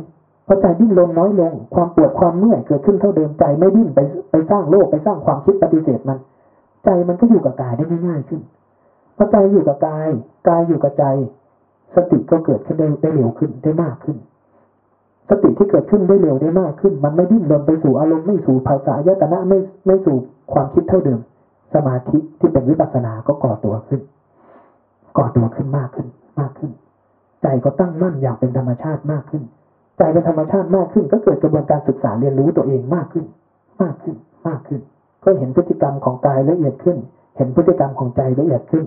[0.46, 4.00] พอใจดิ้นรนน้อยลง ความปวดความเมื่อยเกิดขึ้นเท่าเดิมใจไม่ดิ้นไป
[4.30, 6.18] ไปสร้างโลกไปสร้างความคิดปฏิเสธมัน
[6.84, 8.40] ใจมันก็อยู่กับกายได้ง่ายขึ้น
[9.16, 10.08] พอใจอยู่กับกาย
[10.48, 11.04] กายอยู่กับใจ
[11.94, 14.16] สติก็เกิดขึ้นได้เร็วขึ้นได้มากขึ้น
[15.28, 20.16] สติที่เกิดขึ้นได้เร็วได้มากขึ้น มันไม่ดิ้นรนไปสู่อารมณ์ไม่สู่ภาษายตนะไม่ไม่สู่
[20.52, 21.20] ความคิดเท่าเดิม
[21.74, 24.00] สมาธิที่เป็นวิปัสสนาก็ก่อตัวขึ้น
[25.16, 26.06] ก่อตัวขึ้นมากขึ้น
[26.40, 26.70] มากขึ้น
[27.42, 29.42] ใจก็ตั้งมั่นอย่างเป็นธรรมชาติมากขึ้น
[29.98, 33.24] ใจเป็นธรรมชาติมากขึ้น ก็เกิดกระบวนการศึกษาเรียนรู้ตัวเองมากขึ้น
[33.82, 34.16] มากขึ้น
[34.48, 34.80] มากขึ้น
[35.24, 36.98] ก็เห็นพฤติกรรมของกายละเอียดขึ้น
[37.36, 38.84] เห็นพฤติกรรมของใจละเอียดขึ้น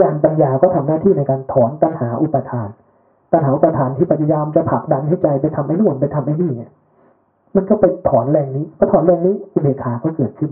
[0.00, 2.68] ญาณปัญญาก็ทำหน้าที่ในการถอนตัณหาอุปทาน
[3.32, 6.70] ตัณหาอุปทานที่พยายามจะผลักดันให้ใจไปทำไอ้นู่นไปทำไอ้นี่เนี่ย
[7.56, 10.50] มันก็ไปถอนแรงนี้พอถอนแรงนี้อุเบกขาก็เกิดขึ้น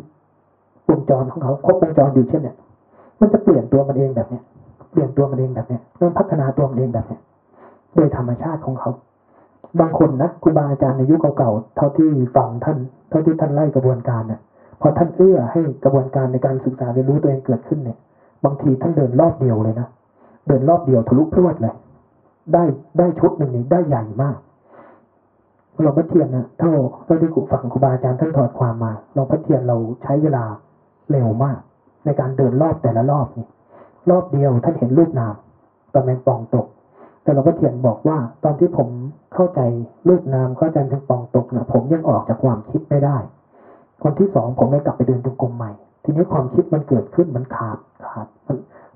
[0.89, 2.57] วงจรของเขาครบวงจรอยู่เช่นเนี่ย
[3.21, 4.43] มันจะเปลี่ยนตัวมันเองแบบเนี้ย
[4.91, 7.21] เปลี่ยนตัวมันเองแบบเนี้ยมันพัฒนาตัวมันเองแบบเนี้ย
[7.95, 8.91] โดยธรรมชาติของเขา
[9.81, 12.79] บางคนนะครูบาอาจารย์ในยุคเก่าๆเท่าที่ฟังท่าน
[13.11, 14.41] เท่าที่ท่านไล่กระบวนการเนี่ย
[14.81, 17.99] พอท่านเอื้อให้กระบวนการในการศึกษาเรียนรู้ตัวเองเกิดขึ้นเนี่ย
[18.45, 19.89] บางทีท่านเดินรอบเดียวเลยนะ
[20.49, 21.75] เดินรอบเดียวทะลุพรวดเลย
[22.53, 22.65] ได้
[22.99, 24.37] ได้ชุดหนึ่งนี้ได้ใหญ่มาก
[25.83, 26.73] หลวงพ่อเทียนนะเท่า
[27.05, 30.45] เท่าที่ครูฟังครูบาอาจารย์ท่านถอดความมาหลวงพ่อเทียนเราใช้เวลา
[31.11, 31.59] เร็วมาก
[32.05, 33.47] ในการเดินรอบแต่ละรอบนี่
[34.11, 35.35] รอบเดียวท่านเห็นรูปนาม
[35.93, 36.67] ตอนแมงปองตก
[37.23, 38.89] แต่หลวงพ่อเทียนบอกว่า ตอนที่ผม
[39.35, 39.61] เข้าใจ
[40.09, 43.17] รูปนามเข้าใจแมงปองตกนะผมยังออกจากความคิดไม่ได้
[44.03, 45.73] คนที่สองผมเลยกลับไปเดินจงกรมใหม่
[46.05, 48.27] ทีนี้ความคิดมันเกิดขึ้นมันขาดขาด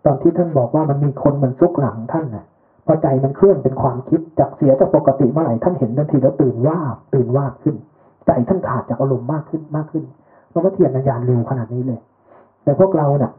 [0.05, 2.45] ตอนที่ท่านบอกว่ามันมีคนเหมือนซุกหลังท่านนะ
[2.87, 6.78] พอใจมันเคลื่อนเป็นความคิดจากเสียจากปกติเมื่อไหร่ท่านเห็นทันทีแล้วตื่นว่า
[7.14, 7.76] ตื่นว่าขึ้น
[8.26, 10.05] ใจท่านขาดจากอารมณ์มากขึ้นมากขึ้น
[10.51, 12.01] หลวงพ่อเทียนนยานเร็วขนาดนี้เลย
[12.64, 13.32] แต่พวกเราเนะ่ะ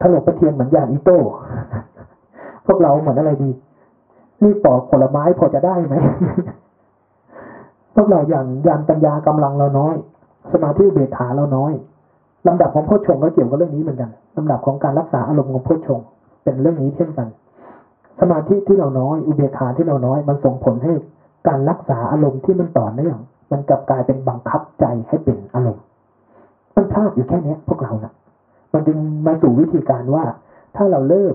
[0.00, 1.18] ถ้าหลวงพ่อเทียนเหมือนยานอิโต้
[2.66, 3.50] พวกเราเหมือนอะไรดี
[4.42, 5.94] นี่ปอกผลไม้พอจะได้ไหม
[7.94, 9.94] พวกเราอย่างยานปัญญากำลังเราน้อย
[10.52, 11.72] สมาธิเบขาเราน้อย
[12.46, 16.00] ลำดับของโพชฌงก็เกี่ยวกับเรื่องนี้เหมือนกันลำดับของการรักษาอารมณ์ของโพชฌง
[16.44, 17.28] เป็นเรื่องนี้เช่นกัน
[18.20, 20.92] สมาธิที่เราน้อย อุเบกขาที่เราน้อย มันส่งผลให้
[21.48, 23.16] การรักษาอารมณ์ที่มันต่อเนื่อง
[23.52, 25.84] มันกลับกลายเป็นบังคับใจให้เป็นอารมณ์
[26.76, 28.12] มันพลาดอยู่แค่นี้พวกเรานะ่ะ
[28.72, 30.24] มันจึงมาสู่วิธีการว่า
[30.76, 31.34] ถ้าเราเริ่ม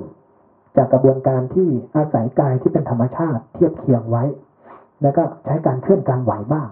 [0.77, 4.23] จากกระบวนการที่อาศัยกายที่เป็นธรรมชาติเทียบเคียงไว้
[5.01, 6.69] แล้วก็ใช้การเคลื่อนการไหวบ้าง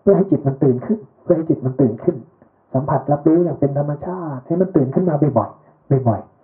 [0.00, 2.16] เพื่อให้จิตมันตื่นขึ้น เพื่อให้จิตมันตื่นขึ้น
[2.74, 6.35] สัมผัสรับรู้อย่างเป็นธรรมชาติ ให้มันตื่นขึ้นมาบ่อยๆบ่อยๆ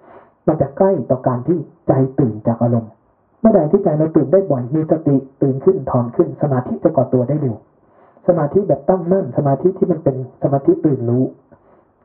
[0.46, 2.92] มันจะใกล้ต่อการที่ใจตื่นจากอารมณ์
[3.40, 7.56] เมื่อใดที่ใจเราตื่นได้บ่อยมีสติตื่นขึ้นถอนขึ้น สมาธิจะก่อตัวได้เร็ว
[8.26, 11.24] สมาธิแบบตั้งมั่นสมาธิที่มันเป็นสมาธิตื่นรู้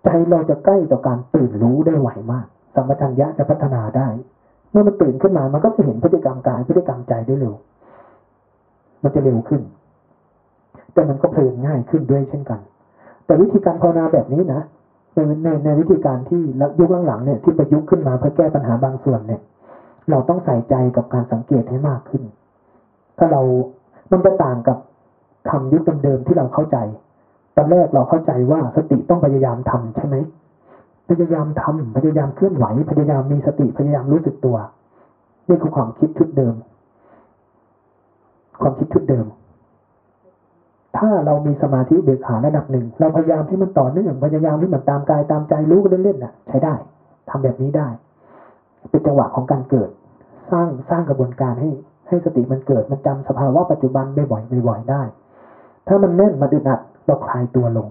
[0.03, 4.07] ใจเราจะใกล้ต่อการตื่นรู้ได้ไวมากสัมปชัญญะจะพัฒนาได้
[4.71, 7.55] เมื่อมันตื่นขึ้นมามันก็จะเห็นพฤติกรรมกายพฤติกรรมใจได้เร็ว
[9.03, 9.61] มันจะเร็วขึ้น
[10.93, 12.59] แต่มันก็เพลินง่ายขึ้นด้วยเช่นกัน
[13.25, 14.61] แต่วิธีการภาวนาแบบนี้นะ
[15.25, 16.41] ในในในวิธีการที่
[16.79, 19.41] ยุคหลังๆเนี่ยที่ประยุกต์ขึ้นมาเพื่อแก้ปัญหาบางส่วนเนี่ย
[20.09, 22.23] เราต้องใส่ใจกับการสังเกตให้มากขึ้น
[23.17, 23.41] ถ้าเรา
[24.11, 24.77] มันจะต่างกับ
[25.49, 26.77] คำยุคเดิมๆที่เราเข้าใจ
[27.55, 30.15] ตอนแรกเราเข้าใจว่าสติต้องพยายามทำใช่ไหม
[31.09, 34.57] พยายามทำพยายามเคลื่อนไหว พยายามมีสติพยายามรู้สึกตัว
[35.47, 36.55] นี่คือความคิดชุดเดิม
[38.61, 39.25] ความคิดชุดเดิม
[40.97, 46.73] ถ้าเรามีสมาธิเบกขาระดับหนึ่ง เราพยายามให้มันต่อเนื่องพยายามให้มันตามกายตามใจรู้กันเล่นๆน่ะ ใช้ได้
[47.29, 47.87] ทำแบบนี้ได้
[48.89, 49.89] เป็นจังหวะของการเกิด
[50.51, 51.69] สร้างสร้างกระบวนการให้
[52.07, 55.01] ให้สติมันเกิดมันจำสภาวะปัจจุบันบ่อยๆบ่อยๆได้
[55.87, 57.87] ถ้ามันแน่นมันอึดอัดเราคลายตัวลง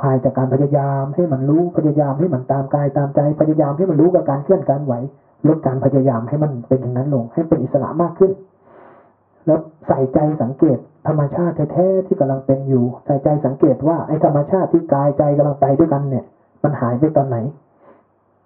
[0.00, 4.94] คลายจากการพยายามให้มันรู้พยายามให้มันตามกายตามใจพยายามให้มันรู้กับการเคลื่อนการไหว
[5.48, 8.32] ลดการพยายามให้มันเป็นอย่างนั้นลง ให้เป็นอิสระมากขึ้น
[9.46, 16.24] แล้วใส่ใจสังเกตธรรมชาติแท้ๆที่กำลังเป็นอยู่ ใส่ใจสังเกตว่าไอ้ธรรมชาติที่กายใจกำลังไปด้วยกันเนี่ย
[16.64, 17.36] มันหายไปตอนไหน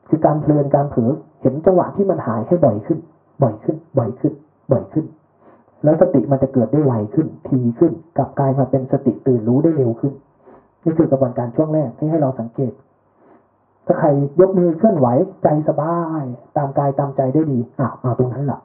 [0.09, 2.99] คือการเพลินการเผลอเห็นจังหวะที่มันหายให้บ่อยขึ้น
[3.43, 4.33] บ่อยขึ้น บ่อยขึ้น
[4.73, 5.07] บ่อยขึ้น
[5.85, 10.13] แล้วสติมันจะเกิดได้ไวขึ้น ทีขึ้นกลับกลายมาเป็นสติตื่นรู้ได้เร็วขึ้น
[10.85, 12.73] นี่คือกระบวนการช่วงแรกที่ให้เราสังเกต
[13.87, 14.09] ถ้าใคร
[14.41, 15.07] ยกมือเคลื่อนไหว
[15.43, 16.23] ใจสบาย
[16.57, 18.61] ตามกายตามใจได้ดีอ้าวเอาตรงนั้นแหละ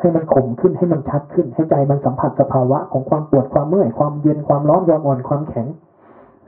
[0.00, 5.66] ให้มันข่มขึ้นให้มันชัดขึ้น ให้ใจมันสัมผัสสภาวะของความปวดความเมื่อยความเย็นความร้อนความอ่อนความแข็ง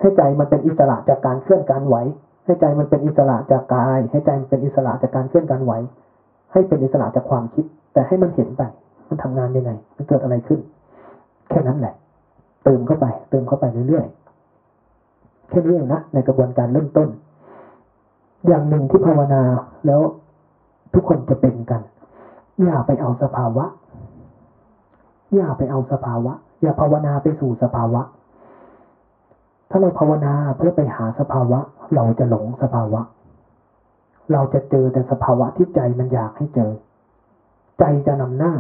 [0.01, 1.97] ให้ใจมันเป็นอิสระจากการเคลื่อนการไหว
[2.45, 5.73] ให้ใจมันเป็นอิสระจากกาย ให้ใจมันเป็นอิสระจากการเคลื่อนการไหว
[6.53, 8.63] ให้เป็นอิสระจากความคิด แต่ให้มันเห็นไป
[9.09, 10.61] มันทำงานยังไง มันเกิดอะไรขึ้น
[11.51, 11.95] แค่นั้นแหละ
[12.65, 17.09] เติมเข้าไป เติมเข้าไปเรื่อยๆแค่นี้เองนะในกระบวนการเริ่มต้น
[18.47, 19.43] อย่างหนึ่งที่ภาวนา
[19.87, 20.01] แล้ว
[20.95, 21.83] ทุกคนจะเป็นกัน
[22.63, 23.65] อย่าไปเอาสภาวะ
[25.35, 26.33] อย่าไปเอาสภาวะ
[26.63, 28.03] อย่าภาวนาไปสู่สภาวะ
[29.71, 31.61] ถ้าเราภาวนาเพื่อไปหาสภาวะ
[31.95, 33.01] เราจะหลงสภาวะ
[34.33, 36.71] เราจะเจอแต่สภาวะที่ใจมันอยากให้เจอ
[37.79, 38.53] ใจจะนำหน้า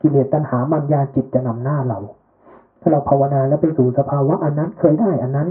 [0.00, 1.98] กิเลสตัณหามันยาจิตจะนำหน้าเรา
[2.80, 5.48] ถ้าเราภาวนาแล้วไปสู่สภาวะอันนั้นเคยได้อันนั้น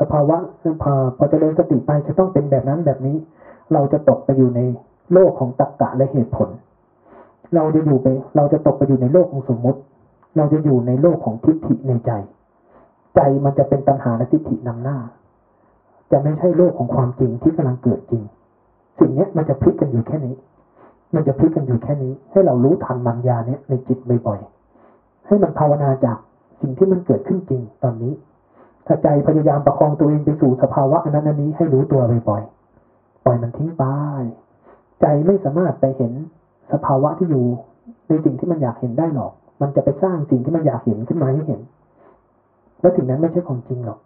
[0.00, 0.36] สภาวะ
[0.82, 3.16] พอพอเจริญสติไปจะต้องเป็นแบบนั้นแบบนี้
[3.72, 4.60] เราจะตกไปอยู่ใน
[5.12, 6.48] โลกของตรรกะและเหตุผล
[7.54, 9.80] เราจะอยู่ไปเราจะตกไปอยู่ในโลกของสมมติ
[10.36, 12.10] เราจะอยู่ในโลกของทิฏฐิในใจ
[13.14, 14.98] ใจมันจะเป็นตัณหาและทิฏฐินำหน้า
[16.12, 18.22] จะไม่ใช่โลกของความจริงที่กำลังเกิดจริง
[18.98, 20.34] สิ่งนี้มันจะพลิกกันอยู่แค่นี้
[21.14, 26.18] มันจะพลิกกันอยู่แค่นี้ ให้เรารู้ทันมัญญาเนี้ยในจิตบ่อยๆให้มันภาวนาจาก
[26.60, 28.12] สิ่งที่มันเกิดขึ้นจริงตอนนี้
[28.86, 33.84] ถ้าใจพยายามประคองตัวเองไปสู่สภาวะอันนั้นอันนี้ให้รู้ตัวบ่อยๆปล่อยมันทิ้งไป
[35.00, 36.12] ใจไม่สามารถไปเห็น
[36.72, 37.44] สภาวะที่อยู่
[38.08, 41.60] ในสิ่งที่มันอยากเห็นได้หรอก มันจะไปสร้างสิ่งที่มันอยากเห็นขึ้นมาให้เห็น
[42.80, 43.98] แล้วสิ่งนั้นไม่ใช่ของจริงหรอก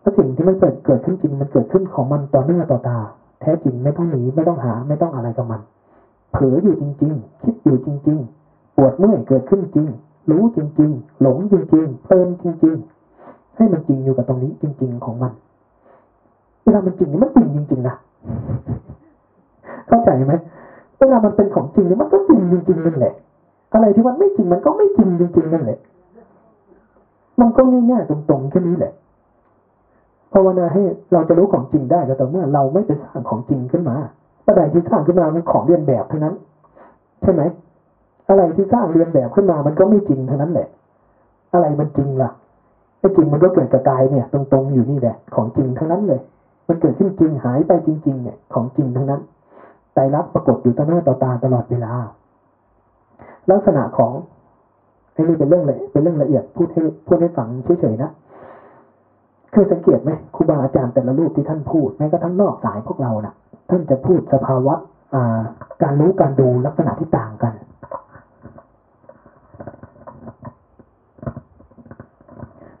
[0.00, 2.98] เพราะสิ่งที่มันเกิดเกิดขึ้นจริง มันเกิดขึ้นของมันต่อหน้าต่อตา
[3.40, 5.60] แท้จริงไม่ต้องหนีไม่ต้องหา ไม่ต้องอะไรกับมัน
[6.32, 8.18] เผลออยู่จริง ๆ คิดอยู่จริง
[8.48, 9.88] ๆ ปวดเมื่อยเกิดขึ้นจริง
[10.30, 12.76] รู้จริง ๆ หลงจริง ๆ เพลินจริง
[13.16, 15.32] ๆ ให้มันจริงอยู่กับตรงนี้จริง ๆ ของมัน
[16.62, 17.96] เวลามันจริงมันจริงจริง ๆนะ
[19.88, 20.34] เข้าใจไหม
[20.98, 23.14] เวลามันเป็นของจริงนี่มันก็จริงจริงๆนั่นแหละ
[23.72, 25.78] อะไรที่มันไม่จริงมันก็ไม่จริงจริงๆนั่นแหละ
[27.40, 28.92] มันก็ง่ายๆตรงๆแค่นี้แหละ
[30.32, 30.82] ภาวนาให้
[31.12, 33.96] เราจะรู้ของจริงได้ก็ต่อเมื่อเราไม่ไปสร้างของจริงขึ้นมา
[34.46, 36.34] อะไรที่สร้างขึ้นมามันของเรียนแบบเท่านั้น
[37.22, 37.42] ใช่ไหม
[38.28, 40.68] อะไรที่สร้างเรียนแบบขึ้นมามันก็ไม่จริงเท่านั้นแหละ
[41.52, 42.30] อะไรมันจริงล่ะ
[42.98, 46.20] ไอ้จริงมันก็เกิดกับกายเนี่ย ตรงๆอยู่นี่แหละ ของจริงทั้งนั้นเลย
[46.68, 49.20] มันเกิดขึ้นจริงหายไปจริง ๆ เนี่ย ของจริงทั้งนั้น
[49.98, 51.92] ไตรลักปรากฏอยู่ต่อหน้าต่อตาตลอดเวลา
[53.50, 54.12] ลักษณะของ
[55.12, 57.48] ไอ้นี่เป็นเรื่องเลยเป็นเรื่องละเอียดพูดให้พูดให้ฟัง
[57.80, 58.10] เฉยๆนะ
[59.52, 63.34] เคยสังเกตไหมครูบาอาจารย์แต่ละรูปที่ท่านพูดแม้กระทั่งนอกสายพวกเรานะ่ะ
[63.70, 64.74] ท่านจะพูดสภาวะ
[65.82, 67.54] การรู้การดูลักษณะที่ต่างกัน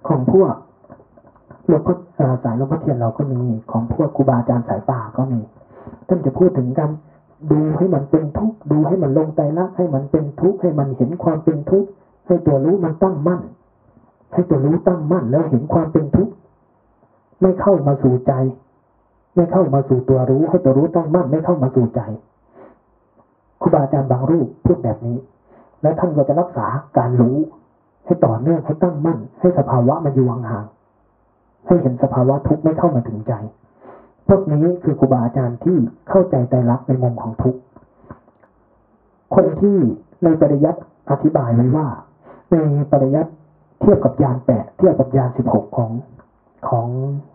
[0.08, 0.54] ของพวก
[1.66, 1.94] หลวงพ่อ
[2.44, 3.40] สายหลวงพ่อเทียนเราก็มี
[3.72, 5.40] ของพวกครูบาอาจารย์สายป่าก็มี
[6.08, 6.90] ท่านจะพูดถึงการ
[7.50, 11.88] ดูให้มันเป็นทุกข์ดูให้มันลงใจละให้มันเป็นทุกข์ให้มันเห็นความเป็นทุกข์
[12.26, 13.40] ให้ตัวรู้มันตั้งมั่น
[14.32, 16.32] ให้ตัวรู้ตั้งมั่นแล้วเห็นความเป็นทุกข์
[17.40, 18.32] ไม่เข้ามาสู่ใจ
[19.34, 22.00] ไม่เข้ามาสู่ตัวรู้ ให้ตัวรู้ตั้งมั่นไม่เข้ามาสู่ใจ
[23.60, 25.18] ครูบาอาจารย์บางรูปพูดแบบนี้
[25.82, 26.66] และท่านก็จะรักษา
[26.98, 27.36] การรู้
[28.04, 33.32] ให้ต่อเนื่องให้ตั้งมั่น ให้สภาวะมันอยู่ห่างๆให้เห็นสภาวะทุกข์ไม่เข้ามาถึงใจ
[34.28, 35.76] พวกนี้คือครูบาอาจารย์ที่
[36.08, 37.60] เข้าใจใจรักในมุมของทุกข์
[39.34, 39.76] คนที่
[40.24, 41.86] ในปริยัติอธิบายไว้ว่า
[42.50, 42.56] ใน
[42.92, 43.30] ปริยัติ
[43.80, 45.90] เทียบกับยานแปดเทียบกับยานสิบหกของ
[46.68, 46.86] ของ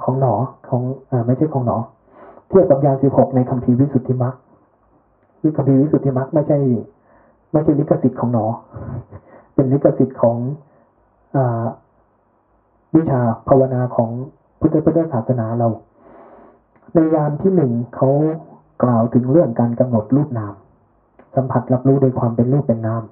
[0.03, 0.33] ของหนอ
[0.69, 0.81] ของ
[1.11, 1.77] อไม่ใช่ของหนอ
[2.49, 4.35] เทียบกับยานสิบหกในคัมภีร์วิสุทธิมรรค
[5.43, 6.59] วิคัมภีร์วิสุทธิมรรคไม่ใช่
[7.51, 8.45] ไม่ใช่ลิขสิทธิ์ของหนอ
[9.55, 10.37] เป็นลิขสิทธิ์ของ
[11.35, 11.37] อ
[12.95, 14.09] วิชาภาวนาของ
[14.59, 15.67] พุทธพุทธศาสนาเรา
[16.93, 18.09] ในยานที่หนึ่งเขา
[18.83, 20.53] กล่าวถึงเรื่องการกำหนดรูปนาม
[21.35, 23.03] สัมผัสรับรู้โดยความเป็นรูปเป็นนาม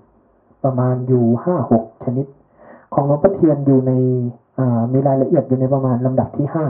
[0.63, 2.25] ประมาณอยู่ห้าหกชนิด
[2.93, 3.91] ของหลวงพ่อเทียนอยู่ใน
[4.93, 6.65] มีรายละเอียดอยู่ในประมาณลำดับที่ห้า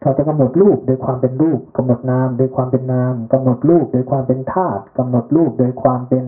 [0.00, 6.24] เขาจะกำหนดรูปโดยความเป็นรูปกำหนดนามโดยความเป็นนามกำหนดรูปโดยความเป็นธาตุกำหนดรูปโดยความเป็น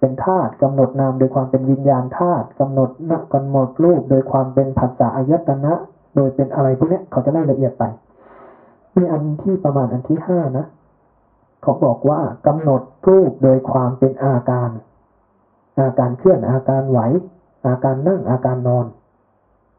[0.00, 5.74] เป็นธาตุกำหนดนามโดยความเป็นวิญญาณธาตุกำหนดนักกำหนดรูปโดยความเป็นภาษาอายตนะ
[6.18, 7.84] โดยเป็นอะไรพวกนี้เขาจะไล่ละเอียดไป
[8.96, 10.66] มีอันที่ประมาณอันที่ห้านะ
[11.62, 14.70] เขาบอกว่ากำหนดรูปโดยความเป็นอาการ
[15.80, 17.00] อาการเคลื่อนอาการไหว
[17.66, 18.86] อาการนั่งอาการนอน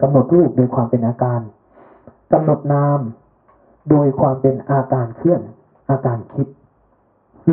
[0.01, 1.41] กำหนดรูปโดยความเป็นอาการ
[2.33, 2.99] กำหนดนาม
[3.89, 5.41] โดยความเป็นอาการเคลื่อน
[5.89, 6.47] อาการคิด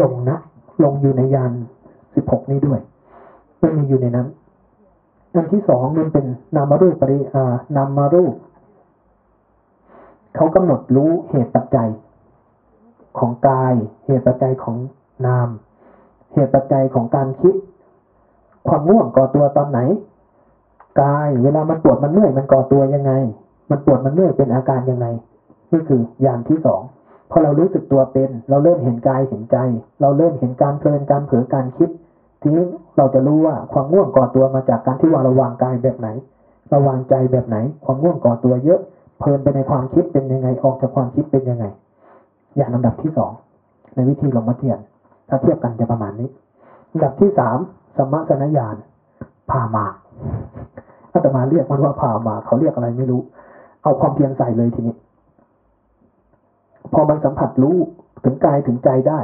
[0.01, 0.37] ลงนะ
[0.85, 1.53] ลงอยู่ในยาน
[2.15, 2.81] สิบหกนี้ด้วย
[3.63, 4.27] มันมีอยู่ในนั้น
[5.35, 6.27] อันที่สองมันเป็น
[6.57, 7.45] นามารูปปริอา
[7.77, 8.35] นามารูป
[10.37, 11.89] เขากำหนดรู้เหตุปัจจัย
[13.19, 13.75] ของกาย
[14.07, 14.77] เหตุปัจจัยของ
[15.27, 15.49] นาม
[16.33, 17.55] เหตุปัจจัยของการคิด
[18.69, 19.81] ความง่วงก่อตัวตอนไหน
[21.03, 23.13] กายเวลามันปวดมันเมื่อยมันก่อตัวยังไง
[23.71, 25.07] มันปวดมันเมื่อยเป็นอาการยังไง
[25.73, 26.83] นี่คืออย่านที่สอง
[27.31, 29.57] พอเรารู้สึกตัวเป็น เราเริ่มเห็นกายเห็นใจ
[30.01, 31.91] เราเริ่มเห็นการเพลินการเผลอการคิด
[32.43, 32.65] ทีนี้
[32.97, 36.09] เราจะรู้ว่าความง่วงก่อตัวมาจากการที่ว่าเราวางกายแบบไหน
[36.71, 38.81] เราวางใจแบบไหน ความง่วงก่อตัวเยอะ
[39.19, 41.65] เพลินไปในความคิดเป็นยังไง ออกจากความคิดเป็นยังไง
[42.57, 43.33] อย่างลำดับที่สอง
[43.95, 44.79] ในวิธีลงมาเทียน
[45.29, 46.29] ถ้าเทียบกันจะประมาณนี้
[46.93, 47.59] ลำดับที่สาม
[47.97, 48.77] สมสนญาณ
[49.51, 49.87] พามา
[51.13, 53.21] อาตมาเรียกมันว่าพามา เขาเรียกอะไรไม่รู้
[53.83, 54.97] เอาความเพียรใส่เลยทีนี้
[56.93, 57.77] พอมันสัมผัสรู้
[58.25, 59.21] ถึงกายถึงใจได้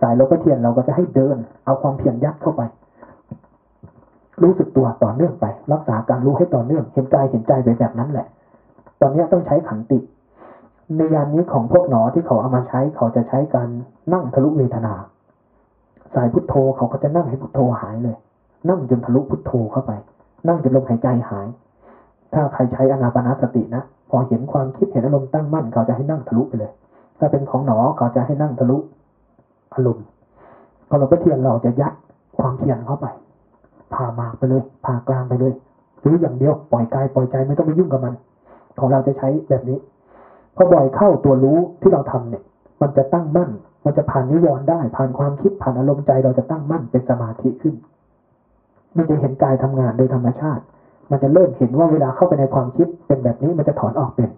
[0.00, 2.62] สายเราก็เทียนเราก็จะให้เดิน เอาความเพียรยัดเข้าไป
[4.42, 8.26] รู้สึกตัวต่อเนื่องไป รักษาการรู้ให้ต่อเนื่อง เห็นกายเห็นใจไปแบบนั้นแหละ
[9.04, 9.98] อนนี้ต้องใช้ขันติ
[10.96, 13.68] ในยานนี้ของพวกหนอที่เขาเอามาใช้เขาจะใช้การ
[14.12, 14.94] นั่งทะลุเวทนา
[16.14, 18.16] สายพุทโธเขาก็จะนั่งให้พุทโธหายเลย
[18.68, 19.92] นั่งจนทะลุพุทโธเข้าไป
[20.48, 21.46] นั่งจนลมหายใจหาย
[22.32, 26.72] ถ้าใครใช้อนาปนาสตินะพอเห็นความคิดเห็นอารมณ์ตั้งมั่นเขาจะให้นั่งทะลุไปเลย
[27.18, 28.76] ถ้าเป็นของหนอเขาจะให้นั่งทะลุ
[29.74, 30.04] อารมณ์
[30.88, 31.92] พอเราไปเทียนเราจะยัด
[32.38, 33.06] ความเพียรเข้าไป
[33.94, 35.52] พามาไปเลยพากลางไปเลย
[36.00, 38.14] หรู้อย่างเดียวปล่อยกายปล่อยใจไม่ต้องไปยุ่งกับมัน
[38.78, 39.78] ของเราจะใช้แบบนี้
[40.56, 42.42] พอบ่อยเข้าตัวรู้ที่เราทำเนี่ย
[42.82, 43.50] มันจะตั้งมั่น
[43.84, 47.74] มันจะผ่านนิวรณ์ได้ ผ่านความคิดผ่านอารมณ์ใจเราจะตั้งมั่นเป็นสมาธิขึ้น
[48.96, 50.62] มันจะเห็นกายทำงานโดยธรรมชาติ
[51.10, 54.30] มันจะเริ่มเห็นว่าเวลาเข้าไปในความคิดเป็นแบบนี้มันจะถอนออกเป็น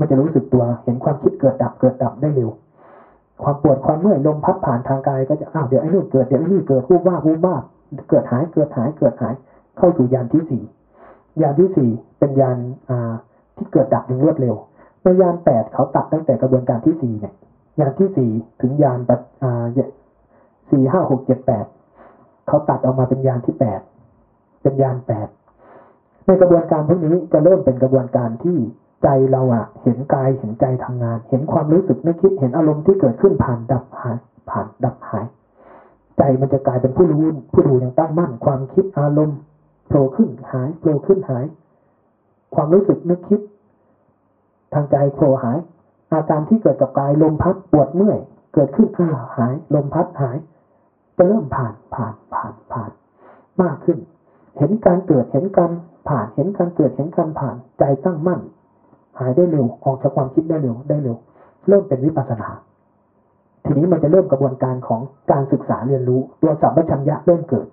[0.00, 2.50] มันจะรู้สึกตัวเห็นความคิดเกิดดับเกิดดับได้เร็ว
[3.42, 7.56] ความปวดความเมื่อยลมพัดผ่านทางกายก็จะอ้าวเดี๋ยวไอ้นู่นเกิดเดี๋ยวไอ้นี่เกิดวูบว่าวูบว่า
[8.08, 9.34] เกิดหายเกิดหายเกิดหาย
[9.78, 10.62] เข้าสู่ยานที่สี่
[11.42, 12.58] ยานที่สี่เป็นยาน
[12.88, 13.12] อ่า
[13.60, 14.54] ที่เกิดดับอย่างรวดเร็ว
[15.02, 17.34] ในยานแปดเขาตัดตั้งแต่กระบวนการที่สี่เนี่ย
[17.80, 18.30] ยานที่สี่
[18.60, 19.64] ถึงยานปัอ่า
[20.70, 21.66] สี่ห้าหกเจ็ดแปด
[22.48, 23.80] เขาตัดออกมาเป็นยานที่แปด
[24.62, 25.28] เป็นยานแปด
[26.26, 28.56] ในกระบวนการพวกนี้จะเริ่มเป็นกระบวนการที่
[29.02, 34.16] ใจเราอะเห็นกายเห็นใจทำงาน เห็นความรู้สึกนึกคิดเห็นอารมณ์ที่เกิดขึ้นผ่านดับหาย
[34.50, 35.26] ผ่านดับหาย
[36.18, 39.38] ใจมันจะกลายเป็นผู้รู้ผู้ดูอย่างตั้งมั่นความคิดอารมณ์
[39.88, 41.44] โผล่ขึ้นหายโผล่ขึ้นหาย
[42.54, 43.40] ความรู้สึกนึกคิด
[44.72, 45.58] ทางใจโผล่หาย
[46.12, 48.18] อาการที่เกิดกับกายลมพัดปวดเมื่อย
[48.54, 50.36] เกิดขึ้นอ้าหาย ลมพัดหาย
[51.16, 52.90] จะเริ่มผ่านผ่านผ่านผ่าน
[53.62, 53.98] มากขึ้น
[54.58, 55.70] เห็นการเกิดเห็นการ
[56.08, 58.40] ผ่านเห็นการเกิดเห็นการผ่าน ใจตั้งมั่น
[59.18, 61.16] หายได้เร็วออกจากความคิดได้เร็วได้เร็ว
[61.68, 62.48] เริ่มเป็นวิปัสสนา
[63.64, 65.00] ทีนี้มันจะเริ่มกระบวนการของ
[65.30, 67.66] การศึกษาเรียนรู้ ตัวสัมปชัญญะเริ่มเกิด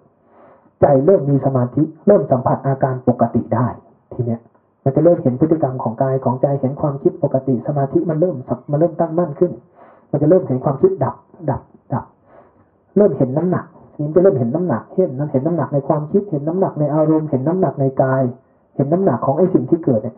[0.82, 3.68] ใจเริ่มมีสมาธิ เริ่มสัมผัสอาการปกติได้
[4.14, 4.42] ทีเนี้ย
[4.88, 8.36] มันจะเริ่มเห็นพฤติกรรมของกายของใจเห็นความคิดปกติสมาธิมันเริ่ม
[8.72, 9.52] มันเริ่มตั้งมั่นขึ้น
[10.12, 11.16] มันจะเริ่มเห็นความคิดดับ
[11.50, 11.62] ดับ
[11.94, 12.06] ดับ
[12.98, 13.66] เริ่มเห็นน้ำหนัก
[14.00, 18.24] นี้จะเริ่มเห็นน้ำหนักเห็นนั้นเห็นน้ำหนักในความคิดเห็นน้ำหนักในอารมณ์เห็นน้ำหนักในกาย
[18.76, 20.16] เห็นน้ำหนักของไอ้สิ่งที่เกิดเนี่ย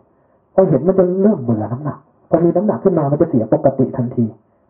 [0.54, 1.98] พอเห็นมันจะเริ่มเบื่อน้ำหนัก
[2.30, 4.24] พอมีน้ำหนักขึ้นมามันจะเสียปกติทันที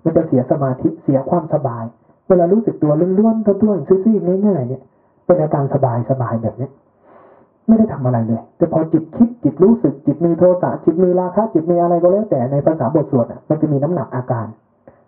[0.05, 1.85] มันจะเสียสมาธิเสียความสบาย
[2.29, 4.83] เวลารู้สึกตัวล้วนๆท้วนๆซื่อๆง่ายๆเนี่ย
[5.27, 6.69] เป็นอาการสบายสบายแบบนี้
[7.71, 14.47] ไม่ได้ทำอะไรเลย แต่พอจิตคิดจิตรู้สึกจิตมีโทสะจิตมีราคะจิตมีอะไรก็แล้วแต่ในภาษาบทสวดอะมันจะมีน้ำหนักอาการ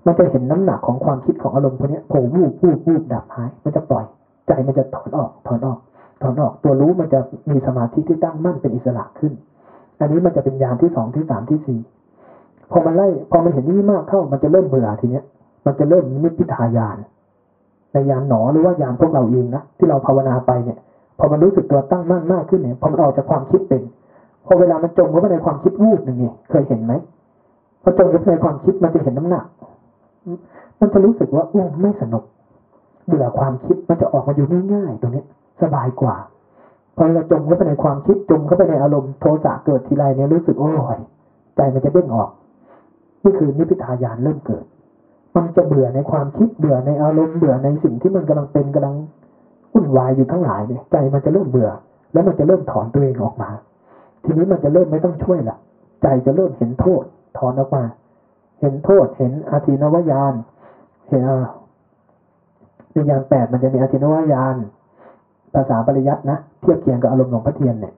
[0.06, 4.04] มันจะเห็นน้ำหนักของความคิดของอารมณ์พวกนี้โผล่วูบวูบวูบดับหาย มันจะปล่อย
[4.46, 5.78] ใจมันจะถอนออกถอนออก
[6.22, 7.20] ถอนออกตัวรู้มันจะ
[7.50, 9.32] มีสมาธิที่ตั้งมั่นเป็นอิสระขึ้น
[10.00, 11.80] อันนี้มันจะเป็นยานที่สองที่สามที่สี่
[12.70, 15.24] พอมันไล่พอมันเห็นนี่มากเข้า มันจะเริ่มเบื่อทีเนี้ย
[15.66, 16.96] มันจะเริ่มนิพพิทายาน
[17.92, 20.78] ในยานหนอหรือว่ายานพวกเราเองนะที่เราภาวนาไปเนี่ย
[21.18, 23.82] พอมันรู้สึกตัวตั้งมั่นมากขึ้นเนี่ยพอมันออกจากความคิดเป็น
[24.46, 26.92] พอเวลามันจมเข้าไปในความคิดวูบหนึ่งเนี่ยเคยเห็นไหม
[27.82, 29.46] พอจมเข้าไปในความคิดมันจะเห็นน้ำหนัก
[30.80, 32.24] มันจะรู้สึกว่าโอ้ไม่สนุก
[33.06, 35.24] เบื่อความคิดมันจะออกมาอยู่ง่ายๆตรงนี้
[35.62, 36.16] สบายกว่า
[36.96, 40.98] พอเราจมเข้าไปในความคิดจมเข้าไปในอารมณ์โทสะเกิดทีไรเนี่ยรู้สึกโอ้ย
[41.56, 42.30] ใจมันจะเด้งออก
[43.22, 44.64] นี่คือนิพพิทายานเริ่มเกิด
[45.36, 48.96] มันจะเบื่อในความคิดเบื่อในอารมณ์เบื่อในสิ่งที่มันกำลังเป็นกำลัง
[49.72, 51.70] วุ่นวายอยู่ทั้งหลายเนี่ยใจมันจะเริ่มเบื่อ
[52.12, 53.50] แล้วมันจะเริ่มถอนตัวเองออกมา
[54.24, 55.56] ทีนี้มันจะเริ่มไม่ต้องช่วยละ
[56.02, 57.02] ใจจะเริ่มเห็นโทษ
[57.38, 57.84] ถอนออกมา
[58.60, 60.34] เห็นโทษเห็นอาทินวายาน
[61.08, 61.22] เห็น
[62.92, 64.56] ในยานแปดมันจะมีอาทินวายาน
[65.54, 67.94] ภาษาปริยัตินะเทียบเคียงกับอารมณ์หลวงพ่อเทียนเนี่ย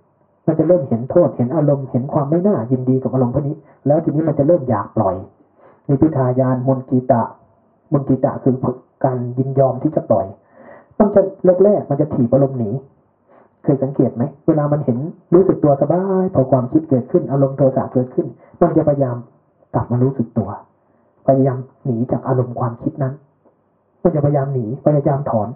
[0.46, 3.56] มันจะเริ่มเห็นโทษ เห็นอารมณ์เห็นความไม่น่ายินดีกับอารมณ์พวกนี้
[3.86, 5.16] แล้วทีนี้มันจะเริ่มอยากปล่อย
[5.86, 7.22] ในพิทายานมนกีตะ
[7.92, 8.54] มนกีตะคือ
[9.04, 10.26] การยินยอมที่จะปล่อย
[10.98, 11.20] มันจะ
[11.64, 12.70] แรกๆมันจะถีบอารมณ์หนี
[13.64, 14.98] เคยสังเกตไหมเวลามันเห็น
[15.34, 18.26] รู้สึกตัวสบายพอความคิดเกิดขึ้นอารมณ์โทสะเกิดขึ้น
[18.60, 19.16] มันจะพยายาม
[19.74, 20.50] กลับมารู้สึกตัว
[21.26, 23.14] พยายามหนีจากอารมณ์ความคิดนั้น
[24.02, 25.48] มันจะพยายามหนีพยายามถอน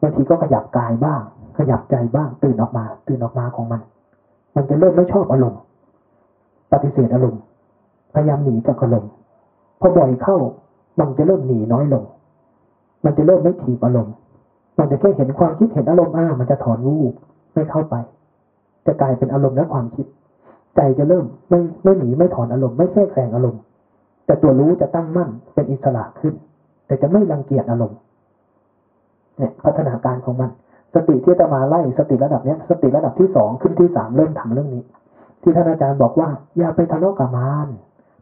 [0.00, 1.20] บางทีก็ขยับกายบ้าง
[1.58, 3.80] ขยับใจบ้างตื่นออกมา ตื่นออกมาของมัน
[4.56, 5.60] มันจะเริ่มไม่ชอบอารมณ์
[6.72, 7.42] ปฏิเสธอารมณ์
[8.14, 9.10] พยายามหนีจากอารมณ์
[9.80, 10.36] พอบ่อยเข้า
[11.00, 12.04] มันจะเริ่มหนีน้อยลง
[13.04, 14.14] มันจะเริ่มไม่ถีบอารมณ์
[14.78, 17.12] มันจะแค่เห็นความคิดเห็นอารมณ์อ่ามันจะถอนวูบ
[17.54, 17.94] ไม่เข้าไป
[18.86, 20.06] จะกลายเป็นอารมณ์และความคิด
[20.76, 23.60] ใจจะเริ่มไม่ไม่หนีไม่ถอนอารมณ์ไม่แทรกแซงอารมณ์
[24.26, 26.34] แต่ตัวรู้จะตั้งมั่นเป็นอิสระขึ้น
[26.86, 27.98] แต่จะไม่รังเกียจอารมณ์
[29.38, 30.50] เนี่ยพัฒนาการของมัน
[30.94, 34.82] สติที่จะมาไล่สติระดับเนี้ย สติระดับที่สองขึ้นที่สามเริ่มทำเรื่องนี้
[35.42, 36.28] ที่ท่านอาจารย์บอกว่า
[36.58, 37.68] อย่าไปทะเลาะกับมาร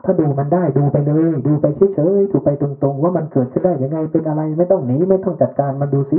[0.05, 6.19] ถ้าดูมันได้ดูไปเลย ดูไปเฉยๆดูไปตรงๆ ว่ามันเกิดขึ้นได้ยังไงเป็นอะไรไม่ต้องหนีไม่ต้องจัดการมันดูซิ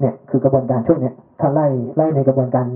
[0.00, 1.66] เนี่ยคือกระบวนการช่วงเนี้ยถ้าไล่
[1.96, 2.66] ไล่ในกระบวนการ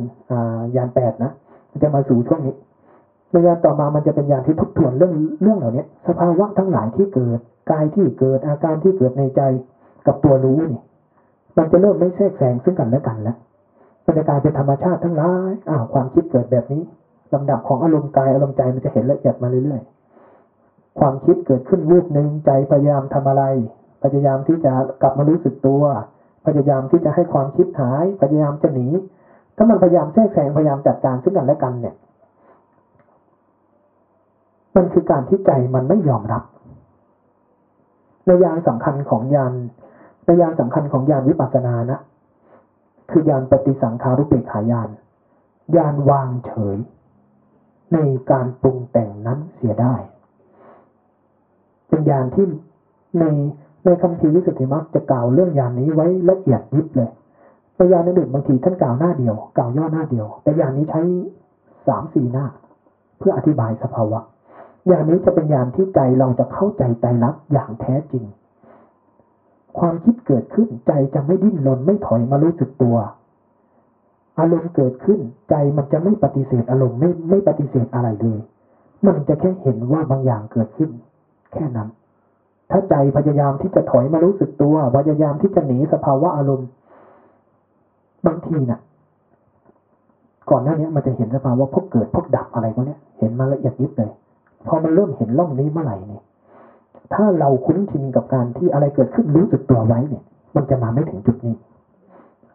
[0.77, 1.33] ยานแปดนะ
[1.71, 2.55] มันจะมาสู่ช่วงนี้
[3.33, 5.13] ในยานต่อมามันจะเป็นยานที่ทบทวนเรื่อง
[5.43, 7.39] เรื่องเหล่านี้สภาวะทั้งหลายที่เกิด
[7.71, 9.41] กายที่เกิดอาการที่เกิดในใจ
[10.07, 10.81] กับตัวรู้นี่
[11.59, 13.37] มันจะเริ่มไม่แทรกแซงซึ่งกันและกันแล้ว
[14.05, 16.83] มันจะกลายเป็นธรรมชาติทั้งหลายอ้าวความคิดเกิดแบบนี้
[17.35, 19.96] ลำดับของอารมณ์กายอารมณ์ใจมันจะเห็นละเอียดมาเรื่อยๆ
[20.99, 23.45] ความคิดเกิดขึ้นรูปหนึ่งใจพยายามทำอะไร
[24.03, 25.83] พยายามที่จะกลับมารู้สึกตัว
[26.47, 28.89] พยายามที่จะให้ความคิดหาย พยายามจะหนี
[29.57, 31.95] ถ้ามันพยายามแทรกแซงพยายามจัดการซึ่งกันและกันเนี่ย
[34.77, 36.43] มันคือการที่ใจมันไม่ยอมรับ
[38.27, 39.53] ในยานสำคัญของยาน
[40.25, 41.99] ในยานสำคัญของยานวิปัสสนานะ
[43.11, 44.89] คือยานปฏิสังขารุปเปกขายาน
[45.77, 46.79] ยานวางเฉย
[47.93, 47.99] ใน
[48.31, 49.95] การปรุงแต่งนั้นเสียได้
[51.89, 52.47] เป็นยานที่
[53.21, 53.25] ใน
[53.85, 57.11] ในคำพีวิสุทธิมรรคจะกล่าวเรื่องยานนี้ไว้ละเอียดยิบเลย
[57.77, 61.01] ในยานอื่นบางทีท่านกล่าวหน้าเดียว กล่าวย่อหน้าเดียว แต่ยานนี้ใช้
[61.89, 62.47] สามสี่หน้า
[63.19, 64.21] เพื่ออธิบายสภาวะ
[64.91, 68.25] ยานนี้จะเป็นยานที่ใจเราจะเข้าใจใจรักอย่างแท้จริง
[69.79, 72.97] ความคิดเกิดขึ้นใจจะไม่ดิ้นรนไม่ถอยมารู้สึกตัว
[74.39, 78.41] อารมณ์เกิดขึ้น ใจมันจะไม่ปฏิเสธอารมณ์ไม่ไม่ปฏิเสธอะไรเลย
[79.07, 80.91] มันจะแค่เห็นว่าบางอย่างเกิดขึ้น
[81.57, 81.89] แค่นั้น
[82.71, 86.69] ถ้าใจพยายามที่จะถอยมารู้สึกตัว พยายามที่จะหนีสภาวะอารมณ์
[88.27, 88.81] บางทีนะ่ะ
[90.51, 94.11] ก่อนหน้านี้มันจะเห็นสภาวะพวกเกิดพวกดับอะไรพวกนี้เห็นมาละเอียดยิบเลย
[94.67, 96.23] พอมันเริ่มเห็นล่องนี้เมื่อไหร่เนี่ย
[97.15, 100.23] ถ้าเราคุ้นชินกับการที่อะไรเกิดขึ้นรู้สึกตัวไว้เนี่ย
[100.57, 101.55] มันจะมาไม่ถึงจุดนี้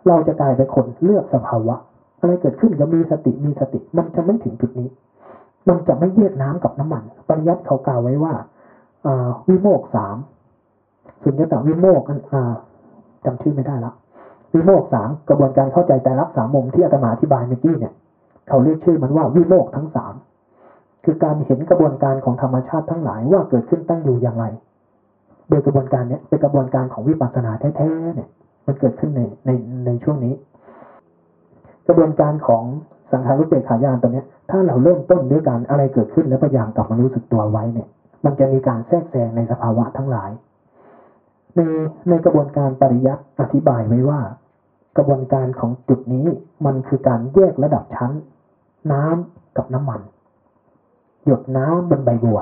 [0.07, 1.75] เราจะกลายเป็นคนเลือกสภาวะ
[2.21, 4.89] อะไรเกิดขึ้นก็มีสติมีสติ มันจะไม่ถึงจุดนี้
[5.69, 8.33] มันจะไม่แยกน้ำกับน้ำมัน ปริยัติเขากล่าวไว้ว่า
[9.49, 10.17] วิโมกสาม
[11.23, 12.01] สุญญตาวิโมก
[13.25, 13.93] จำชื่อไม่ได้ละ
[14.53, 17.93] วิโมกสามกระบวนการเข้าใจแต่ละสามมุมที่อาตมาอธิบายเมื่อกี้เนี่ย
[18.47, 20.13] เขาเรียกชื่อมันว่าวิโมกทั้งสาม
[21.03, 24.45] คือการเห็นกระบวนการของธรรมชาติทั้งหลายว่าเกิดขึ้นตั้งอยู่อย่างไร
[25.49, 28.29] โดยกระบวนการเนี้ยเป็นกระบวนการของวิปัสสนาแท้ๆเนี่ย
[28.65, 29.49] มันเกิดขึ้นในใน
[29.85, 30.33] ในช่วงนี้
[31.87, 32.63] กระบวนการของ
[33.11, 37.87] สังขารุเปกขายานตัวเนี้ย ถ้าเราเริ่มต้นด้วยการอะไรเกิดขึ้นแล้วพยายามกลับมารู้สึกตัวไว้เนี่ย
[38.25, 40.31] มันจะมีการแทรกแซงในสภาวะทั้งหลาย
[41.55, 41.61] ใน
[42.09, 44.19] ในกระบวนการปริยัติอธิบายไว้ว่า
[44.97, 46.27] กระบวนการของจุดนี้
[46.65, 48.11] มันคือการแยกระดับชั้น
[48.91, 50.01] น้ำกับน้ำมัน
[51.25, 52.39] หยดน้ำบนใบบัว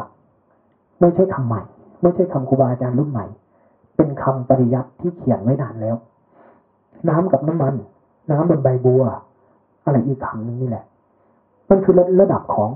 [1.01, 1.61] ไม่ใช่คำใหม่
[2.01, 3.25] ไม่ใช่คำครูบาอาจารย์รุ่นใหม่
[3.97, 5.95] เป็นคำปริยัติที่เขียนไว้นานแล้ว
[7.09, 7.73] น้ำกับน้ำมัน
[8.31, 9.03] น้ำบนใบบัว
[9.85, 10.85] อะไรอีกคำนึงนี่แหละ
[11.69, 12.69] มันคือระดับของ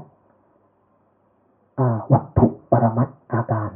[2.14, 2.48] วัตถุ
[2.84, 3.69] รมัตอาการ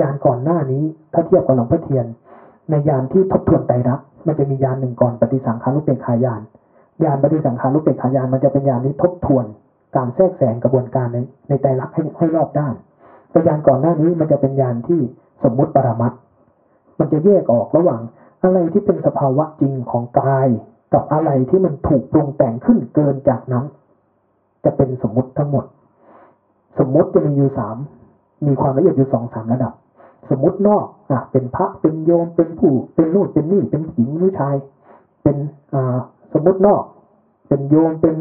[0.00, 2.06] ยานก่อนหน้านี้ถ้าเทียบกับหลวงพ่อเทียน
[2.70, 6.40] ในยานที่ทบทวนไตรลักษณ์มันจะมียานหนึ่งก่อนปฏิสังขารุปเปกขายาน
[7.04, 9.44] ยานปฏิสังขารุปเปกขายานมันจะเป็นยานที่ทบทวน
[9.96, 12.74] การแทรกแซงกระบวนการในในไตรลักษณ์ให้ให้รอบด้าน
[13.30, 15.00] แต่ยานก่อนหน้านี้มันจะเป็นยานที่
[15.44, 16.12] สมมุติปรมัต
[16.98, 18.00] มันจะแยกออกระหว่าง
[18.42, 20.48] อะไรที่เป็นสภาวะจริงของกาย
[20.94, 23.64] กับอะไรที่มันถูกปรุงแต่งขึ้นเกินจากนั้น
[24.64, 25.64] จะเป็นสมมุติทั้งหมด
[26.78, 27.76] สมมติจะมีอยู่สาม
[28.46, 29.72] มีความละเอียดอยู่สองสามระดับ
[30.30, 34.56] สมมตินอกอะเป็นพระเป็นโยมเป็นผู้ เป็นนู่นเป็นนี่เป็นหญิงหรือชาย
[35.22, 35.36] เป็น
[35.74, 35.96] อ่า
[36.32, 36.82] สมมตินอก
[37.48, 38.14] เป็นโยมเป็น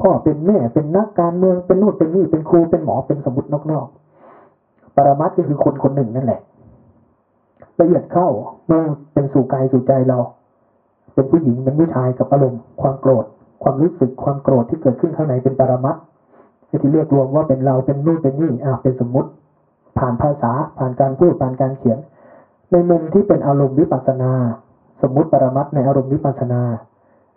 [0.00, 6.40] พ่อเป็นแม่เป็นนักการเมืองเป็นนู่นเป็นนี่เป็นครูเป็นหมอเป็นสมมตินอกๆปรมัตก็คือคนคนหนึ่งนั่นแหละ
[7.80, 8.28] ละเอียดเข้า
[8.66, 8.82] เมื่อ
[9.12, 10.18] เป็นสู่กายสู่ใจเรา
[11.14, 13.24] เป็นผู้หญิงเป็นผู้ชายกับอารมณ์ความโกรธ
[13.62, 15.96] ความรู้สึกความโกรธที่เกิดขึ้นข้างในเป็นปรมัต
[16.82, 19.30] ที่เรียกรวมว่าเป็นเราเป็นนู่นเป็นนี่อ่าเป็นสมมติ
[19.98, 21.98] ผ่านภาษาผ่านการพูดผ่านการเขียน
[22.72, 24.32] ในมุมที่เป็นอารมณ์วิปัสนา
[25.02, 26.62] สมมุติปรมัตในอารมณ์วิปัสสนา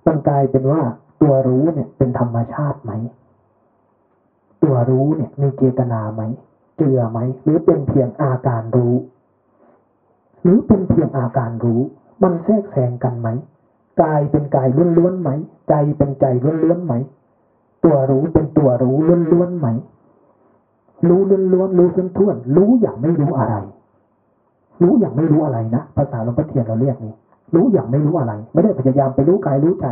[0.08, 0.82] มันกลายเป็นว่า
[1.22, 2.92] ตัวรู้เนี่ยเป็นธรรมชาติไหม
[4.64, 6.22] ตัวรู้เนี่ยมีเจตนาไหม
[6.78, 8.96] เจือไหม หรือเป็นเพียงอาการรู้
[10.44, 11.82] หรือเป็นเพียงอาการรู้
[12.24, 13.28] มันแทรกแซงกันไหม
[14.02, 15.30] กายเป็นกายล้วนๆไหม
[15.70, 16.26] ใจเป็นใจ
[16.64, 16.94] ล้วนๆไหม
[17.86, 18.96] ตัวรู้เป็นตัวรู้
[19.34, 19.68] ล้วนๆไหม
[21.08, 21.22] รู้
[21.54, 23.56] ล้วนๆรู้ท้วนรู้อย่างไม่รู้อะไร
[24.84, 27.14] รู้อย่างไม่รู้อะไรนะภาษาหลวงพ่อเทียนเราเรียกนี่
[27.56, 29.88] รู้อย่างไม่รู้อะไร ไม่ได้พยายามไปรู้กายรู้ใจ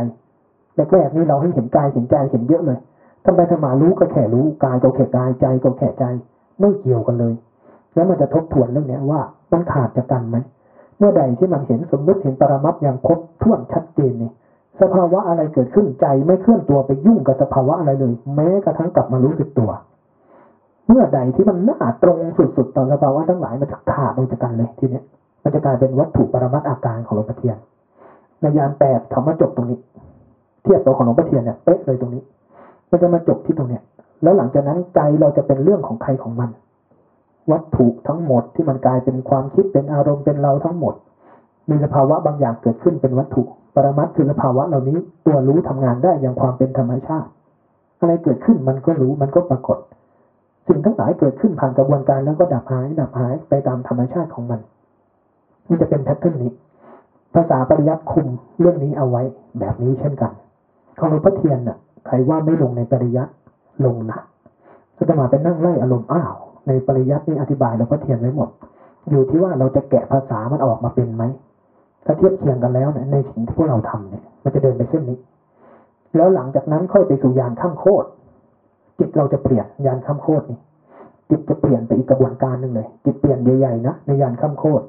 [0.92, 2.78] แรกๆนี่เราให้เห็นกายเห็นใจเห็นเยอะเลย
[3.24, 6.04] ทำไมธรรมารู้ก็แค่รู้กายก็แค่กายใจก็แค่ใจ
[6.60, 7.34] ไม่เกี่ยวกันเลย
[7.94, 9.20] แล้วมันจะทบทวนเรื่องนี้ว่า
[9.52, 10.36] มันขาดจากกันไหม
[10.98, 14.30] เมื่อใดที่มันเห็นสมมติเห็นปรมัตอย่างครบถ้วนชัดเจนนี่
[14.80, 19.70] สภาวะอะไรเกิดขึ้นใจไม่เคลื่อนตัวไปยุ่งกับสภาวะอะไรเลย แม้กระทั่งกลับมารู้สึกตัว
[20.88, 22.18] เมื่อใดที่มันหน่าตรง
[22.56, 25.04] สุดๆต่อสภาวะทั้งหลายมันจะขาดออกจากกันเลยทีเนี้ย
[25.42, 27.56] มันจะกลายเป็นวัตถุปรมัตอาการของหลวงพ่อเทียน
[28.40, 29.78] ในยานแปดคำว่าจบตรงนี้
[30.62, 32.22] เทียบตัวของหลวงพ่อเทียนเนี่ยเป๊ะเลยตรงนี้
[32.90, 33.82] มันจะมาจบที่ตรงเนี้ย
[34.22, 36.50] แล้วหลังจากนั้นใจเราจะเป็นเรื่องของใครของมัน
[37.50, 40.94] วัตถุทั้งหมดที่มันกลายเป็นความคิดเป็นอารมณ์เป็นเราทั้งหมด
[41.70, 43.42] มีสภาวะบางอย่างเกิดขึ้นเป็นวัตถุ
[43.74, 47.28] ปรมัตคือสภาวะเหล่านี้ตัวรู้ทำงานได้อย่างความเป็นธรรมชาติ
[47.98, 49.78] อะไรเกิดขึ้นมันก็รู้มันก็ปรากฏ
[50.68, 54.60] สิ่งทั้งหลายเกิดขึ้นผ่านกระบวนการแล้วก็ดับหาย ดับหายไปตามธรรมชาติของมัน
[55.68, 56.50] มันจะเป็นแพทเทิร์นนี้
[57.34, 58.26] ภาษาปริยัติคุม
[58.60, 59.22] เรื่องนี้เอาไว้
[59.60, 60.32] แบบนี้เช่นกัน
[60.98, 63.32] ของหลวงพ่อเทียนน่ะใครว่าไม่ลงในปริยัติ
[63.84, 64.18] ลงนะ
[64.96, 66.32] ก็จะมาเป็นนั่งไล่อารมณ์อ้าว
[66.66, 68.48] ในปริยัตินี่อธิบายหลวงพ่อเทียนไว้หมด
[69.10, 71.24] อยู่ที่ว่าเราจะแกะภาษามันออกมาเป็นไหม
[72.04, 75.18] ถ้าเทียบเคียงกันแล้วเนี่ยในสิ่งที่พวกเราทำเนี่ย มันจะเดินไปเส้นนี้
[76.16, 78.06] แล้วหลังจากนั้นค่อยไปสู่ยานข้ามโคตร
[78.98, 80.58] จิตเราจะเปลี่ยนยานข้ามโคตรนี่
[81.30, 84.84] จิตจะเปลี่ยนไปอีกกระบวนการหนึ่งเลย จิตเปลี่ยนใหญ่ๆนะในยานข้ามโคตร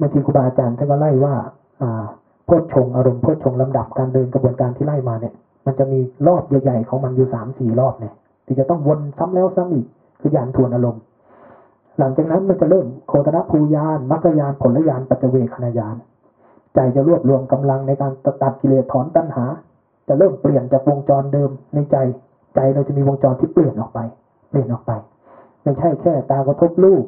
[0.00, 1.34] บางทีครูบาอาจารย์ท่านก็ไล่ว่า
[1.82, 2.04] อ่า
[2.48, 5.34] พชงอารมณ์โพชงลำดับการเดินกระบวนการที่ไล่มาเนี่ย
[5.66, 8.14] มันจะมีรอบใหญ่ ๆ ของมันอยู่สามสี่รอบเนี่ย
[8.46, 9.86] ที่จะต้องวนซ้ำแล้วซ้ำอีก
[10.20, 11.02] คือยานทวนอารมณ์
[11.98, 15.96] หลังจากนั้นมันจะเริ่มโคตรภูยานมัคคยานผลยานปัจเวคณยาน
[16.74, 18.12] ใจจะรวบรวมกำลังในการ
[18.42, 19.44] ตัดกิเลสถอนตัณหา
[20.08, 21.96] จะเริ่มเปลี่ยนจากวงจรเดิมในใจ
[22.54, 23.98] ใจเราจะมีวงจรที่เปลี่ยนออกไป
[24.50, 24.92] เปลี่ยนออกไป
[25.62, 27.04] ไม่ใช่แค่ตากระทบรูป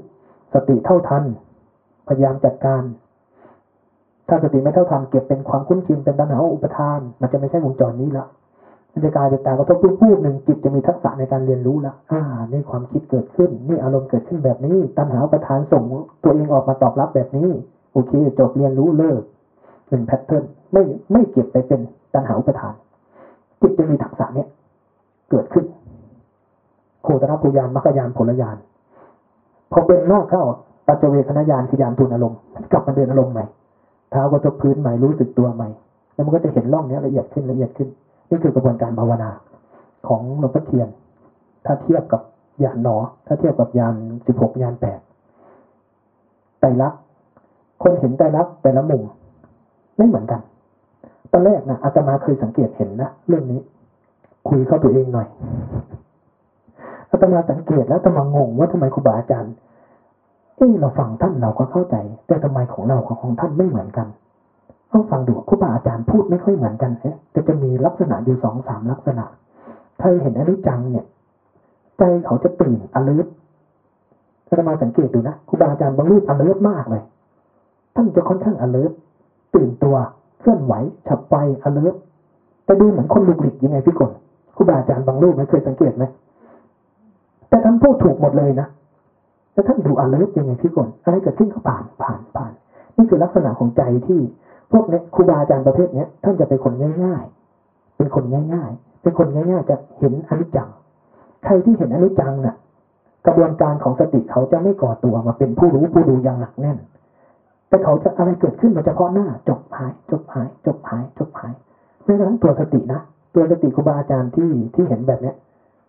[0.55, 1.25] สติเท่าทัน
[2.09, 2.83] พยายามจัดการ
[4.29, 8.27] ถ้าสติไม่เท่าทันเก็บเป็นความคุ้นชินเป็นตัณหาอุปทาน มันจะไม่ใช่วงจรนี้ละ
[8.93, 15.83] มันจะกลายเป็นตากระทบรูปรูปหนึ่งจิตจะมีทักษะในการเรียนรู้ละอ่านี่ความคิดเกิดขึ้น นี่อารมณ์เกิดขึ้นแบบนี้ ตัณหาอุปทานส่ง
[16.23, 17.49] ตัวเองออกมาตอบรับแบบนี้
[17.93, 19.23] โอเค จบเรียนรู้เลิก
[19.89, 20.83] เป็นแพทเทิร์นไม่
[21.13, 21.81] ไม่เก็บไปเป็น
[22.15, 22.75] ตัณหาอุปทาน
[23.61, 24.49] จิตจะมีทักษะเนี้ย
[25.33, 25.67] เกิดขึ้น
[27.03, 28.57] โคตรภูยานมรรคยานผลยาน
[29.73, 30.43] พอเป็นนอกเข้า
[30.87, 32.39] ปัจเจเวคณญาณคือยานทุนอารมณ์
[32.73, 33.45] กลับมาเดินอารมณ์ใหม่
[34.11, 35.69] เท้ากระทบพื้นใหม่รู้สึกตัวใหม่
[36.15, 37.89] แล้วมันก็จะเห็นร่องนี้ละเอียดขึ้นละเอียดขึ้น
[38.29, 39.31] นี่คือกระบวนการภาวนา
[40.09, 40.89] ของหลวงพ่อเทียน
[41.67, 42.21] ถ้าเทียบกับ
[42.65, 42.97] ยานหนอ
[43.27, 43.95] ถ้าเทียบกับยาน
[44.27, 45.01] สิบหกยานแปด
[46.61, 47.01] ไตรลักษณ์
[47.83, 49.03] คนเห็นไตรลักษณ์แต่ละมุม
[49.97, 50.41] ไม่เหมือนกัน
[51.33, 53.61] ตอนแรกนะอาตมาเคยสังเกตเห็นนะเรื่องนี้
[54.49, 55.29] คุยเข้าตัวเองหน่อย
[57.11, 59.55] อาตมาสังเกตแล้วอาตมางงว่าทำไมครูบาอาจารย์
[60.57, 61.97] เออเราฟังท่านเราก็เข้าใจ
[62.27, 64.07] แต่ทำไมของเราของของท่านไม่เหมือนกัน
[64.93, 69.25] ต้องฟังดูครูบาอาจารย์พูดไม่ค่อยเหมือนกันฮะแต่จะมีลักษณะอยู่สองสามลักษณะ
[70.01, 71.07] ถ้าเห็นอนิจจังเนี่ย
[71.99, 73.33] ใจเขาจะตื่น alert
[74.47, 77.03] ถ้ามาสังเกตดูนะครูบาอาจารย์บางรูป alert มากเลย
[77.95, 78.97] ท่านจะค่อนข้าง alert
[79.55, 79.97] ตื่นตัว
[80.41, 80.75] เคลื่อนไหว
[81.07, 81.97] ฉับไว alert
[82.65, 84.11] แต่ดูเหมือนคนหลุกหลิกยังไงพิกล
[84.57, 86.05] ครูบาอาจารย์บางรูปไม่เคยสังเกตไหม
[87.49, 88.69] แต่ท่านพูดถูกหมดเลยนะ
[89.53, 92.53] แล้วท่านดู alert ยังไงพิกลอะไรเกิดขึ้นก็ผ่านผ่านผ่าน
[92.97, 94.21] นี่คือลักษณะของใจที่
[94.73, 96.73] พวกเนี้ยครูบาอาจารย์ประเภทเนี้ยท่านจะเป็นคน
[97.05, 97.25] ง่าย
[97.61, 98.25] ๆ เป็นคน
[98.55, 100.69] ง่าย ๆ เป็นคนง่าย ๆ จะเห็นอนิจจัง
[101.45, 102.57] ใครที่เห็นอนิจจังน่ะ
[103.27, 106.79] กระบวนการของสติเขาจะไม่ก่อตัวมาเป็นผู้รู้ผู้ดูอย่างหนักแน่น
[107.69, 111.53] แต่เขาจะอะไรเกิดขึ้นมาเฉพาะหน้า จบหาย จบหาย จบหาย จบหาย
[112.05, 113.01] แม้กระทั่งตัวสตินะ
[113.35, 115.37] ตัวสติครูบาอาจารย์ที่ที่เห็นแบบเนี้ย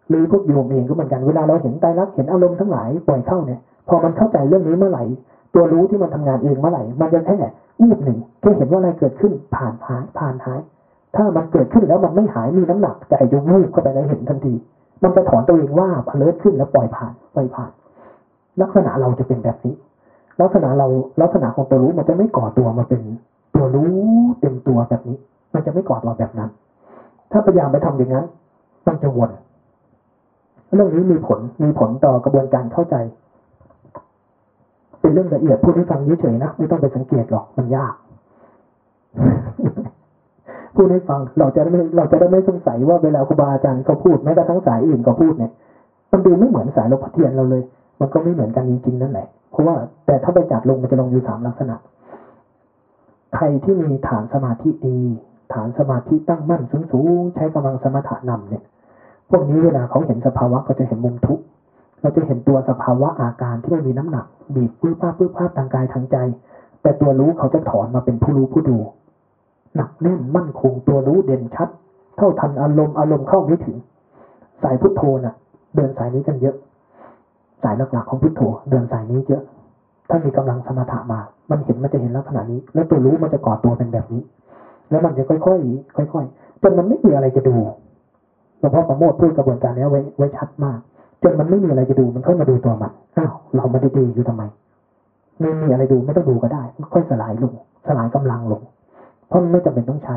[0.09, 5.03] หรือพวกโยมเองก็เหมือนกันเวลาเราเห็นไตรลักเห็นอารมณ์ทั้งหลายปล่อยเข้าเนี่ย พอมันเข้าใจเรื่องนี้เมื่อไหร่
[5.53, 7.35] ตัวรู้ที่มันทำงานเองเมื่อไหร่ มันจะแค่
[7.81, 10.59] วูบหนึ่งแค่เห็นว่าอะไรเกิดขึ้นผ่านหายผ่านหาย
[11.15, 14.53] ถ้ามันเกิดขึ้นแล้วมันไม่หายมีน้ำหนักใจจะวูบเข้าไปแล้วเห็นทันที
[15.03, 17.71] มันจะถอนตัวเองว่าเลิศขึ้นแล้วปล่อยผ่านปล่อยผ่าน
[18.61, 19.75] ลักษณะเราจะเป็นแบบนี้
[20.41, 20.87] ลักษณะเรา
[21.21, 23.01] ลักษณะของตัวรู้มันจะไม่ก่อตัวมาเป็น
[23.55, 23.91] ตัวรู้
[24.39, 25.17] เต็มตัวแบบนี้
[25.53, 26.49] มันจะไม่ก่อตัวแบบนั้น
[27.33, 28.25] ถ้าพยายามไปทำอย่างนั้น
[28.87, 29.31] มันจะวน
[30.75, 32.95] เรื่องนี้มีผลมีผลต่อกระบวนการเข้าใจ
[35.01, 37.93] เป็นเรื่องละเอียดพูดให้ฟังเฉยๆนะไม่ต้องไปสังเกตหรอกมันยาก
[40.75, 45.51] พูดให้ฟังเราจะได้ไม่เราจะได้ไม่สงสัยว่าเวลาครูบาอาจารย์เขาพูดแม้กระทั่งสายอื่นเขาพูดเนี่ย
[46.11, 47.63] มันดูไม่เหมือนสายหลวงพ่อเทียนเราเลย
[47.99, 51.75] มันก็ไม่เหมือนกันจริงๆนั่นแหละเพราะว่าแต่ถ้าไปจัดลงมันจะลงอยู่สามลักษณะ
[53.35, 54.99] ใครที่มีฐานสมาธิดี
[55.53, 56.61] ฐานสมาธิตั้งมั่น
[56.91, 58.63] สูงๆใช้กำลังสมถะนำเนี่ย
[59.29, 61.39] พวกนี้เวลาเขาเห็นสภาวะเขาจะเห็นมุมทุก
[62.01, 64.25] เราจะเห็นตัวสภาวะอาการที่ไม่มีน้ำหนัก
[64.55, 66.17] บีบปื้อป้าปื้อป้าทางกายทางใจ
[66.81, 68.77] แต่ตัวรู้เขาจะถอนมาเป็นผู้รู้ผู้ดู
[69.75, 71.69] หนักแน่นมั่นคงตัวรู้เด่นชัด
[72.17, 73.77] เท่าทันอารมณ์อารมณ์เข้าไม่ถึง
[74.63, 75.35] สายพุทโธน่ะ
[75.75, 76.55] เดินสายนี้กันเยอะ
[77.63, 79.43] สายหลักๆของพุทโธเดินสายนี้เยอะ
[80.09, 81.19] ถ้ามีกำลังสมถะมา
[81.51, 84.21] มันเห็นมันจะเห็นลักษณะนี้ แล้วตัวรู้มันจะก่อตัวเป็นแบบนี้
[84.89, 87.55] แล้วมันจะค่อยๆค่อยๆจนมันไม่มีอะไรจะดู
[88.59, 90.79] หลวงพ่อประโมทพูดกระบวนการนี้ไว้ไว้ชัดมาก
[91.23, 94.43] จนมันไม่มีอะไรจะดูมันค่อยมาดูตัวมันอ้าวเราม่ได้ดีอยู่ทำไม
[95.39, 97.53] ไม่มีอะไรดูไม่ต้องดูก็ได้มันค่อยสลายลง
[97.87, 98.61] สลายกำลังลง
[99.27, 100.15] เพราะมันไม่จำเป็นต้องใช้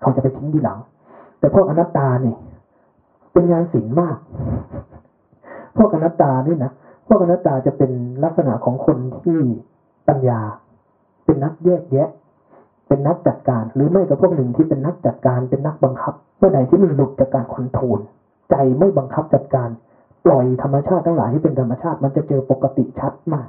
[0.00, 0.78] เขาจะไปทิ้งทีหลัง
[1.38, 2.36] แต่พวกอนัตตาเนี่ย
[3.32, 4.16] เป็นงานศิลป์มาก
[5.76, 6.72] พวกอนัตตานี่นะ
[7.08, 7.90] พวกอนัตตาจะเป็น
[8.24, 9.38] ลักษณะของคนที่
[10.08, 10.40] ปัญญา
[11.24, 12.08] เป็นนักแยกแยะ
[12.92, 17.98] เป็นนักจัดการ หรือไม่ก็พวกหนึ่งที่เป็นนักจัดการเป็นนักบังคับ เมื่อไหร่ที่มันหลุดจากการคอนโทรล
[18.50, 19.68] ใจไม่บังคับจัดการ
[20.26, 23.48] ปล่อยธรรมชาติทั้งหลายที่เป็นธรรมชาติ มันจะเจอปกติชัดมาก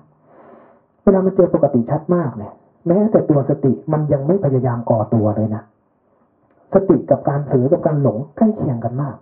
[1.03, 2.53] เวลามันเจอปกติชัดมากเนี่ย
[2.87, 5.63] แม้แต่ตัวสติมันยังไม่พยายามก่อตัวเลยนะ
[6.73, 9.15] สติกับการเผลอกับการหลงใกล้เคียงกันมาก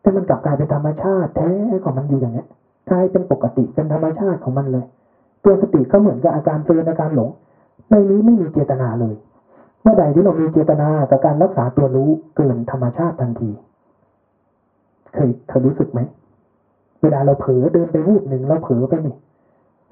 [0.00, 1.50] แต่มันกลับกลายเป็นธรรมชาติแท้
[1.84, 2.46] ของมันอยู่อย่างเนี้ย
[2.90, 4.84] กลายเป็นปกติเป็นธรรมชาติของมันเลย
[5.44, 7.30] ตัวสติก็เหมือนกับอาการเผลออาการหลง
[7.90, 9.14] ในนี้ไม่มีเจตนาเลย
[9.82, 13.50] เมื่อใดที่เรามีเจตนากับการรักษาตัวรู้เกินธรรมชาติทันที
[15.14, 16.00] เคยเคยรู้สึกไหม
[17.02, 19.16] เวลาเราเผลอเดินไปวูบหนึ่งเราเผลอไปนี่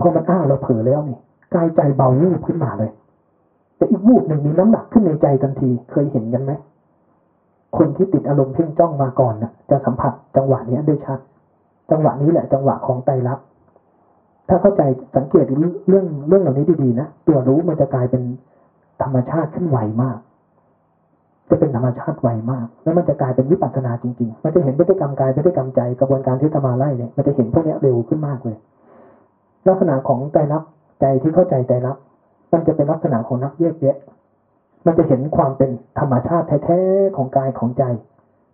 [0.01, 1.19] พอมันอ้าวเราเผลอแล้วนี่
[1.55, 2.91] กายใจเบาวูบขึ้นมาเลย
[3.77, 6.53] แต่อีกวูบหนึ่งมีน้ำหนักขึ้นในใจทันที เคยเห็นกันไหม
[7.77, 11.19] คนที่ติดอารมณ์เพ่งจ้องมาก่อนนะจะสัมผัสจังหวะนี้ได้ชัด
[11.91, 13.45] จังหวะนี้แหละจังหวะของไตรลักษณ์
[14.48, 14.82] ถ้าเข้าใจ
[15.16, 18.23] สังเกตเรื่องเรื่องเรื่องเหล่านี้ดีๆนะตัวรู้มันจะกลายเป็น
[19.02, 20.19] ธรรมชาติขึ้นไวมาก
[21.51, 28.56] จะเป็นธรรมชาติไวมาก แล้วมันจะกลายเป็นวิปัสสนาจริงๆ มันจะเห็นพฤติกรรมกายพฤติกรรมใจกระบวนการที่ธรรมาไล่เนี่ยมันจะเห็นพวกนี้เร็วขึ้นมากเลย
[29.69, 30.70] ลักษณะของไตรลักษณ์
[31.01, 32.02] ใจที่เข้าใจไตรลักษณ์
[32.52, 33.97] มันจะเป็นลักษณะของนักแยกแยะ
[34.86, 37.85] มันจะเห็นความเป็นธรรมชาติแท้ๆของกายของใจ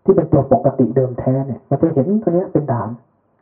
[0.04, 2.88] ที่เป็นตัวปกติเดิมแท้เนี่ย มันจะเห็นตัวนี้เป็นฐาน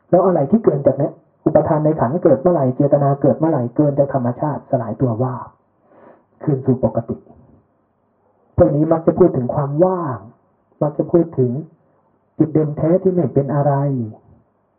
[0.09, 1.09] แล้วอะไรที่เกินจากนี้
[1.47, 5.47] อุปทานในขันเกิดเมื่อไหร่เจตนาเกิดเมื่อไหร่เกินจากธรรมชาติสลายตัวว่าบ
[6.43, 7.15] คืนสู่ปกติ
[8.57, 10.17] พวกนี้มักจะพูดถึงความว่าง
[10.81, 11.51] มักจะพูดถึง
[12.37, 13.73] จิตเดิมแท้ที่ไม่เป็นอะไร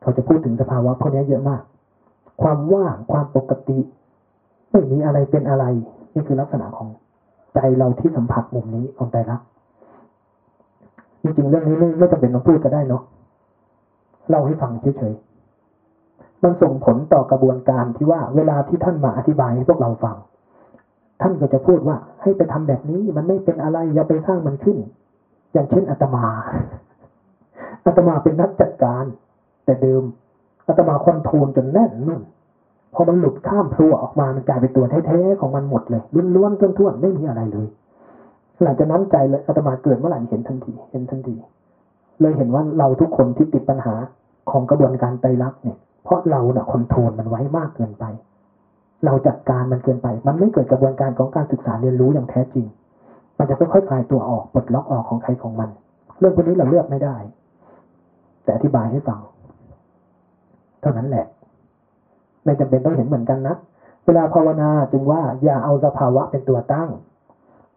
[0.00, 1.62] เขาจะพูดถึงสภาวะพวกนี้เยอะมาก
[2.42, 3.78] ความว่างความปกติ
[4.70, 5.64] ไม่มีอะไรเป็นอะไร
[6.14, 6.88] นี่คือลักษณะของ
[7.54, 9.40] ใจเราที่สัมผัสมุมนี้ของใจรัก
[11.22, 13.02] จริงๆเรื่องนี้ไม่ไม่จำเป็นต้องพูดก็ได้เนาะ
[14.28, 15.27] เล่าให้ฟังเฉยๆ
[16.44, 20.16] มันส่งผลต่อกระบวนการที่ว่าเวลาที่ท่านมาอธิบายให้พวกเราฟัง
[21.22, 24.78] ท่านก็จะพูดว่าให้ไปทำแบบนี้มันไม่เป็นอะไรอย่าไปสร้างมันขึ้น
[25.52, 26.26] อย่างเช่นอาตมา
[27.86, 29.04] อาตมาเป็นนักจัดการ
[29.64, 30.02] แต่เดิม
[30.68, 32.22] อาตมาคอนโทรลจนแน่นนู่น
[32.94, 36.02] พอมันหลุดข้ามพลัวออกมามันกลายเป็นตัวแท้ๆของมันหมดเลย
[36.34, 37.68] ล้วนๆท้วนๆไม่มีอะไรเลย
[38.62, 41.34] หลังจากนั้นใจเลยอาตมาเกิดเมื่อไหร่เห็นทันที เห็นทันที
[42.20, 43.94] เลยเห็นว่าเราทุกคนที่ติดปัญหา
[44.50, 45.76] ของกระบวนการไตรลักษณ์เนี่ย
[46.08, 48.04] เพราะเราน่ะคอนโทรลมันไว้มากเกินไป
[49.04, 52.66] เราจัดการมันเกินไป มันไม่เกิดกระบวนการของการศึกษาเรียนรู้อย่างแท้จริง
[53.38, 55.70] มันจะค่อยๆคลายตัวออกปลดล็อกออกของใครของมัน
[56.18, 57.16] เรื่องพวกนี้เราเลือกไม่ได้
[58.44, 59.20] แต่อธิบายให้ฟัง
[60.80, 61.26] เท่านั้นแหละ
[62.44, 63.56] ไม่จำเป็นต้องเห็นเหมือนกันนะ
[64.04, 66.88] เวลาภาวนาจึงว่าอย่าเอาสภาวะเป็นตัวตั้ง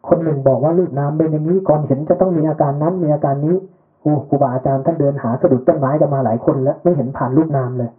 [0.08, 3.56] คนหนึ่งบอกว่ารูปนาเป็นอย่างนี้ก่อนเห็นจะต้องมีอาการนั้นมีอาการนี้
[4.02, 7.90] โอ้ครูบาอาจารย์ท่านเดินหาสะดุดต้นไม้กันมาหลายคน แล้วไม่เห็นผ่านรูปนามเลย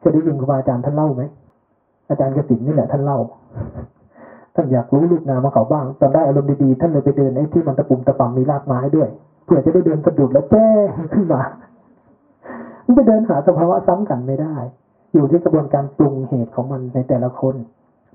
[0.00, 1.22] เคยได้ยินครูบาอาจารย์ท่านเล่าไหม
[2.10, 3.18] อาจารย์กสินนี่แหละท่านเล่า
[4.54, 9.08] ท่านอยากรู้ลูกงามมาเขาบ้างตอนได้อารมณ์ดีๆท่านเลยไปเดินไอ้ที่มันตะปุ่มตะป่ำมีรากไม้ด้วย
[9.44, 11.42] เพื่อจะได้เดินสะดุดแล้วแจ้งขึ้นมา
[12.84, 14.56] มันไปเดินหาสภาวะซ้ำกันไม่ได้
[15.14, 17.54] อยู่ที่กระบวนการปรุงเหตุของมันในแต่ละคน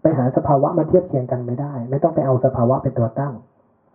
[0.02, 3.34] ไปหาสภาวะมาเทียบเคียงกันไม่ได้ ไม่ต้องไปเอาสภาวะเป็นตัวตั้ง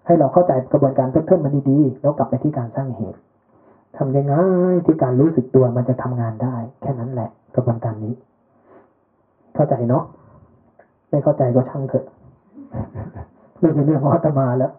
[0.06, 3.18] ให้เราเข้าใจกระบวนการเพิ่มมันดีๆแล้วกลับไปที่การสร้างเหตุ
[3.96, 4.34] ทำยังไง
[4.84, 8.14] ที่การรู้สึกตัวมันจะทำงานได้ แค่นั้นแหละ กระบวนการนี้
[9.54, 10.04] เข้าใจเนาะ
[11.10, 12.04] ไม่เข้าใจก็ช่างเถอะ
[13.60, 14.72] ไม่ใช่เรื่องของอาตมาแล้ว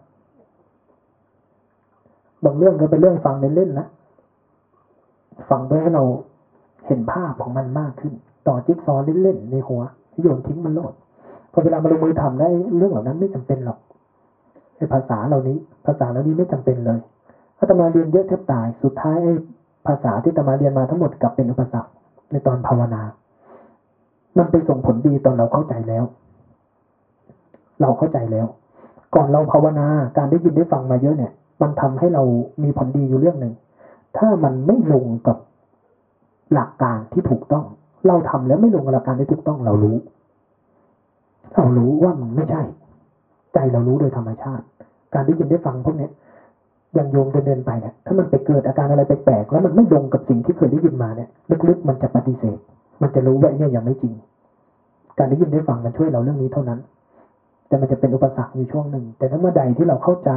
[2.45, 3.87] บางเรื่องก็เป็นเรื่องฟังเล่นๆนะ
[5.49, 6.03] ฟังเพื่อให้เรา
[6.85, 8.13] เห็นภาพของมันมากขึ้น
[8.47, 9.81] ต่อจิ๊กซอว์เล่นๆในหัว
[10.21, 10.93] โยนทิ้งมันโลด
[11.51, 12.47] พอเวลามาลงมือทำได้
[12.77, 13.77] เรื่องเหล่านั้นไม่จำเป็นหรอก
[14.77, 16.99] ไอ้ภาษาเหล่านี้ ภาษาเหล่านี้ไม่จำเป็นเลย
[17.61, 19.33] อาตมาเรียนเยอะแทบตาย สุดท้ายไอ้
[19.87, 21.89] ภาษาที่อาตมาเรียนมาทั้งหมดกลับเป็นอุปสรรค
[22.31, 23.01] ในตอนภาวนา
[24.37, 26.03] มันไปส่งผลดีตอนเราเข้าใจแล้ว
[27.81, 28.47] เราเข้าใจแล้ว
[29.15, 31.31] ก่อนเราภาวนา การได้ยินได้ฟังมาเยอะเนี่ย
[31.61, 32.23] มันทำให้เรา
[32.63, 33.53] มีผลดีอยู่เรื่องหนึ่ง
[34.17, 35.37] ถ้ามันไม่ลงกับ
[36.53, 37.65] หลักการที่ถูกต้อง
[38.07, 39.97] เราทำแล้วไม่ลงกับหลักการที่ถูกต้องเรารู้
[41.55, 42.61] เรารู้ว่ามันไม่ใช่
[43.53, 44.65] ใจเรารู้โดยธรรมชาติ
[45.13, 46.11] การได้ยินได้ฟังพวกเนี้ย
[46.93, 51.29] อย่างโยมเดินเดินไปเนี่ยถ้ามันไปเกิดอาการอะไรแปลกๆแล้วมันไม่ลงกับสิ่งที่เคยได้ยินมาเนี่ย
[51.67, 52.57] ลึกๆมันจะปฏิเสธ
[53.01, 54.13] มันจะรู้ว่าเนี่ยยังไม่จริง
[55.17, 56.79] การได้ยินได้ฟังมันช่วยเราเรื่องนี้เท่านั้น
[57.67, 60.31] แต่มันจะเป็นอุปสรรคอยู่ช่วงหนึ่ง แต่ถ้าเมื่อใดที่เราเข้าใจ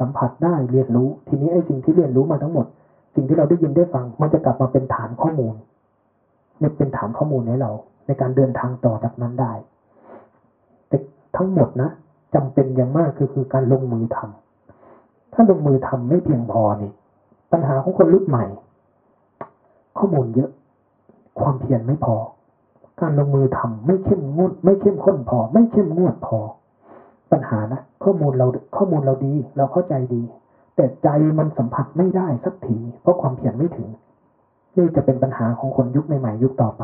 [0.00, 2.66] สัมผัสได้เรียนรู้ ทีนี้ไอ้สิ่งที่เรียนรู้มาทั้งหมด
[3.14, 5.54] สิ่งที่เราได้ยินได้ฟัง มันจะกลับมาเป็นฐานข้อมูล
[6.58, 7.70] เนี่ยเป็นฐานข้อมูลให้เรา
[8.06, 9.52] ในการเดินทางต่อจากนั้นได้
[10.88, 10.96] แต่
[11.36, 11.90] ทั้งหมดนะ
[12.34, 14.49] จำเป็นอย่างมากคือคือการลงมือทำ
[15.32, 16.92] ถ้าลงมือทำไม่เพียงพอนี่
[17.52, 18.44] ปัญหาของคนรุ่นใหม่
[19.98, 20.50] ข้อมูลเยอะ
[21.40, 22.16] ความเพียรไม่พอ
[23.00, 26.38] การลงมือทำไม่เข้มงวดไม่เข้มข้นพอ ไม่เข้มงวดพอ
[27.32, 28.46] ปัญหานะข้อมูลเรา
[28.76, 30.22] ข้อมูลเราดี เราเข้าใจดี
[30.76, 31.08] แต่ใจ
[31.38, 33.88] มันสัมผัสไม่ได้สักทีเพราะความเพียรไม่ถึง
[34.76, 36.82] นี่จะเป็นปัญหาของคนยุคใหม่ๆยุคต่อไป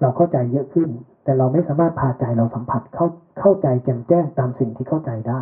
[0.00, 0.88] เราเข้าใจเยอะขึ้น
[1.24, 3.06] แต่เราไม่สามารถพาใจเราสัมผัสเข้า
[3.40, 5.40] เข้าใจแจ่มแจ้งตามสิ่งที่เข้าใจได้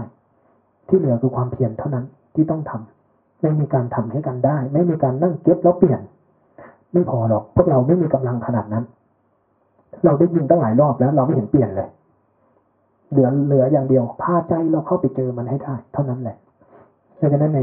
[0.89, 2.05] ที่เหลือคือความเพียรเท่านั้น
[2.35, 6.01] ที่ต้องทำไม่มีการทำให้กันได้ ไม่มีการนั่งเก็บแล้วเปลี่ยน
[6.93, 8.85] ไม่พอหรอกพวกเราไม่มีกำลังขนาดนั้น
[10.05, 11.89] เราได้ยินตั้งหลายรอบแล้ว เราไม่เห็นเปลี่ยนเลย
[13.11, 16.37] เหลือเหลืออย่างเดียวพาใจเราเข้าไปเจอมันให้ได้ เท่านั้นแหละ
[17.21, 17.59] ดังนั้นใ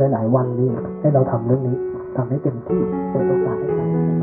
[0.00, 1.76] นหลาย ๆ วันนี้ให้เราทำเรื่องนี้
[2.16, 2.80] ทำให้เต็มที่
[3.10, 4.15] เปิดโอกาสให้ได้